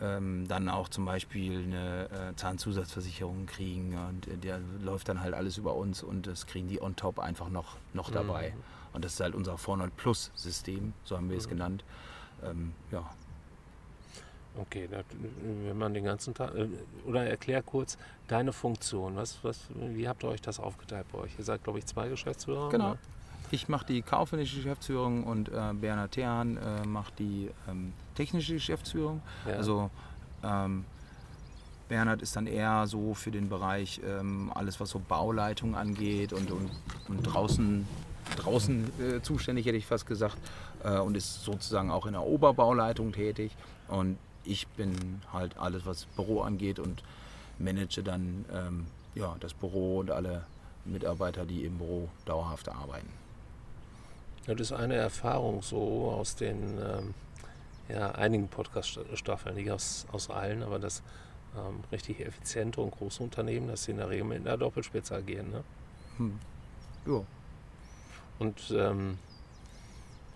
ähm, 0.00 0.46
dann 0.48 0.68
auch 0.68 0.88
zum 0.88 1.04
Beispiel 1.04 1.62
eine 1.62 2.30
äh, 2.30 2.36
Zahnzusatzversicherung 2.36 3.46
kriegen 3.46 3.98
und 4.08 4.26
äh, 4.26 4.36
der 4.36 4.60
läuft 4.82 5.08
dann 5.08 5.20
halt 5.20 5.34
alles 5.34 5.58
über 5.58 5.74
uns 5.74 6.02
und 6.02 6.26
das 6.26 6.46
kriegen 6.46 6.68
die 6.68 6.80
on 6.80 6.96
top 6.96 7.18
einfach 7.18 7.48
noch, 7.48 7.76
noch 7.92 8.10
dabei. 8.10 8.52
Mhm. 8.54 8.62
Und 8.92 9.04
das 9.04 9.14
ist 9.14 9.20
halt 9.20 9.34
unser 9.34 9.56
400 9.56 9.96
Plus 9.96 10.32
System, 10.34 10.92
so 11.04 11.16
haben 11.16 11.30
wir 11.30 11.36
es 11.36 11.46
mhm. 11.46 11.50
genannt. 11.50 11.84
Ähm, 12.44 12.72
ja, 12.90 13.04
Okay, 14.56 14.88
wenn 15.42 15.78
man 15.78 15.94
den 15.94 16.04
ganzen 16.04 16.34
Tag, 16.34 16.54
äh, 16.54 16.66
oder 17.06 17.24
erklär 17.24 17.62
kurz 17.62 17.96
deine 18.26 18.52
Funktion. 18.52 19.16
Was, 19.16 19.38
was, 19.42 19.60
wie 19.74 20.08
habt 20.08 20.24
ihr 20.24 20.28
euch 20.28 20.42
das 20.42 20.58
aufgeteilt 20.58 21.06
bei 21.12 21.18
euch? 21.18 21.30
Ihr 21.38 21.44
seid, 21.44 21.62
glaube 21.62 21.78
ich, 21.78 21.86
zwei 21.86 22.08
Geschäftsführer. 22.08 22.68
Genau. 22.68 22.90
Oder? 22.90 22.98
Ich 23.52 23.68
mache 23.68 23.86
die 23.86 24.02
kaufmännische 24.02 24.56
Geschäftsführung 24.56 25.24
und 25.24 25.48
äh, 25.48 25.72
Bernhard 25.72 26.12
Thehan 26.12 26.56
äh, 26.56 26.86
macht 26.86 27.18
die 27.18 27.50
ähm, 27.68 27.92
technische 28.14 28.54
Geschäftsführung. 28.54 29.22
Ja. 29.46 29.54
Also 29.54 29.90
ähm, 30.42 30.84
Bernhard 31.88 32.22
ist 32.22 32.36
dann 32.36 32.46
eher 32.46 32.86
so 32.86 33.14
für 33.14 33.30
den 33.30 33.48
Bereich 33.48 34.00
ähm, 34.04 34.52
alles, 34.54 34.78
was 34.78 34.90
so 34.90 35.00
Bauleitung 35.00 35.74
angeht 35.74 36.32
und, 36.32 36.50
und, 36.50 36.70
und 37.08 37.22
draußen, 37.22 37.86
draußen 38.36 38.92
äh, 39.00 39.22
zuständig, 39.22 39.66
hätte 39.66 39.76
ich 39.76 39.86
fast 39.86 40.06
gesagt, 40.06 40.36
äh, 40.84 40.98
und 40.98 41.16
ist 41.16 41.44
sozusagen 41.44 41.90
auch 41.90 42.06
in 42.06 42.12
der 42.12 42.22
Oberbauleitung 42.22 43.12
tätig. 43.12 43.56
Und 43.88 44.18
ich 44.44 44.66
bin 44.68 45.20
halt 45.32 45.58
alles, 45.58 45.86
was 45.86 46.04
Büro 46.16 46.40
angeht 46.40 46.78
und 46.78 47.02
manage 47.58 48.02
dann 48.02 48.44
ähm, 48.52 48.86
ja, 49.14 49.36
das 49.40 49.54
Büro 49.54 49.98
und 49.98 50.10
alle 50.10 50.44
Mitarbeiter, 50.84 51.44
die 51.44 51.64
im 51.64 51.78
Büro 51.78 52.08
dauerhaft 52.24 52.68
arbeiten. 52.68 53.08
Das 54.46 54.58
ist 54.58 54.72
eine 54.72 54.94
Erfahrung 54.94 55.62
so 55.62 56.10
aus 56.10 56.34
den 56.34 56.78
ähm, 56.78 57.14
ja, 57.88 58.12
einigen 58.12 58.48
Podcast-Staffeln, 58.48 59.54
nicht 59.54 59.70
aus, 59.70 60.06
aus 60.12 60.30
allen, 60.30 60.62
aber 60.62 60.78
das 60.78 61.02
ähm, 61.56 61.80
richtig 61.92 62.20
effiziente 62.20 62.80
und 62.80 62.92
große 62.92 63.22
Unternehmen, 63.22 63.68
dass 63.68 63.84
sie 63.84 63.92
in 63.92 63.98
der 63.98 64.08
Regel 64.08 64.24
mit 64.24 64.46
einer 64.46 64.56
Doppelspitze 64.56 65.14
agieren. 65.14 65.50
Ne? 65.50 65.64
Hm. 66.16 66.38
Ja. 67.06 67.22
Und 68.40 68.74
ähm, 68.76 69.18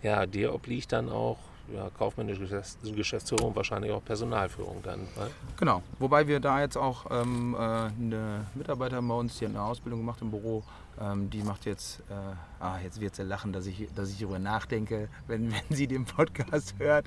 ja, 0.03 0.27
dir 0.27 0.55
obliegt 0.55 0.93
dann 0.93 1.09
auch 1.09 1.39
ja, 1.75 1.89
kaufmännische 1.99 2.63
Geschäftsführung, 2.95 3.57
wahrscheinlich 3.57 3.91
auch 3.91 4.05
Personalführung 4.05 4.83
dann. 4.83 5.01
Ne? 5.01 5.31
Genau, 5.57 5.83
wobei 5.99 6.29
wir 6.29 6.39
da 6.39 6.61
jetzt 6.61 6.77
auch 6.77 7.07
ähm, 7.11 7.55
äh, 7.55 7.59
eine 7.59 8.47
Mitarbeiterin 8.55 9.09
bei 9.09 9.15
uns, 9.15 9.39
die 9.39 9.47
eine 9.47 9.63
Ausbildung 9.63 10.01
gemacht 10.01 10.21
im 10.21 10.31
Büro, 10.31 10.63
ähm, 11.01 11.31
die 11.31 11.43
macht 11.43 11.65
jetzt, 11.67 12.01
äh, 12.11 12.35
ah, 12.61 12.79
jetzt 12.83 13.01
wird 13.01 13.17
sie 13.17 13.23
lachen, 13.23 13.53
dass 13.53 13.67
ich, 13.67 13.89
dass 13.95 14.11
ich 14.11 14.19
darüber 14.19 14.39
nachdenke, 14.39 15.09
wenn, 15.27 15.51
wenn 15.53 15.63
sie 15.71 15.87
den 15.87 16.05
Podcast 16.05 16.75
hört. 16.79 17.07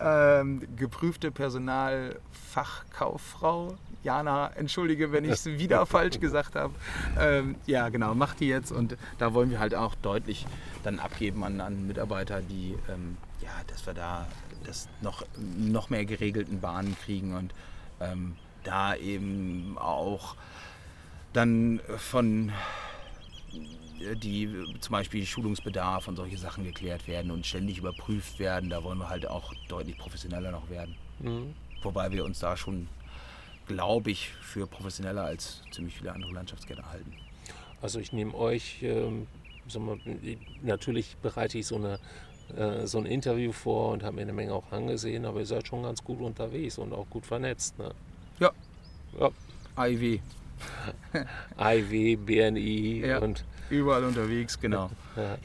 Ähm, 0.00 0.66
geprüfte 0.76 1.30
Personalfachkauffrau. 1.30 3.76
Jana, 4.02 4.50
entschuldige, 4.56 5.12
wenn 5.12 5.24
ich 5.24 5.32
es 5.32 5.46
wieder 5.46 5.86
falsch 5.86 6.20
gesagt 6.20 6.56
habe. 6.56 6.74
Ähm, 7.18 7.56
ja, 7.66 7.88
genau, 7.88 8.14
macht 8.14 8.40
die 8.40 8.48
jetzt 8.48 8.72
und 8.72 8.98
da 9.18 9.32
wollen 9.32 9.50
wir 9.50 9.60
halt 9.60 9.74
auch 9.74 9.94
deutlich 9.94 10.44
dann 10.82 10.98
abgeben 10.98 11.44
an, 11.44 11.60
an 11.60 11.86
Mitarbeiter, 11.86 12.42
die 12.42 12.76
ähm, 12.88 13.16
ja, 13.40 13.50
dass 13.68 13.86
wir 13.86 13.94
da 13.94 14.26
das 14.64 14.88
noch, 15.00 15.24
noch 15.38 15.90
mehr 15.90 16.04
geregelten 16.04 16.60
Bahnen 16.60 16.96
kriegen 17.04 17.34
und 17.34 17.52
ähm, 18.00 18.36
da 18.64 18.94
eben 18.94 19.76
auch 19.78 20.36
dann 21.32 21.80
von 21.96 22.52
die 24.16 24.48
zum 24.80 24.92
Beispiel 24.92 25.24
Schulungsbedarf 25.24 26.08
und 26.08 26.16
solche 26.16 26.38
Sachen 26.38 26.64
geklärt 26.64 27.06
werden 27.06 27.30
und 27.30 27.46
ständig 27.46 27.78
überprüft 27.78 28.38
werden. 28.38 28.70
Da 28.70 28.82
wollen 28.82 28.98
wir 28.98 29.08
halt 29.08 29.26
auch 29.26 29.52
deutlich 29.68 29.96
professioneller 29.96 30.50
noch 30.50 30.68
werden. 30.70 30.96
Mhm. 31.20 31.54
Wobei 31.82 32.10
wir 32.10 32.24
uns 32.24 32.38
da 32.38 32.56
schon, 32.56 32.88
glaube 33.66 34.10
ich, 34.10 34.28
für 34.28 34.66
professioneller 34.66 35.24
als 35.24 35.62
ziemlich 35.70 35.94
viele 35.94 36.12
andere 36.12 36.32
Landschaftsgärtner 36.32 36.90
halten. 36.90 37.12
Also 37.80 37.98
ich 37.98 38.12
nehme 38.12 38.34
euch, 38.34 38.82
ähm, 38.82 39.26
wir, 39.66 40.36
natürlich 40.62 41.16
bereite 41.22 41.58
ich 41.58 41.66
so 41.66 41.76
eine 41.76 41.98
äh, 42.56 42.86
so 42.86 42.98
ein 42.98 43.06
Interview 43.06 43.52
vor 43.52 43.92
und 43.92 44.02
habe 44.02 44.16
mir 44.16 44.22
eine 44.22 44.32
Menge 44.32 44.52
auch 44.52 44.70
angesehen, 44.72 45.24
aber 45.24 45.40
ihr 45.40 45.46
seid 45.46 45.66
schon 45.66 45.82
ganz 45.82 46.04
gut 46.04 46.20
unterwegs 46.20 46.78
und 46.78 46.92
auch 46.92 47.08
gut 47.08 47.24
vernetzt. 47.24 47.78
Ne? 47.78 47.90
Ja. 48.40 48.50
ja. 49.18 49.30
IW. 49.86 50.20
IW, 51.58 52.16
BNI 52.16 53.04
Ja. 53.06 53.18
und 53.18 53.44
Überall 53.70 54.04
unterwegs, 54.04 54.60
genau. 54.60 54.90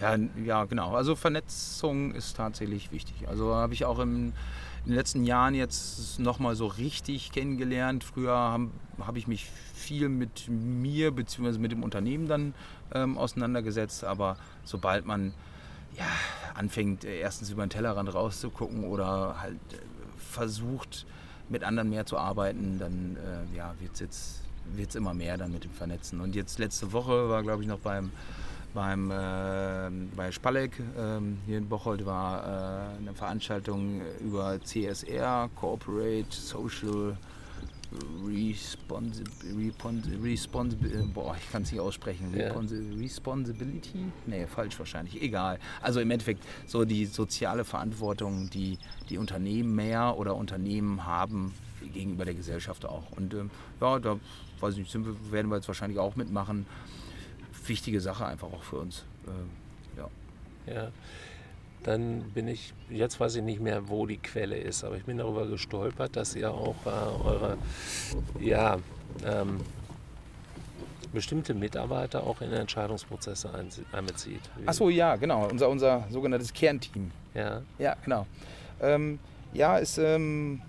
Ja. 0.01 0.17
Ja, 0.17 0.23
ja, 0.43 0.65
genau. 0.65 0.93
Also 0.93 1.15
Vernetzung 1.15 2.13
ist 2.13 2.35
tatsächlich 2.35 2.91
wichtig. 2.91 3.27
Also 3.29 3.55
habe 3.55 3.73
ich 3.73 3.85
auch 3.85 3.99
im, 3.99 4.33
in 4.83 4.91
den 4.91 4.95
letzten 4.95 5.23
Jahren 5.23 5.55
jetzt 5.55 6.19
nochmal 6.19 6.55
so 6.55 6.65
richtig 6.67 7.31
kennengelernt. 7.31 8.03
Früher 8.03 8.33
habe 8.35 8.69
hab 8.99 9.15
ich 9.15 9.27
mich 9.27 9.45
viel 9.73 10.09
mit 10.09 10.49
mir 10.49 11.11
bzw. 11.11 11.57
mit 11.57 11.71
dem 11.71 11.83
Unternehmen 11.83 12.27
dann 12.27 12.53
ähm, 12.93 13.17
auseinandergesetzt. 13.17 14.03
Aber 14.03 14.35
sobald 14.65 15.05
man 15.05 15.33
ja, 15.97 16.05
anfängt, 16.53 17.05
äh, 17.05 17.19
erstens 17.19 17.49
über 17.49 17.65
den 17.65 17.69
Tellerrand 17.69 18.13
rauszugucken 18.13 18.83
oder 18.83 19.39
halt 19.39 19.55
äh, 19.71 19.77
versucht, 20.17 21.05
mit 21.47 21.63
anderen 21.63 21.89
mehr 21.89 22.05
zu 22.05 22.17
arbeiten, 22.17 22.77
dann 22.77 23.15
äh, 23.15 23.55
ja, 23.55 23.73
wird 23.79 23.93
es 23.93 23.99
jetzt 24.01 24.41
wird's 24.75 24.95
immer 24.95 25.13
mehr 25.13 25.37
dann 25.37 25.51
mit 25.51 25.63
dem 25.63 25.71
Vernetzen. 25.71 26.21
Und 26.21 26.35
jetzt 26.35 26.59
letzte 26.59 26.91
Woche 26.93 27.29
war, 27.29 27.43
glaube 27.43 27.63
ich, 27.63 27.67
noch 27.67 27.79
beim, 27.79 28.11
beim, 28.73 29.11
äh, 29.11 29.89
bei 30.15 30.31
Spalleck 30.31 30.71
ähm, 30.97 31.37
hier 31.45 31.57
in 31.57 31.67
Bocholt 31.67 32.05
war 32.05 32.43
äh, 32.43 32.97
eine 32.97 33.13
Veranstaltung 33.13 34.01
über 34.19 34.59
CSR, 34.63 35.49
Corporate 35.55 36.27
Social 36.31 37.17
Responsi 38.25 39.23
Respons- 39.55 40.23
Responsibility, 40.23 41.07
boah, 41.13 41.35
ich 41.39 41.51
kann 41.51 41.63
es 41.63 41.71
nicht 41.71 41.79
aussprechen, 41.79 42.33
Ja. 42.35 42.47
Responsi 42.47 42.75
Responsibility? 42.99 44.11
Nee, 44.25 44.45
falsch 44.45 44.77
wahrscheinlich, 44.77 45.21
egal. 45.21 45.57
Also 45.81 45.99
im 46.01 46.11
Endeffekt 46.11 46.43
so 46.65 46.83
die 46.83 47.05
soziale 47.05 47.63
Verantwortung, 47.63 48.49
die 48.49 48.77
die 49.09 49.17
Unternehmen 49.17 49.73
mehr 49.73 50.17
oder 50.17 50.35
Unternehmen 50.35 51.05
haben 51.05 51.53
gegenüber 51.93 52.25
der 52.25 52.33
Gesellschaft 52.33 52.85
auch. 52.85 53.09
Und 53.15 53.33
ähm, 53.33 53.49
ja, 53.79 53.99
da 53.99 54.19
weiß 54.61 54.73
ich 54.73 54.79
nicht, 54.79 54.91
sind 54.91 55.05
wir, 55.05 55.31
werden 55.31 55.49
wir 55.49 55.55
jetzt 55.55 55.67
wahrscheinlich 55.67 55.99
auch 55.99 56.15
mitmachen. 56.15 56.65
Wichtige 57.65 57.99
Sache 57.99 58.25
einfach 58.25 58.47
auch 58.47 58.63
für 58.63 58.77
uns. 58.77 59.03
Ähm, 59.27 59.49
ja. 59.97 60.73
Ja. 60.73 60.87
Dann 61.83 62.23
bin 62.33 62.47
ich, 62.47 62.73
jetzt 62.89 63.19
weiß 63.19 63.35
ich 63.35 63.43
nicht 63.43 63.61
mehr, 63.61 63.87
wo 63.87 64.05
die 64.05 64.17
Quelle 64.17 64.57
ist, 64.57 64.83
aber 64.83 64.97
ich 64.97 65.05
bin 65.05 65.17
darüber 65.17 65.45
gestolpert, 65.47 66.15
dass 66.15 66.35
ihr 66.35 66.51
auch 66.51 66.75
äh, 66.85 66.89
eure, 67.25 67.57
ja, 68.39 68.77
ähm, 69.25 69.59
bestimmte 71.13 71.53
Mitarbeiter 71.53 72.23
auch 72.23 72.41
in 72.41 72.51
Entscheidungsprozesse 72.51 73.49
einbezieht. 73.91 74.41
Achso, 74.65 74.89
ja, 74.89 75.15
genau, 75.15 75.47
unser, 75.47 75.69
unser 75.69 76.05
sogenanntes 76.09 76.53
Kernteam. 76.53 77.11
Ja, 77.33 77.61
Ja, 77.77 77.95
genau. 78.03 78.25
Ähm, 78.81 79.19
ja, 79.53 79.77
ist, 79.77 79.97
ähm, 79.97 80.61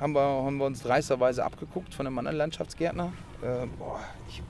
haben, 0.00 0.12
wir, 0.12 0.20
haben 0.20 0.56
wir 0.56 0.66
uns 0.66 0.82
dreisterweise 0.82 1.44
abgeguckt 1.44 1.94
von 1.94 2.06
einem 2.06 2.18
anderen 2.18 2.36
Landschaftsgärtner. 2.38 3.12
Ähm, 3.44 3.70
boah, 3.78 4.00
ich 4.28 4.42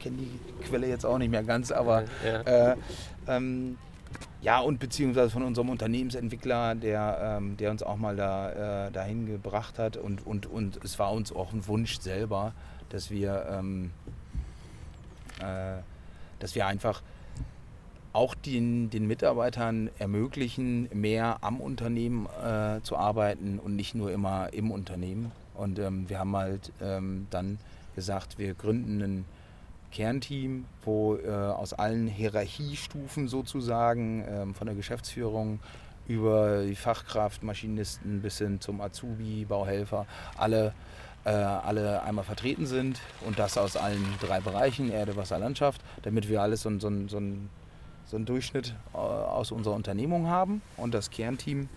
kenne 0.00 0.16
die 0.16 0.64
Quelle 0.64 0.88
jetzt 0.88 1.06
auch 1.06 1.18
nicht 1.18 1.30
mehr 1.30 1.44
ganz, 1.44 1.70
aber 1.70 2.04
ja, 2.24 2.72
äh, 2.72 2.76
ähm, 3.28 3.78
ja, 4.42 4.60
und 4.60 4.78
beziehungsweise 4.78 5.30
von 5.30 5.42
unserem 5.42 5.70
Unternehmensentwickler, 5.70 6.74
der, 6.74 7.38
ähm, 7.38 7.56
der 7.56 7.70
uns 7.70 7.82
auch 7.82 7.96
mal 7.96 8.16
da, 8.16 8.86
äh, 8.86 8.90
dahin 8.92 9.26
gebracht 9.26 9.78
hat. 9.78 9.96
Und, 9.96 10.26
und, 10.26 10.46
und 10.46 10.78
es 10.84 10.98
war 10.98 11.12
uns 11.12 11.34
auch 11.34 11.52
ein 11.52 11.66
Wunsch 11.66 12.00
selber, 12.00 12.52
dass 12.90 13.10
wir, 13.10 13.46
ähm, 13.50 13.90
äh, 15.40 15.78
dass 16.38 16.54
wir 16.54 16.66
einfach 16.66 17.02
auch 18.12 18.34
den, 18.34 18.88
den 18.90 19.06
Mitarbeitern 19.06 19.90
ermöglichen, 19.98 20.88
mehr 20.92 21.38
am 21.40 21.60
Unternehmen 21.60 22.26
äh, 22.42 22.80
zu 22.82 22.96
arbeiten 22.96 23.58
und 23.58 23.76
nicht 23.76 23.94
nur 23.94 24.10
immer 24.12 24.52
im 24.52 24.70
Unternehmen. 24.70 25.32
Und 25.54 25.78
ähm, 25.78 26.08
wir 26.08 26.18
haben 26.18 26.36
halt 26.36 26.72
ähm, 26.80 27.26
dann 27.30 27.58
gesagt, 27.96 28.38
wir 28.38 28.54
gründen 28.54 29.02
ein 29.02 29.24
Kernteam, 29.90 30.66
wo 30.84 31.16
äh, 31.16 31.28
aus 31.28 31.72
allen 31.72 32.06
Hierarchiestufen 32.06 33.28
sozusagen, 33.28 34.24
ähm, 34.28 34.54
von 34.54 34.66
der 34.66 34.76
Geschäftsführung 34.76 35.58
über 36.06 36.64
die 36.64 36.76
Fachkraft, 36.76 37.42
Maschinisten 37.42 38.22
bis 38.22 38.38
hin 38.38 38.60
zum 38.60 38.80
Azubi, 38.80 39.44
Bauhelfer, 39.44 40.06
alle, 40.36 40.72
äh, 41.24 41.30
alle 41.30 42.02
einmal 42.02 42.24
vertreten 42.24 42.66
sind 42.66 43.00
und 43.26 43.38
das 43.38 43.58
aus 43.58 43.76
allen 43.76 44.04
drei 44.20 44.40
Bereichen, 44.40 44.90
Erde, 44.90 45.16
Wasser, 45.16 45.38
Landschaft, 45.38 45.80
damit 46.02 46.28
wir 46.28 46.42
alles 46.42 46.62
so, 46.62 46.70
so, 46.78 46.90
so, 47.08 47.20
so 48.04 48.16
einen 48.16 48.26
Durchschnitt 48.26 48.74
äh, 48.92 48.96
aus 48.98 49.50
unserer 49.50 49.74
Unternehmung 49.74 50.28
haben. 50.28 50.62
Und 50.76 50.94
das 50.94 51.10
Kernteam 51.10 51.68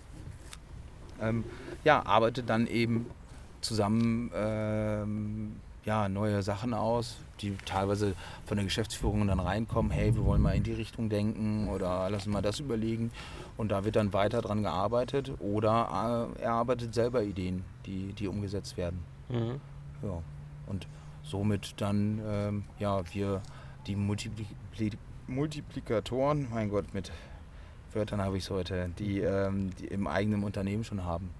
ähm, 1.22 1.43
ja, 1.84 2.05
arbeitet 2.05 2.49
dann 2.49 2.67
eben 2.67 3.09
zusammen 3.61 4.32
ähm, 4.36 5.55
ja, 5.89 6.07
neue 6.07 6.43
Sachen 6.43 6.75
aus, 6.75 7.17
die 7.41 7.57
teilweise 7.65 8.13
von 8.45 8.57
der 8.57 8.63
Geschäftsführung 8.63 9.25
dann 9.25 9.39
reinkommen, 9.39 9.91
hey, 9.91 10.13
wir 10.13 10.23
wollen 10.23 10.39
mal 10.39 10.55
in 10.55 10.61
die 10.61 10.73
Richtung 10.73 11.09
denken 11.09 11.67
oder 11.67 12.07
lassen 12.11 12.31
mal 12.31 12.43
das 12.43 12.59
überlegen. 12.59 13.09
Und 13.57 13.71
da 13.71 13.83
wird 13.85 13.95
dann 13.95 14.13
weiter 14.13 14.43
dran 14.43 14.61
gearbeitet 14.61 15.31
oder 15.39 16.29
äh, 16.37 16.43
er 16.43 16.51
arbeitet 16.51 16.93
selber 16.93 17.23
Ideen, 17.23 17.65
die, 17.87 18.13
die 18.13 18.27
umgesetzt 18.27 18.77
werden. 18.77 18.99
mhm. 19.29 19.59
Ja. 20.03 20.21
Und 20.67 20.87
somit 21.23 21.73
dann, 21.77 22.21
ähm, 22.23 22.63
ja, 22.77 23.01
wir 23.13 23.41
die 23.87 23.95
Multipli 23.95 24.45
Multiplikatoren, 25.25 26.47
mein 26.51 26.69
Gott, 26.69 26.93
mit 26.93 27.11
Wörtern 27.93 28.21
habe 28.21 28.37
ich 28.37 28.43
es 28.43 28.49
heute, 28.51 28.89
die, 28.99 29.21
ähm, 29.21 29.71
die 29.79 29.87
im 29.87 30.05
eigenen 30.05 30.43
Unternehmen 30.43 30.83
schon 30.83 31.03
haben. 31.03 31.31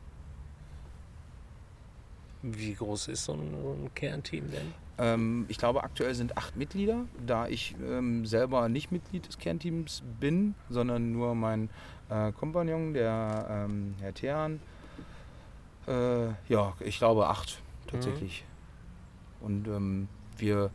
Wie 2.42 2.74
groß 2.74 3.10
ist 3.10 3.26
so 3.26 3.34
ein, 3.34 3.52
so 3.62 3.72
ein 3.72 3.94
Kernteam 3.94 4.50
denn? 4.50 4.74
Ähm, 4.98 5.46
ich 5.50 5.58
glaube, 5.58 5.84
aktuell 5.84 6.14
sind 6.16 6.38
acht 6.38 6.56
Mitglieder, 6.56 7.06
da 7.26 7.48
ich 7.48 7.76
ähm, 7.82 8.26
selber 8.26 8.70
nicht 8.70 8.92
Mitglied 8.92 9.28
des 9.28 9.38
Kernteams 9.38 10.04
bin, 10.20 10.56
sondern 10.70 11.12
nur 11.12 11.36
mein 11.36 11.70
äh, 12.10 12.32
Kompagnon, 12.32 12.94
der 12.94 13.68
ähm, 13.70 13.96
Herr 14.00 14.14
Thean. 14.14 14.60
Äh, 15.88 16.28
ja, 16.48 16.74
ich 16.80 16.98
glaube 16.98 17.28
acht 17.28 17.62
tatsächlich. 17.88 18.46
Und 19.42 19.68
ähm, 19.68 20.08
wir, 20.38 20.72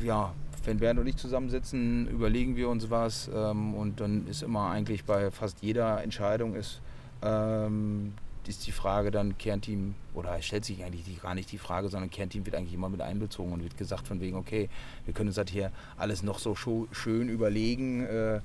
äh, 0.00 0.04
ja, 0.04 0.32
wenn 0.64 0.78
Bernd 0.78 1.00
und 1.00 1.06
ich 1.06 1.16
zusammensitzen, 1.16 2.08
überlegen 2.08 2.56
wir 2.56 2.68
uns 2.68 2.90
was 2.90 3.30
ähm, 3.32 3.74
und 3.74 4.00
dann 4.00 4.26
ist 4.26 4.42
immer 4.42 4.70
eigentlich 4.70 5.04
bei 5.04 5.30
fast 5.30 5.62
jeder 5.62 6.02
Entscheidung 6.02 6.54
ist, 6.54 6.80
ähm, 7.22 8.14
ist 8.50 8.66
die 8.66 8.72
Frage 8.72 9.10
dann 9.10 9.38
Kernteam, 9.38 9.94
oder 10.14 10.40
stellt 10.42 10.64
sich 10.64 10.84
eigentlich 10.84 11.04
die, 11.04 11.16
gar 11.16 11.34
nicht 11.34 11.50
die 11.52 11.58
Frage, 11.58 11.88
sondern 11.88 12.10
Kernteam 12.10 12.44
wird 12.44 12.56
eigentlich 12.56 12.74
immer 12.74 12.88
mit 12.88 13.00
einbezogen 13.00 13.52
und 13.52 13.62
wird 13.62 13.78
gesagt 13.78 14.06
von 14.06 14.20
wegen, 14.20 14.36
okay, 14.36 14.68
wir 15.04 15.14
können 15.14 15.28
uns 15.28 15.36
das 15.36 15.50
hier 15.50 15.72
alles 15.96 16.22
noch 16.22 16.38
so 16.38 16.54
schön 16.54 17.28
überlegen. 17.28 18.04
Äh, 18.04 18.40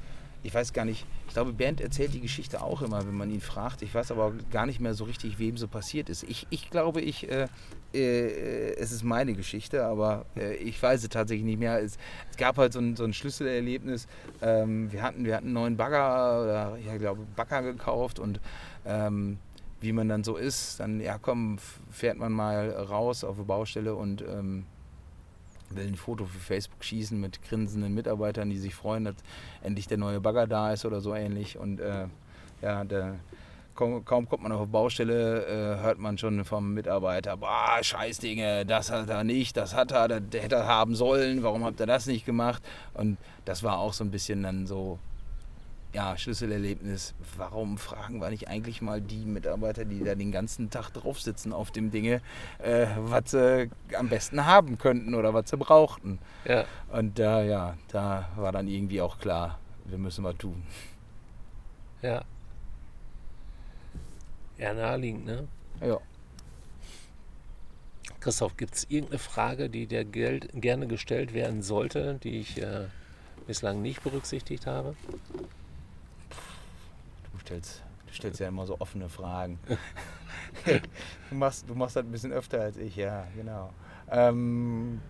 ich 0.45 0.53
weiß 0.53 0.73
gar 0.73 0.85
nicht, 0.85 1.07
ich 1.27 1.33
glaube, 1.33 1.53
Bernd 1.53 1.81
erzählt 1.81 2.13
die 2.13 2.21
Geschichte 2.21 2.61
auch 2.61 2.83
immer, 2.83 3.05
wenn 3.07 3.17
man 3.17 3.31
ihn 3.31 3.41
fragt. 3.41 3.81
Ich 3.81 3.95
weiß 3.95 4.11
aber 4.11 4.31
gar 4.51 4.67
nicht 4.67 4.79
mehr 4.79 4.93
so 4.93 5.05
richtig, 5.05 5.39
wem 5.39 5.57
so 5.57 5.67
passiert 5.67 6.07
ist. 6.07 6.21
Ich, 6.21 6.45
ich 6.51 6.69
glaube, 6.69 7.01
ich, 7.01 7.27
äh, 7.27 7.47
äh, 7.95 8.75
es 8.75 8.91
ist 8.91 9.03
meine 9.03 9.33
Geschichte, 9.33 9.85
aber 9.85 10.27
äh, 10.37 10.53
ich 10.57 10.81
weiß 10.81 11.01
es 11.01 11.09
tatsächlich 11.09 11.45
nicht 11.45 11.59
mehr. 11.59 11.81
Es, 11.81 11.97
es 12.29 12.37
gab 12.37 12.57
halt 12.57 12.73
so 12.73 12.79
ein, 12.79 12.95
so 12.95 13.05
ein 13.05 13.13
Schlüsselerlebnis. 13.13 14.07
Ähm, 14.43 14.91
wir, 14.91 15.01
hatten, 15.01 15.25
wir 15.25 15.35
hatten 15.35 15.47
einen 15.47 15.53
neuen 15.53 15.77
Bagger, 15.77 16.43
oder 16.43 16.77
ich 16.77 16.99
glaube, 16.99 17.25
Bagger 17.35 17.63
gekauft 17.63 18.19
und 18.19 18.39
ähm, 18.85 19.39
wie 19.81 19.91
man 19.91 20.09
dann 20.09 20.23
so 20.23 20.35
ist, 20.35 20.79
dann, 20.79 20.99
ja 20.99 21.17
komm, 21.17 21.57
fährt 21.91 22.17
man 22.17 22.31
mal 22.31 22.69
raus 22.69 23.23
auf 23.23 23.35
eine 23.37 23.45
Baustelle 23.45 23.95
und 23.95 24.21
ähm, 24.21 24.65
will 25.69 25.87
ein 25.87 25.95
Foto 25.95 26.25
für 26.25 26.39
Facebook 26.39 26.83
schießen 26.83 27.19
mit 27.19 27.41
grinsenden 27.43 27.93
Mitarbeitern, 27.93 28.49
die 28.49 28.57
sich 28.57 28.75
freuen, 28.75 29.05
dass 29.05 29.15
endlich 29.63 29.87
der 29.87 29.97
neue 29.97 30.21
Bagger 30.21 30.47
da 30.47 30.73
ist 30.73 30.85
oder 30.85 31.01
so 31.01 31.13
ähnlich. 31.13 31.57
Und 31.57 31.79
äh, 31.79 32.07
ja, 32.61 32.83
der, 32.83 33.15
kaum, 33.75 34.05
kaum 34.05 34.27
kommt 34.27 34.43
man 34.43 34.51
auf 34.51 34.61
eine 34.61 34.67
Baustelle, 34.67 35.45
äh, 35.45 35.83
hört 35.83 35.99
man 35.99 36.17
schon 36.17 36.45
vom 36.45 36.73
Mitarbeiter, 36.73 37.37
boah, 37.37 37.79
Scheißdinge, 37.81 38.65
das 38.65 38.91
hat 38.91 39.09
er 39.09 39.23
nicht, 39.23 39.57
das 39.57 39.75
hat 39.75 39.91
er, 39.91 40.07
das 40.07 40.41
hätte 40.41 40.55
er 40.55 40.67
haben 40.67 40.95
sollen, 40.95 41.43
warum 41.43 41.63
habt 41.63 41.79
ihr 41.79 41.85
das 41.85 42.05
nicht 42.05 42.25
gemacht? 42.25 42.63
Und 42.93 43.17
das 43.43 43.63
war 43.63 43.79
auch 43.79 43.93
so 43.93 44.03
ein 44.03 44.11
bisschen 44.11 44.43
dann 44.43 44.65
so, 44.67 44.99
ja, 45.95 46.17
Schlüsselerlebnis. 46.17 47.13
Warum 47.37 47.77
fragen 47.77 48.19
wir 48.19 48.29
nicht 48.29 48.47
eigentlich 48.49 48.81
mal 48.81 48.99
die 49.01 49.25
Mitarbeiter, 49.25 49.85
die 49.85 50.03
da 50.03 50.13
den 50.13 50.31
ganzen 50.31 50.69
Tag 50.69 50.91
drauf 50.91 51.21
sitzen 51.21 51.53
auf 51.53 51.71
dem 51.71 51.89
Dinge, 51.89 52.21
äh, 52.59 52.87
was 52.97 53.31
sie 53.31 53.69
am 53.97 54.09
besten 54.09 54.45
haben 54.45 54.77
könnten 54.77 55.15
oder 55.15 55.33
was 55.33 55.49
sie 55.49 55.57
brauchten? 55.57 56.19
Ja, 56.45 56.65
Und 56.91 57.17
da, 57.17 57.41
ja, 57.43 57.77
da 57.87 58.29
war 58.35 58.51
dann 58.51 58.67
irgendwie 58.67 59.01
auch 59.01 59.17
klar, 59.19 59.57
wir 59.85 59.97
müssen 59.97 60.23
was 60.25 60.35
tun. 60.37 60.63
ja. 62.01 62.23
Ja, 64.57 64.73
naheliegend, 64.73 65.25
ne? 65.25 65.47
Ja. 65.81 65.97
Christoph, 68.21 68.55
gibt 68.57 68.75
es 68.75 68.85
irgendeine 68.89 69.19
Frage, 69.19 69.69
die 69.69 69.85
dir 69.85 70.05
gel- 70.05 70.39
gerne 70.53 70.87
gestellt 70.87 71.33
werden 71.33 71.61
sollte, 71.61 72.19
die 72.23 72.39
ich 72.39 72.61
äh, 72.61 72.85
bislang 73.47 73.81
nicht 73.81 74.01
berücksichtigt 74.03 74.65
habe? 74.65 74.95
Stellst, 77.45 77.83
du 78.07 78.13
stellst 78.13 78.39
ja 78.39 78.47
immer 78.47 78.65
so 78.65 78.79
offene 78.79 79.09
Fragen. 79.09 79.59
du, 81.29 81.35
machst, 81.35 81.69
du 81.69 81.75
machst 81.75 81.95
das 81.95 82.03
ein 82.03 82.11
bisschen 82.11 82.31
öfter 82.31 82.61
als 82.61 82.77
ich, 82.77 82.95
ja, 82.95 83.27
genau. 83.35 83.71
Ähm, 84.09 85.01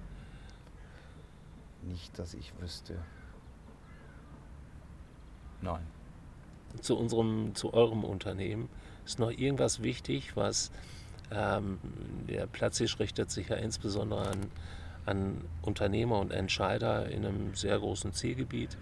nicht, 1.84 2.18
dass 2.20 2.34
ich 2.34 2.52
wüsste. 2.60 2.98
Nein. 5.62 5.86
Zu 6.82 6.98
unserem, 6.98 7.56
zu 7.56 7.74
eurem 7.74 8.04
Unternehmen 8.04 8.70
ist 9.06 9.20
noch 9.20 9.32
irgendwas 9.32 9.82
wichtig, 9.82 10.36
was 10.36 10.72
ähm, 11.32 11.80
der 12.28 12.48
Platztisch 12.48 13.00
richtet 13.00 13.32
sich 13.32 13.48
ja 13.50 13.56
insbesondere 13.56 14.28
an, 14.28 14.52
an 15.06 15.42
Unternehmer 15.62 16.20
und 16.20 16.32
Entscheider 16.32 17.10
in 17.10 17.26
einem 17.26 17.56
sehr 17.56 17.80
großen 17.80 18.12
Zielgebiet. 18.12 18.78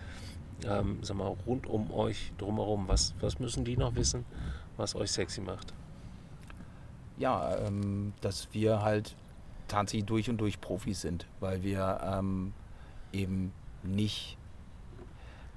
Ähm, 0.66 1.00
sag 1.02 1.18
mal, 1.18 1.36
rund 1.46 1.68
um 1.68 1.92
euch 1.92 2.32
drumherum, 2.38 2.88
was, 2.88 3.14
was 3.20 3.40
müssen 3.40 3.66
die 3.66 3.78
noch 3.78 3.96
wissen, 3.96 4.26
was 4.78 4.96
euch 4.96 5.12
sexy 5.12 5.42
macht? 5.42 5.74
Ja, 7.18 7.56
ähm, 7.58 8.14
dass 8.22 8.48
wir 8.54 8.82
halt 8.82 9.16
tatsächlich 9.68 10.06
durch 10.06 10.30
und 10.30 10.38
durch 10.38 10.60
Profis 10.60 11.02
sind, 11.02 11.28
weil 11.40 11.64
wir 11.64 12.00
ähm, 12.04 12.54
eben 13.12 13.54
nicht 13.84 14.38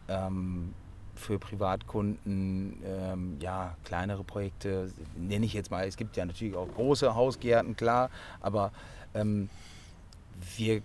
ähm, 0.08 0.74
für 1.14 1.38
Privatkunden 1.38 2.82
ähm, 2.84 3.38
ja, 3.40 3.76
kleinere 3.84 4.22
Projekte, 4.22 4.92
nenne 5.16 5.46
ich 5.46 5.54
jetzt 5.54 5.70
mal, 5.70 5.86
es 5.86 5.96
gibt 5.96 6.16
ja 6.16 6.24
natürlich 6.24 6.54
auch 6.54 6.68
große 6.74 7.14
Hausgärten, 7.14 7.76
klar, 7.76 8.10
aber 8.40 8.72
ähm, 9.14 9.48
wir 10.56 10.82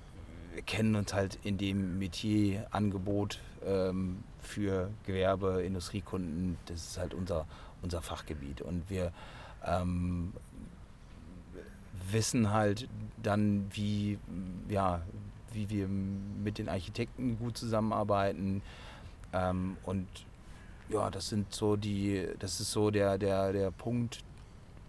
kennen 0.65 0.95
uns 0.95 1.13
halt 1.13 1.38
in 1.43 1.57
dem 1.57 1.99
Metier-Angebot 1.99 3.39
ähm, 3.66 4.24
für 4.39 4.89
Gewerbe, 5.05 5.62
Industriekunden, 5.64 6.57
das 6.66 6.86
ist 6.86 6.97
halt 6.97 7.14
unser, 7.14 7.45
unser 7.82 8.01
Fachgebiet. 8.01 8.62
Und 8.62 8.89
wir 8.89 9.12
ähm, 9.66 10.34
wissen 12.12 12.51
halt 12.51 12.88
dann, 13.22 13.68
wie, 13.74 14.18
ja, 14.68 15.01
wie 15.53 15.70
wir 15.70 15.88
mit 15.88 16.57
den 16.57 16.70
Architekten 16.70 17.38
gut 17.38 17.57
zusammenarbeiten, 17.57 18.62
ähm, 19.34 19.78
und 19.84 20.07
ja, 20.89 21.09
das 21.09 21.30
sind 21.30 21.53
so 21.53 21.76
die, 21.76 22.28
das 22.39 22.59
ist 22.59 22.72
so 22.72 22.91
der, 22.91 23.18
der, 23.18 23.53
der 23.53 23.72
Punkt, 23.72 24.24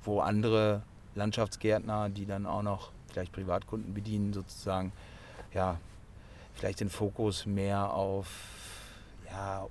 wo 0.03 0.21
andere 0.21 0.83
Landschaftsgärtner, 1.15 2.09
die 2.09 2.27
dann 2.27 2.47
auch 2.47 2.63
noch 2.63 2.91
vielleicht 3.09 3.33
Privatkunden 3.33 3.95
bedienen, 3.95 4.33
sozusagen, 4.33 4.93
ja, 5.55 5.79
vielleicht 6.55 6.81
den 6.81 6.91
Fokus 6.91 7.47
mehr 7.47 7.93
auf, 7.93 8.27
ja, 9.33 9.67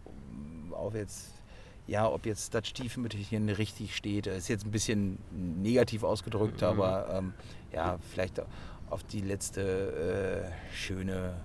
auf 0.71 0.95
jetzt, 0.95 1.33
ja, 1.87 2.09
ob 2.09 2.25
jetzt 2.25 2.53
das 2.53 2.67
Stiefmütterchen 2.67 3.49
richtig 3.49 3.95
steht, 3.95 4.27
ist 4.27 4.49
jetzt 4.49 4.65
ein 4.65 4.71
bisschen 4.71 5.17
negativ 5.31 6.03
ausgedrückt, 6.03 6.61
mhm. 6.61 6.67
aber 6.67 7.09
ähm, 7.13 7.33
ja, 7.71 7.97
vielleicht 8.11 8.41
auf 8.89 9.03
die 9.03 9.21
letzte 9.21 10.51
äh, 10.51 10.75
schöne 10.75 11.35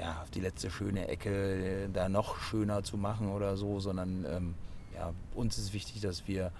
ja, 0.00 0.22
auf 0.22 0.30
die 0.30 0.40
letzte 0.40 0.70
schöne 0.70 1.08
Ecke 1.08 1.84
äh, 1.84 1.88
da 1.92 2.08
noch 2.08 2.38
schöner 2.38 2.82
zu 2.82 2.96
machen 2.96 3.28
oder 3.28 3.56
so, 3.56 3.80
sondern 3.80 4.24
ähm, 4.24 4.54
ja, 4.94 5.12
uns 5.34 5.58
ist 5.58 5.72
wichtig, 5.72 6.00
dass 6.00 6.26
wir 6.26 6.52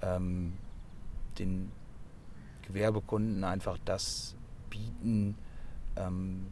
ähm, 0.00 0.54
den 1.38 1.72
Gewerbekunden 2.62 3.44
einfach 3.44 3.78
das 3.84 4.36
bieten, 4.70 5.36
ähm, 5.96 6.46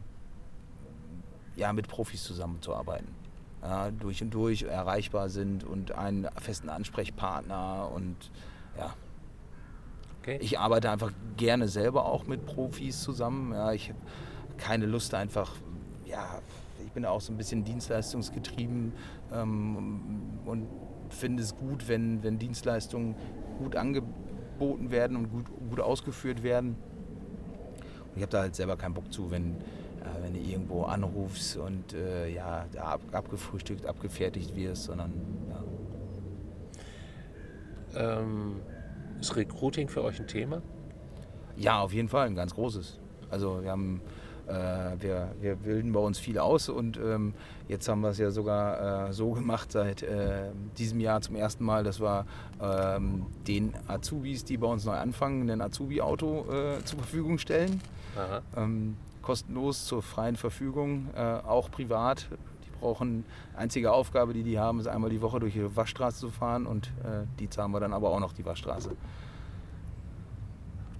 ja, 1.57 1.73
mit 1.73 1.87
Profis 1.87 2.23
zusammenzuarbeiten. 2.23 3.09
Ja, 3.61 3.91
durch 3.91 4.21
und 4.21 4.29
durch 4.33 4.63
erreichbar 4.63 5.29
sind 5.29 5.63
und 5.65 5.91
einen 5.91 6.27
festen 6.39 6.69
Ansprechpartner 6.69 7.91
und 7.93 8.15
ja. 8.77 8.93
Okay. 10.21 10.37
Ich 10.41 10.59
arbeite 10.59 10.89
einfach 10.89 11.11
gerne 11.35 11.67
selber 11.67 12.05
auch 12.05 12.27
mit 12.27 12.45
Profis 12.45 13.01
zusammen. 13.01 13.51
Ja, 13.51 13.73
ich 13.73 13.89
habe 13.89 13.99
keine 14.57 14.85
Lust 14.85 15.13
einfach 15.13 15.51
ja, 16.07 16.41
ich 16.85 16.91
bin 16.91 17.05
auch 17.05 17.21
so 17.21 17.33
ein 17.33 17.37
bisschen 17.37 17.63
dienstleistungsgetrieben 17.63 18.93
ähm, 19.33 20.01
und 20.45 20.67
finde 21.09 21.43
es 21.43 21.55
gut, 21.55 21.87
wenn, 21.87 22.23
wenn 22.23 22.39
Dienstleistungen 22.39 23.15
gut 23.59 23.75
angeboten 23.75 24.91
werden 24.91 25.17
und 25.17 25.29
gut, 25.29 25.45
gut 25.69 25.79
ausgeführt 25.79 26.43
werden. 26.43 26.75
Und 28.05 28.15
ich 28.15 28.21
habe 28.21 28.31
da 28.31 28.41
halt 28.41 28.55
selber 28.55 28.77
keinen 28.77 28.93
Bock 28.93 29.11
zu, 29.11 29.31
wenn, 29.31 29.57
wenn 30.21 30.33
du 30.33 30.39
irgendwo 30.39 30.83
anrufst 30.83 31.57
und 31.57 31.93
äh, 31.93 32.29
ja, 32.29 32.65
ab, 32.77 33.01
abgefrühstückt, 33.11 33.85
abgefertigt 33.85 34.55
wirst, 34.55 34.83
sondern 34.85 35.13
ja. 35.49 35.63
Ähm, 38.19 38.61
ist 39.19 39.35
Recruiting 39.35 39.89
für 39.89 40.03
euch 40.03 40.19
ein 40.19 40.27
Thema? 40.27 40.61
Ja, 41.55 41.81
auf 41.81 41.93
jeden 41.93 42.09
Fall, 42.09 42.27
ein 42.27 42.35
ganz 42.35 42.53
großes. 42.53 42.99
Also 43.29 43.63
wir 43.63 43.71
haben 43.71 44.01
äh, 44.47 45.01
wir, 45.01 45.35
wir 45.41 45.55
bilden 45.55 45.91
bei 45.91 45.99
uns 45.99 46.19
viel 46.19 46.39
aus 46.39 46.69
und 46.69 46.97
ähm, 46.97 47.33
jetzt 47.67 47.87
haben 47.89 48.01
wir 48.01 48.09
es 48.09 48.17
ja 48.17 48.31
sogar 48.31 49.09
äh, 49.09 49.13
so 49.13 49.31
gemacht 49.31 49.71
seit 49.71 50.03
äh, 50.03 50.51
diesem 50.77 50.99
Jahr 50.99 51.21
zum 51.21 51.35
ersten 51.35 51.65
Mal, 51.65 51.83
dass 51.83 51.99
wir 51.99 52.25
ähm, 52.61 53.25
den 53.47 53.73
Azubis, 53.87 54.45
die 54.45 54.57
bei 54.57 54.67
uns 54.67 54.85
neu 54.85 54.95
anfangen, 54.95 55.49
ein 55.49 55.61
Azubi-Auto 55.61 56.45
äh, 56.49 56.83
zur 56.85 56.99
Verfügung 56.99 57.37
stellen. 57.37 57.81
Ähm, 58.55 58.95
kostenlos 59.27 59.85
zur 59.85 60.01
freien 60.01 60.37
Verfügung, 60.37 61.09
äh, 61.13 61.19
auch 61.19 61.69
privat. 61.69 62.29
Die 62.63 62.69
brauchen, 62.79 63.25
einzige 63.57 63.91
Aufgabe, 63.91 64.31
die 64.31 64.43
die 64.43 64.57
haben, 64.57 64.79
ist 64.79 64.87
einmal 64.87 65.09
die 65.09 65.21
Woche 65.21 65.41
durch 65.41 65.51
die 65.51 65.75
Waschstraße 65.75 66.17
zu 66.21 66.29
fahren 66.29 66.65
und 66.65 66.87
äh, 67.03 67.25
die 67.37 67.49
zahlen 67.49 67.71
wir 67.71 67.81
dann 67.81 67.91
aber 67.91 68.11
auch 68.11 68.21
noch 68.21 68.31
die 68.31 68.45
Waschstraße. 68.45 68.91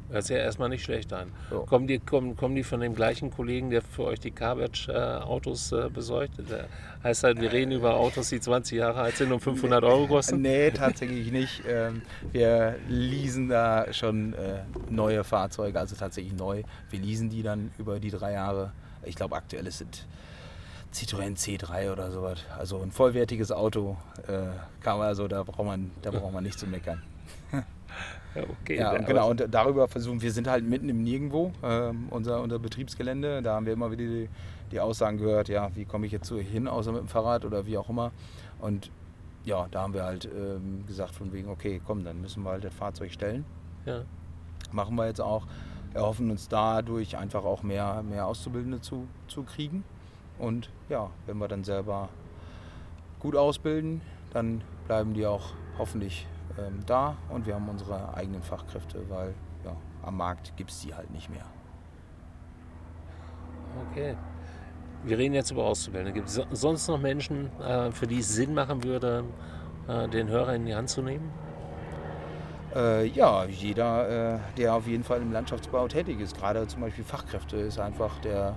Hört 0.09 0.23
sich 0.23 0.37
ja 0.37 0.41
erstmal 0.41 0.69
nicht 0.69 0.83
schlecht 0.83 1.11
an. 1.11 1.31
So. 1.49 1.61
Kommen, 1.61 1.85
die, 1.85 1.99
kommen, 1.99 2.37
kommen 2.37 2.55
die 2.55 2.63
von 2.63 2.79
dem 2.79 2.95
gleichen 2.95 3.29
Kollegen, 3.29 3.69
der 3.69 3.81
für 3.81 4.05
euch 4.05 4.19
die 4.19 4.31
Carbatch-Autos 4.31 5.73
äh, 5.73 5.89
besorgt? 5.89 6.31
Der 6.49 6.67
heißt 7.03 7.23
halt, 7.23 7.41
wir 7.41 7.51
reden 7.51 7.73
über 7.73 7.95
Autos, 7.95 8.29
die 8.29 8.39
20 8.39 8.77
Jahre 8.77 9.01
alt 9.01 9.17
sind 9.17 9.31
und 9.33 9.41
500 9.41 9.83
Euro 9.83 10.07
kosten? 10.07 10.41
Nee, 10.41 10.71
tatsächlich 10.71 11.31
nicht. 11.31 11.63
Ähm, 11.67 12.03
wir 12.31 12.77
leasen 12.87 13.49
da 13.49 13.91
schon 13.91 14.33
äh, 14.33 14.61
neue 14.89 15.25
Fahrzeuge, 15.25 15.77
also 15.77 15.95
tatsächlich 15.95 16.33
neu. 16.33 16.63
Wir 16.89 16.99
leasen 16.99 17.29
die 17.29 17.43
dann 17.43 17.71
über 17.77 17.99
die 17.99 18.11
drei 18.11 18.33
Jahre. 18.33 18.71
Ich 19.03 19.15
glaube, 19.15 19.35
aktuell 19.35 19.67
ist 19.67 19.81
es 19.81 20.05
Citroën 20.93 21.37
C3 21.37 21.91
oder 21.91 22.11
sowas. 22.11 22.39
Also 22.57 22.81
ein 22.81 22.91
vollwertiges 22.91 23.51
Auto 23.51 23.97
äh, 24.27 24.47
kann 24.81 24.97
man, 24.99 25.07
also 25.07 25.27
da 25.27 25.43
braucht 25.43 25.65
man, 25.65 25.91
da 26.01 26.11
braucht 26.11 26.33
man 26.33 26.43
nicht 26.43 26.57
zu 26.57 26.65
meckern. 26.65 27.03
Ja, 28.37 28.43
okay. 28.61 28.77
Ja, 28.77 28.97
genau, 28.97 29.31
und 29.31 29.45
darüber 29.49 29.87
versuchen 29.87 30.21
wir 30.21 30.31
sind 30.31 30.47
halt 30.47 30.63
mitten 30.63 30.89
im 30.89 31.03
Nirgendwo, 31.03 31.51
äh, 31.63 31.91
unser, 32.09 32.41
unser 32.41 32.59
Betriebsgelände. 32.59 33.41
Da 33.41 33.55
haben 33.55 33.65
wir 33.65 33.73
immer 33.73 33.91
wieder 33.91 34.03
die, 34.03 34.29
die 34.71 34.79
Aussagen 34.79 35.17
gehört, 35.17 35.49
ja, 35.49 35.69
wie 35.75 35.85
komme 35.85 36.05
ich 36.05 36.11
jetzt 36.11 36.27
so 36.27 36.37
hin, 36.37 36.67
außer 36.67 36.91
mit 36.91 37.01
dem 37.01 37.07
Fahrrad 37.07 37.45
oder 37.45 37.65
wie 37.65 37.77
auch 37.77 37.89
immer. 37.89 38.11
Und 38.59 38.91
ja, 39.43 39.67
da 39.71 39.81
haben 39.81 39.93
wir 39.93 40.03
halt 40.03 40.25
ähm, 40.25 40.85
gesagt 40.85 41.15
von 41.15 41.31
wegen, 41.31 41.49
okay, 41.49 41.81
komm, 41.85 42.03
dann 42.03 42.21
müssen 42.21 42.43
wir 42.43 42.51
halt 42.51 42.63
das 42.63 42.73
Fahrzeug 42.73 43.11
stellen. 43.11 43.45
Ja. 43.85 44.01
Machen 44.71 44.95
wir 44.95 45.07
jetzt 45.07 45.21
auch. 45.21 45.47
Erhoffen 45.93 46.29
uns 46.29 46.47
dadurch 46.49 47.17
einfach 47.17 47.43
auch 47.45 47.63
mehr, 47.63 48.03
mehr 48.03 48.27
Auszubildende 48.27 48.81
zu, 48.81 49.07
zu 49.27 49.43
kriegen. 49.43 49.83
Und 50.37 50.69
ja, 50.89 51.09
wenn 51.25 51.37
wir 51.37 51.47
dann 51.47 51.63
selber 51.63 52.09
gut 53.19 53.35
ausbilden, 53.35 54.01
dann 54.31 54.61
bleiben 54.85 55.13
die 55.13 55.25
auch 55.25 55.53
hoffentlich 55.79 56.27
ähm, 56.57 56.79
da 56.85 57.15
und 57.29 57.45
wir 57.45 57.55
haben 57.55 57.67
unsere 57.69 58.13
eigenen 58.15 58.41
Fachkräfte, 58.41 59.09
weil 59.09 59.33
ja, 59.63 59.75
am 60.03 60.17
Markt 60.17 60.55
gibt 60.55 60.71
es 60.71 60.81
die 60.81 60.93
halt 60.93 61.11
nicht 61.11 61.29
mehr. 61.29 61.45
Okay. 63.91 64.15
Wir 65.03 65.17
reden 65.17 65.35
jetzt 65.35 65.51
über 65.51 65.63
Auszubildende. 65.63 66.13
Gibt 66.13 66.27
es 66.27 66.41
sonst 66.51 66.87
noch 66.87 66.99
Menschen, 66.99 67.51
äh, 67.61 67.91
für 67.91 68.07
die 68.07 68.19
es 68.19 68.33
Sinn 68.33 68.53
machen 68.53 68.83
würde, 68.83 69.23
äh, 69.87 70.07
den 70.09 70.27
Hörer 70.27 70.55
in 70.55 70.65
die 70.65 70.75
Hand 70.75 70.89
zu 70.89 71.01
nehmen? 71.01 71.31
Äh, 72.75 73.07
ja, 73.07 73.45
jeder, 73.45 74.35
äh, 74.35 74.39
der 74.57 74.73
auf 74.73 74.87
jeden 74.87 75.03
Fall 75.03 75.21
im 75.21 75.31
Landschaftsbau 75.31 75.87
tätig 75.87 76.19
ist. 76.19 76.37
Gerade 76.37 76.67
zum 76.67 76.81
Beispiel 76.81 77.03
Fachkräfte 77.03 77.57
ist 77.57 77.79
einfach 77.79 78.19
der, 78.19 78.55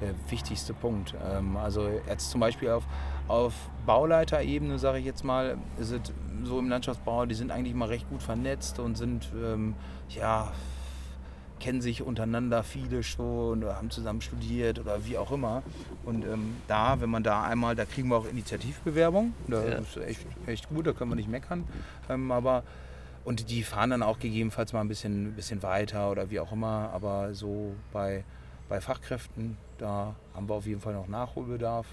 der 0.00 0.10
wichtigste 0.28 0.74
Punkt. 0.74 1.14
Ähm, 1.30 1.56
also 1.56 1.88
jetzt 2.08 2.30
zum 2.30 2.40
Beispiel 2.40 2.70
auf, 2.70 2.84
auf 3.28 3.54
Bauleiterebene, 3.86 4.78
sage 4.78 4.98
ich 4.98 5.04
jetzt 5.04 5.24
mal, 5.24 5.58
ist 5.78 5.92
es 5.92 6.12
so 6.44 6.58
im 6.58 6.68
Landschaftsbau, 6.68 7.26
die 7.26 7.34
sind 7.34 7.50
eigentlich 7.50 7.74
mal 7.74 7.88
recht 7.88 8.08
gut 8.08 8.22
vernetzt 8.22 8.78
und 8.78 8.96
sind, 8.96 9.30
ähm, 9.42 9.74
ja, 10.08 10.52
kennen 11.58 11.80
sich 11.80 12.02
untereinander 12.02 12.62
viele 12.62 13.02
schon 13.02 13.62
oder 13.62 13.76
haben 13.76 13.90
zusammen 13.90 14.20
studiert 14.20 14.78
oder 14.78 15.04
wie 15.06 15.16
auch 15.16 15.32
immer. 15.32 15.62
Und 16.04 16.24
ähm, 16.24 16.56
da, 16.68 17.00
wenn 17.00 17.10
man 17.10 17.22
da 17.22 17.44
einmal, 17.44 17.74
da 17.74 17.84
kriegen 17.84 18.08
wir 18.08 18.16
auch 18.16 18.28
Initiativbewerbung. 18.28 19.32
Das 19.48 19.64
ja. 19.64 19.74
ist 19.76 19.96
echt, 19.96 20.26
echt 20.46 20.68
gut, 20.68 20.86
da 20.86 20.92
können 20.92 21.10
wir 21.10 21.16
nicht 21.16 21.30
meckern. 21.30 21.64
Ähm, 22.08 22.30
aber 22.30 22.62
und 23.24 23.50
die 23.50 23.64
fahren 23.64 23.90
dann 23.90 24.04
auch 24.04 24.20
gegebenenfalls 24.20 24.72
mal 24.72 24.80
ein 24.80 24.88
bisschen, 24.88 25.32
bisschen 25.32 25.62
weiter 25.64 26.12
oder 26.12 26.30
wie 26.30 26.38
auch 26.38 26.52
immer. 26.52 26.90
Aber 26.94 27.34
so 27.34 27.74
bei, 27.92 28.22
bei 28.68 28.80
Fachkräften, 28.80 29.56
da 29.78 30.14
haben 30.34 30.48
wir 30.48 30.54
auf 30.54 30.66
jeden 30.66 30.80
Fall 30.80 30.94
noch 30.94 31.08
Nachholbedarf. 31.08 31.86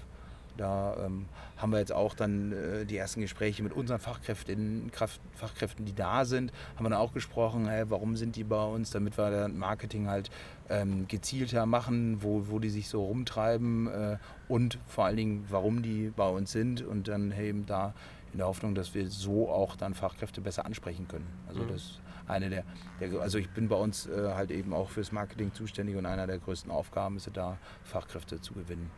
Da 0.56 0.96
ähm, 1.04 1.26
haben 1.56 1.72
wir 1.72 1.78
jetzt 1.78 1.92
auch 1.92 2.14
dann 2.14 2.52
äh, 2.52 2.84
die 2.84 2.96
ersten 2.96 3.20
Gespräche 3.20 3.62
mit 3.62 3.72
unseren 3.72 3.98
Fachkräften, 3.98 4.90
Kraft, 4.92 5.20
Fachkräften, 5.34 5.84
die 5.84 5.94
da 5.94 6.24
sind, 6.24 6.52
haben 6.76 6.84
wir 6.84 6.90
dann 6.90 6.98
auch 6.98 7.12
gesprochen, 7.12 7.68
hey, 7.68 7.84
warum 7.88 8.16
sind 8.16 8.36
die 8.36 8.44
bei 8.44 8.64
uns, 8.64 8.90
damit 8.90 9.18
wir 9.18 9.30
das 9.30 9.50
Marketing 9.52 10.08
halt 10.08 10.30
ähm, 10.68 11.08
gezielter 11.08 11.66
machen, 11.66 12.22
wo, 12.22 12.48
wo 12.48 12.58
die 12.58 12.70
sich 12.70 12.88
so 12.88 13.04
rumtreiben 13.04 13.88
äh, 13.88 14.16
und 14.48 14.78
vor 14.86 15.06
allen 15.06 15.16
Dingen, 15.16 15.44
warum 15.48 15.82
die 15.82 16.12
bei 16.14 16.28
uns 16.28 16.52
sind 16.52 16.82
und 16.82 17.08
dann 17.08 17.32
eben 17.32 17.66
da 17.66 17.94
in 18.32 18.38
der 18.38 18.46
Hoffnung, 18.46 18.74
dass 18.74 18.94
wir 18.94 19.08
so 19.08 19.48
auch 19.48 19.76
dann 19.76 19.94
Fachkräfte 19.94 20.40
besser 20.40 20.66
ansprechen 20.66 21.06
können. 21.08 21.26
Also 21.48 21.62
Mhm. 21.62 21.68
das 21.68 22.00
eine 22.26 22.48
der, 22.50 22.64
der, 23.00 23.20
also 23.20 23.38
ich 23.38 23.50
bin 23.50 23.68
bei 23.68 23.76
uns 23.76 24.06
äh, 24.06 24.32
halt 24.34 24.50
eben 24.50 24.72
auch 24.72 24.88
fürs 24.88 25.12
Marketing 25.12 25.52
zuständig 25.52 25.96
und 25.96 26.06
einer 26.06 26.26
der 26.26 26.38
größten 26.38 26.70
Aufgaben 26.70 27.16
ist 27.16 27.30
da, 27.32 27.58
Fachkräfte 27.84 28.40
zu 28.40 28.54
gewinnen. 28.54 28.90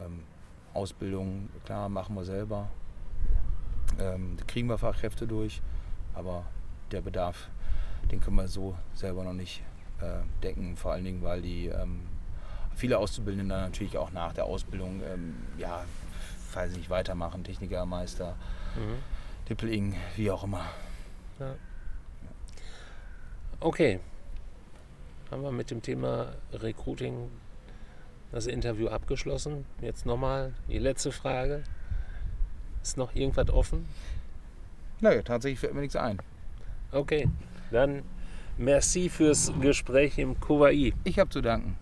Ähm, 0.00 0.22
Ausbildung, 0.78 1.48
klar, 1.64 1.88
machen 1.88 2.14
wir 2.14 2.24
selber. 2.24 2.68
Ähm, 3.98 4.36
kriegen 4.46 4.68
wir 4.68 4.78
Fachkräfte 4.78 5.26
durch, 5.26 5.60
aber 6.14 6.44
der 6.92 7.00
Bedarf, 7.00 7.48
den 8.10 8.20
können 8.20 8.36
wir 8.36 8.48
so 8.48 8.76
selber 8.94 9.24
noch 9.24 9.32
nicht 9.32 9.62
äh, 10.00 10.20
decken. 10.42 10.76
Vor 10.76 10.92
allen 10.92 11.04
Dingen, 11.04 11.22
weil 11.22 11.42
die 11.42 11.66
ähm, 11.66 12.02
viele 12.76 12.98
Auszubildende 12.98 13.52
dann 13.54 13.64
natürlich 13.64 13.98
auch 13.98 14.12
nach 14.12 14.32
der 14.32 14.44
Ausbildung, 14.44 15.02
ähm, 15.12 15.34
ja, 15.58 15.84
weiß 16.54 16.76
nicht, 16.76 16.90
weitermachen, 16.90 17.44
Techniker, 17.44 17.84
Meister, 17.86 18.36
Mhm. 18.76 18.98
Dippeling, 19.48 19.96
wie 20.16 20.30
auch 20.30 20.44
immer. 20.44 20.64
Ja. 21.40 21.54
Okay. 23.60 23.98
Haben 25.30 25.42
wir 25.42 25.52
mit 25.52 25.70
dem 25.70 25.82
Thema 25.82 26.32
Recruiting 26.52 27.30
das 28.32 28.46
Interview 28.46 28.88
abgeschlossen. 28.88 29.64
Jetzt 29.80 30.06
nochmal 30.06 30.54
die 30.68 30.78
letzte 30.78 31.12
Frage. 31.12 31.62
Ist 32.82 32.96
noch 32.96 33.14
irgendwas 33.14 33.50
offen? 33.50 33.86
Naja, 35.00 35.22
tatsächlich 35.22 35.60
fällt 35.60 35.74
mir 35.74 35.80
nichts 35.80 35.96
ein. 35.96 36.18
Okay. 36.92 37.28
Dann 37.70 38.02
merci 38.56 39.08
fürs 39.08 39.52
Gespräch 39.60 40.18
im 40.18 40.38
Kuwait. 40.40 40.94
Ich 41.04 41.18
habe 41.18 41.30
zu 41.30 41.40
danken. 41.40 41.76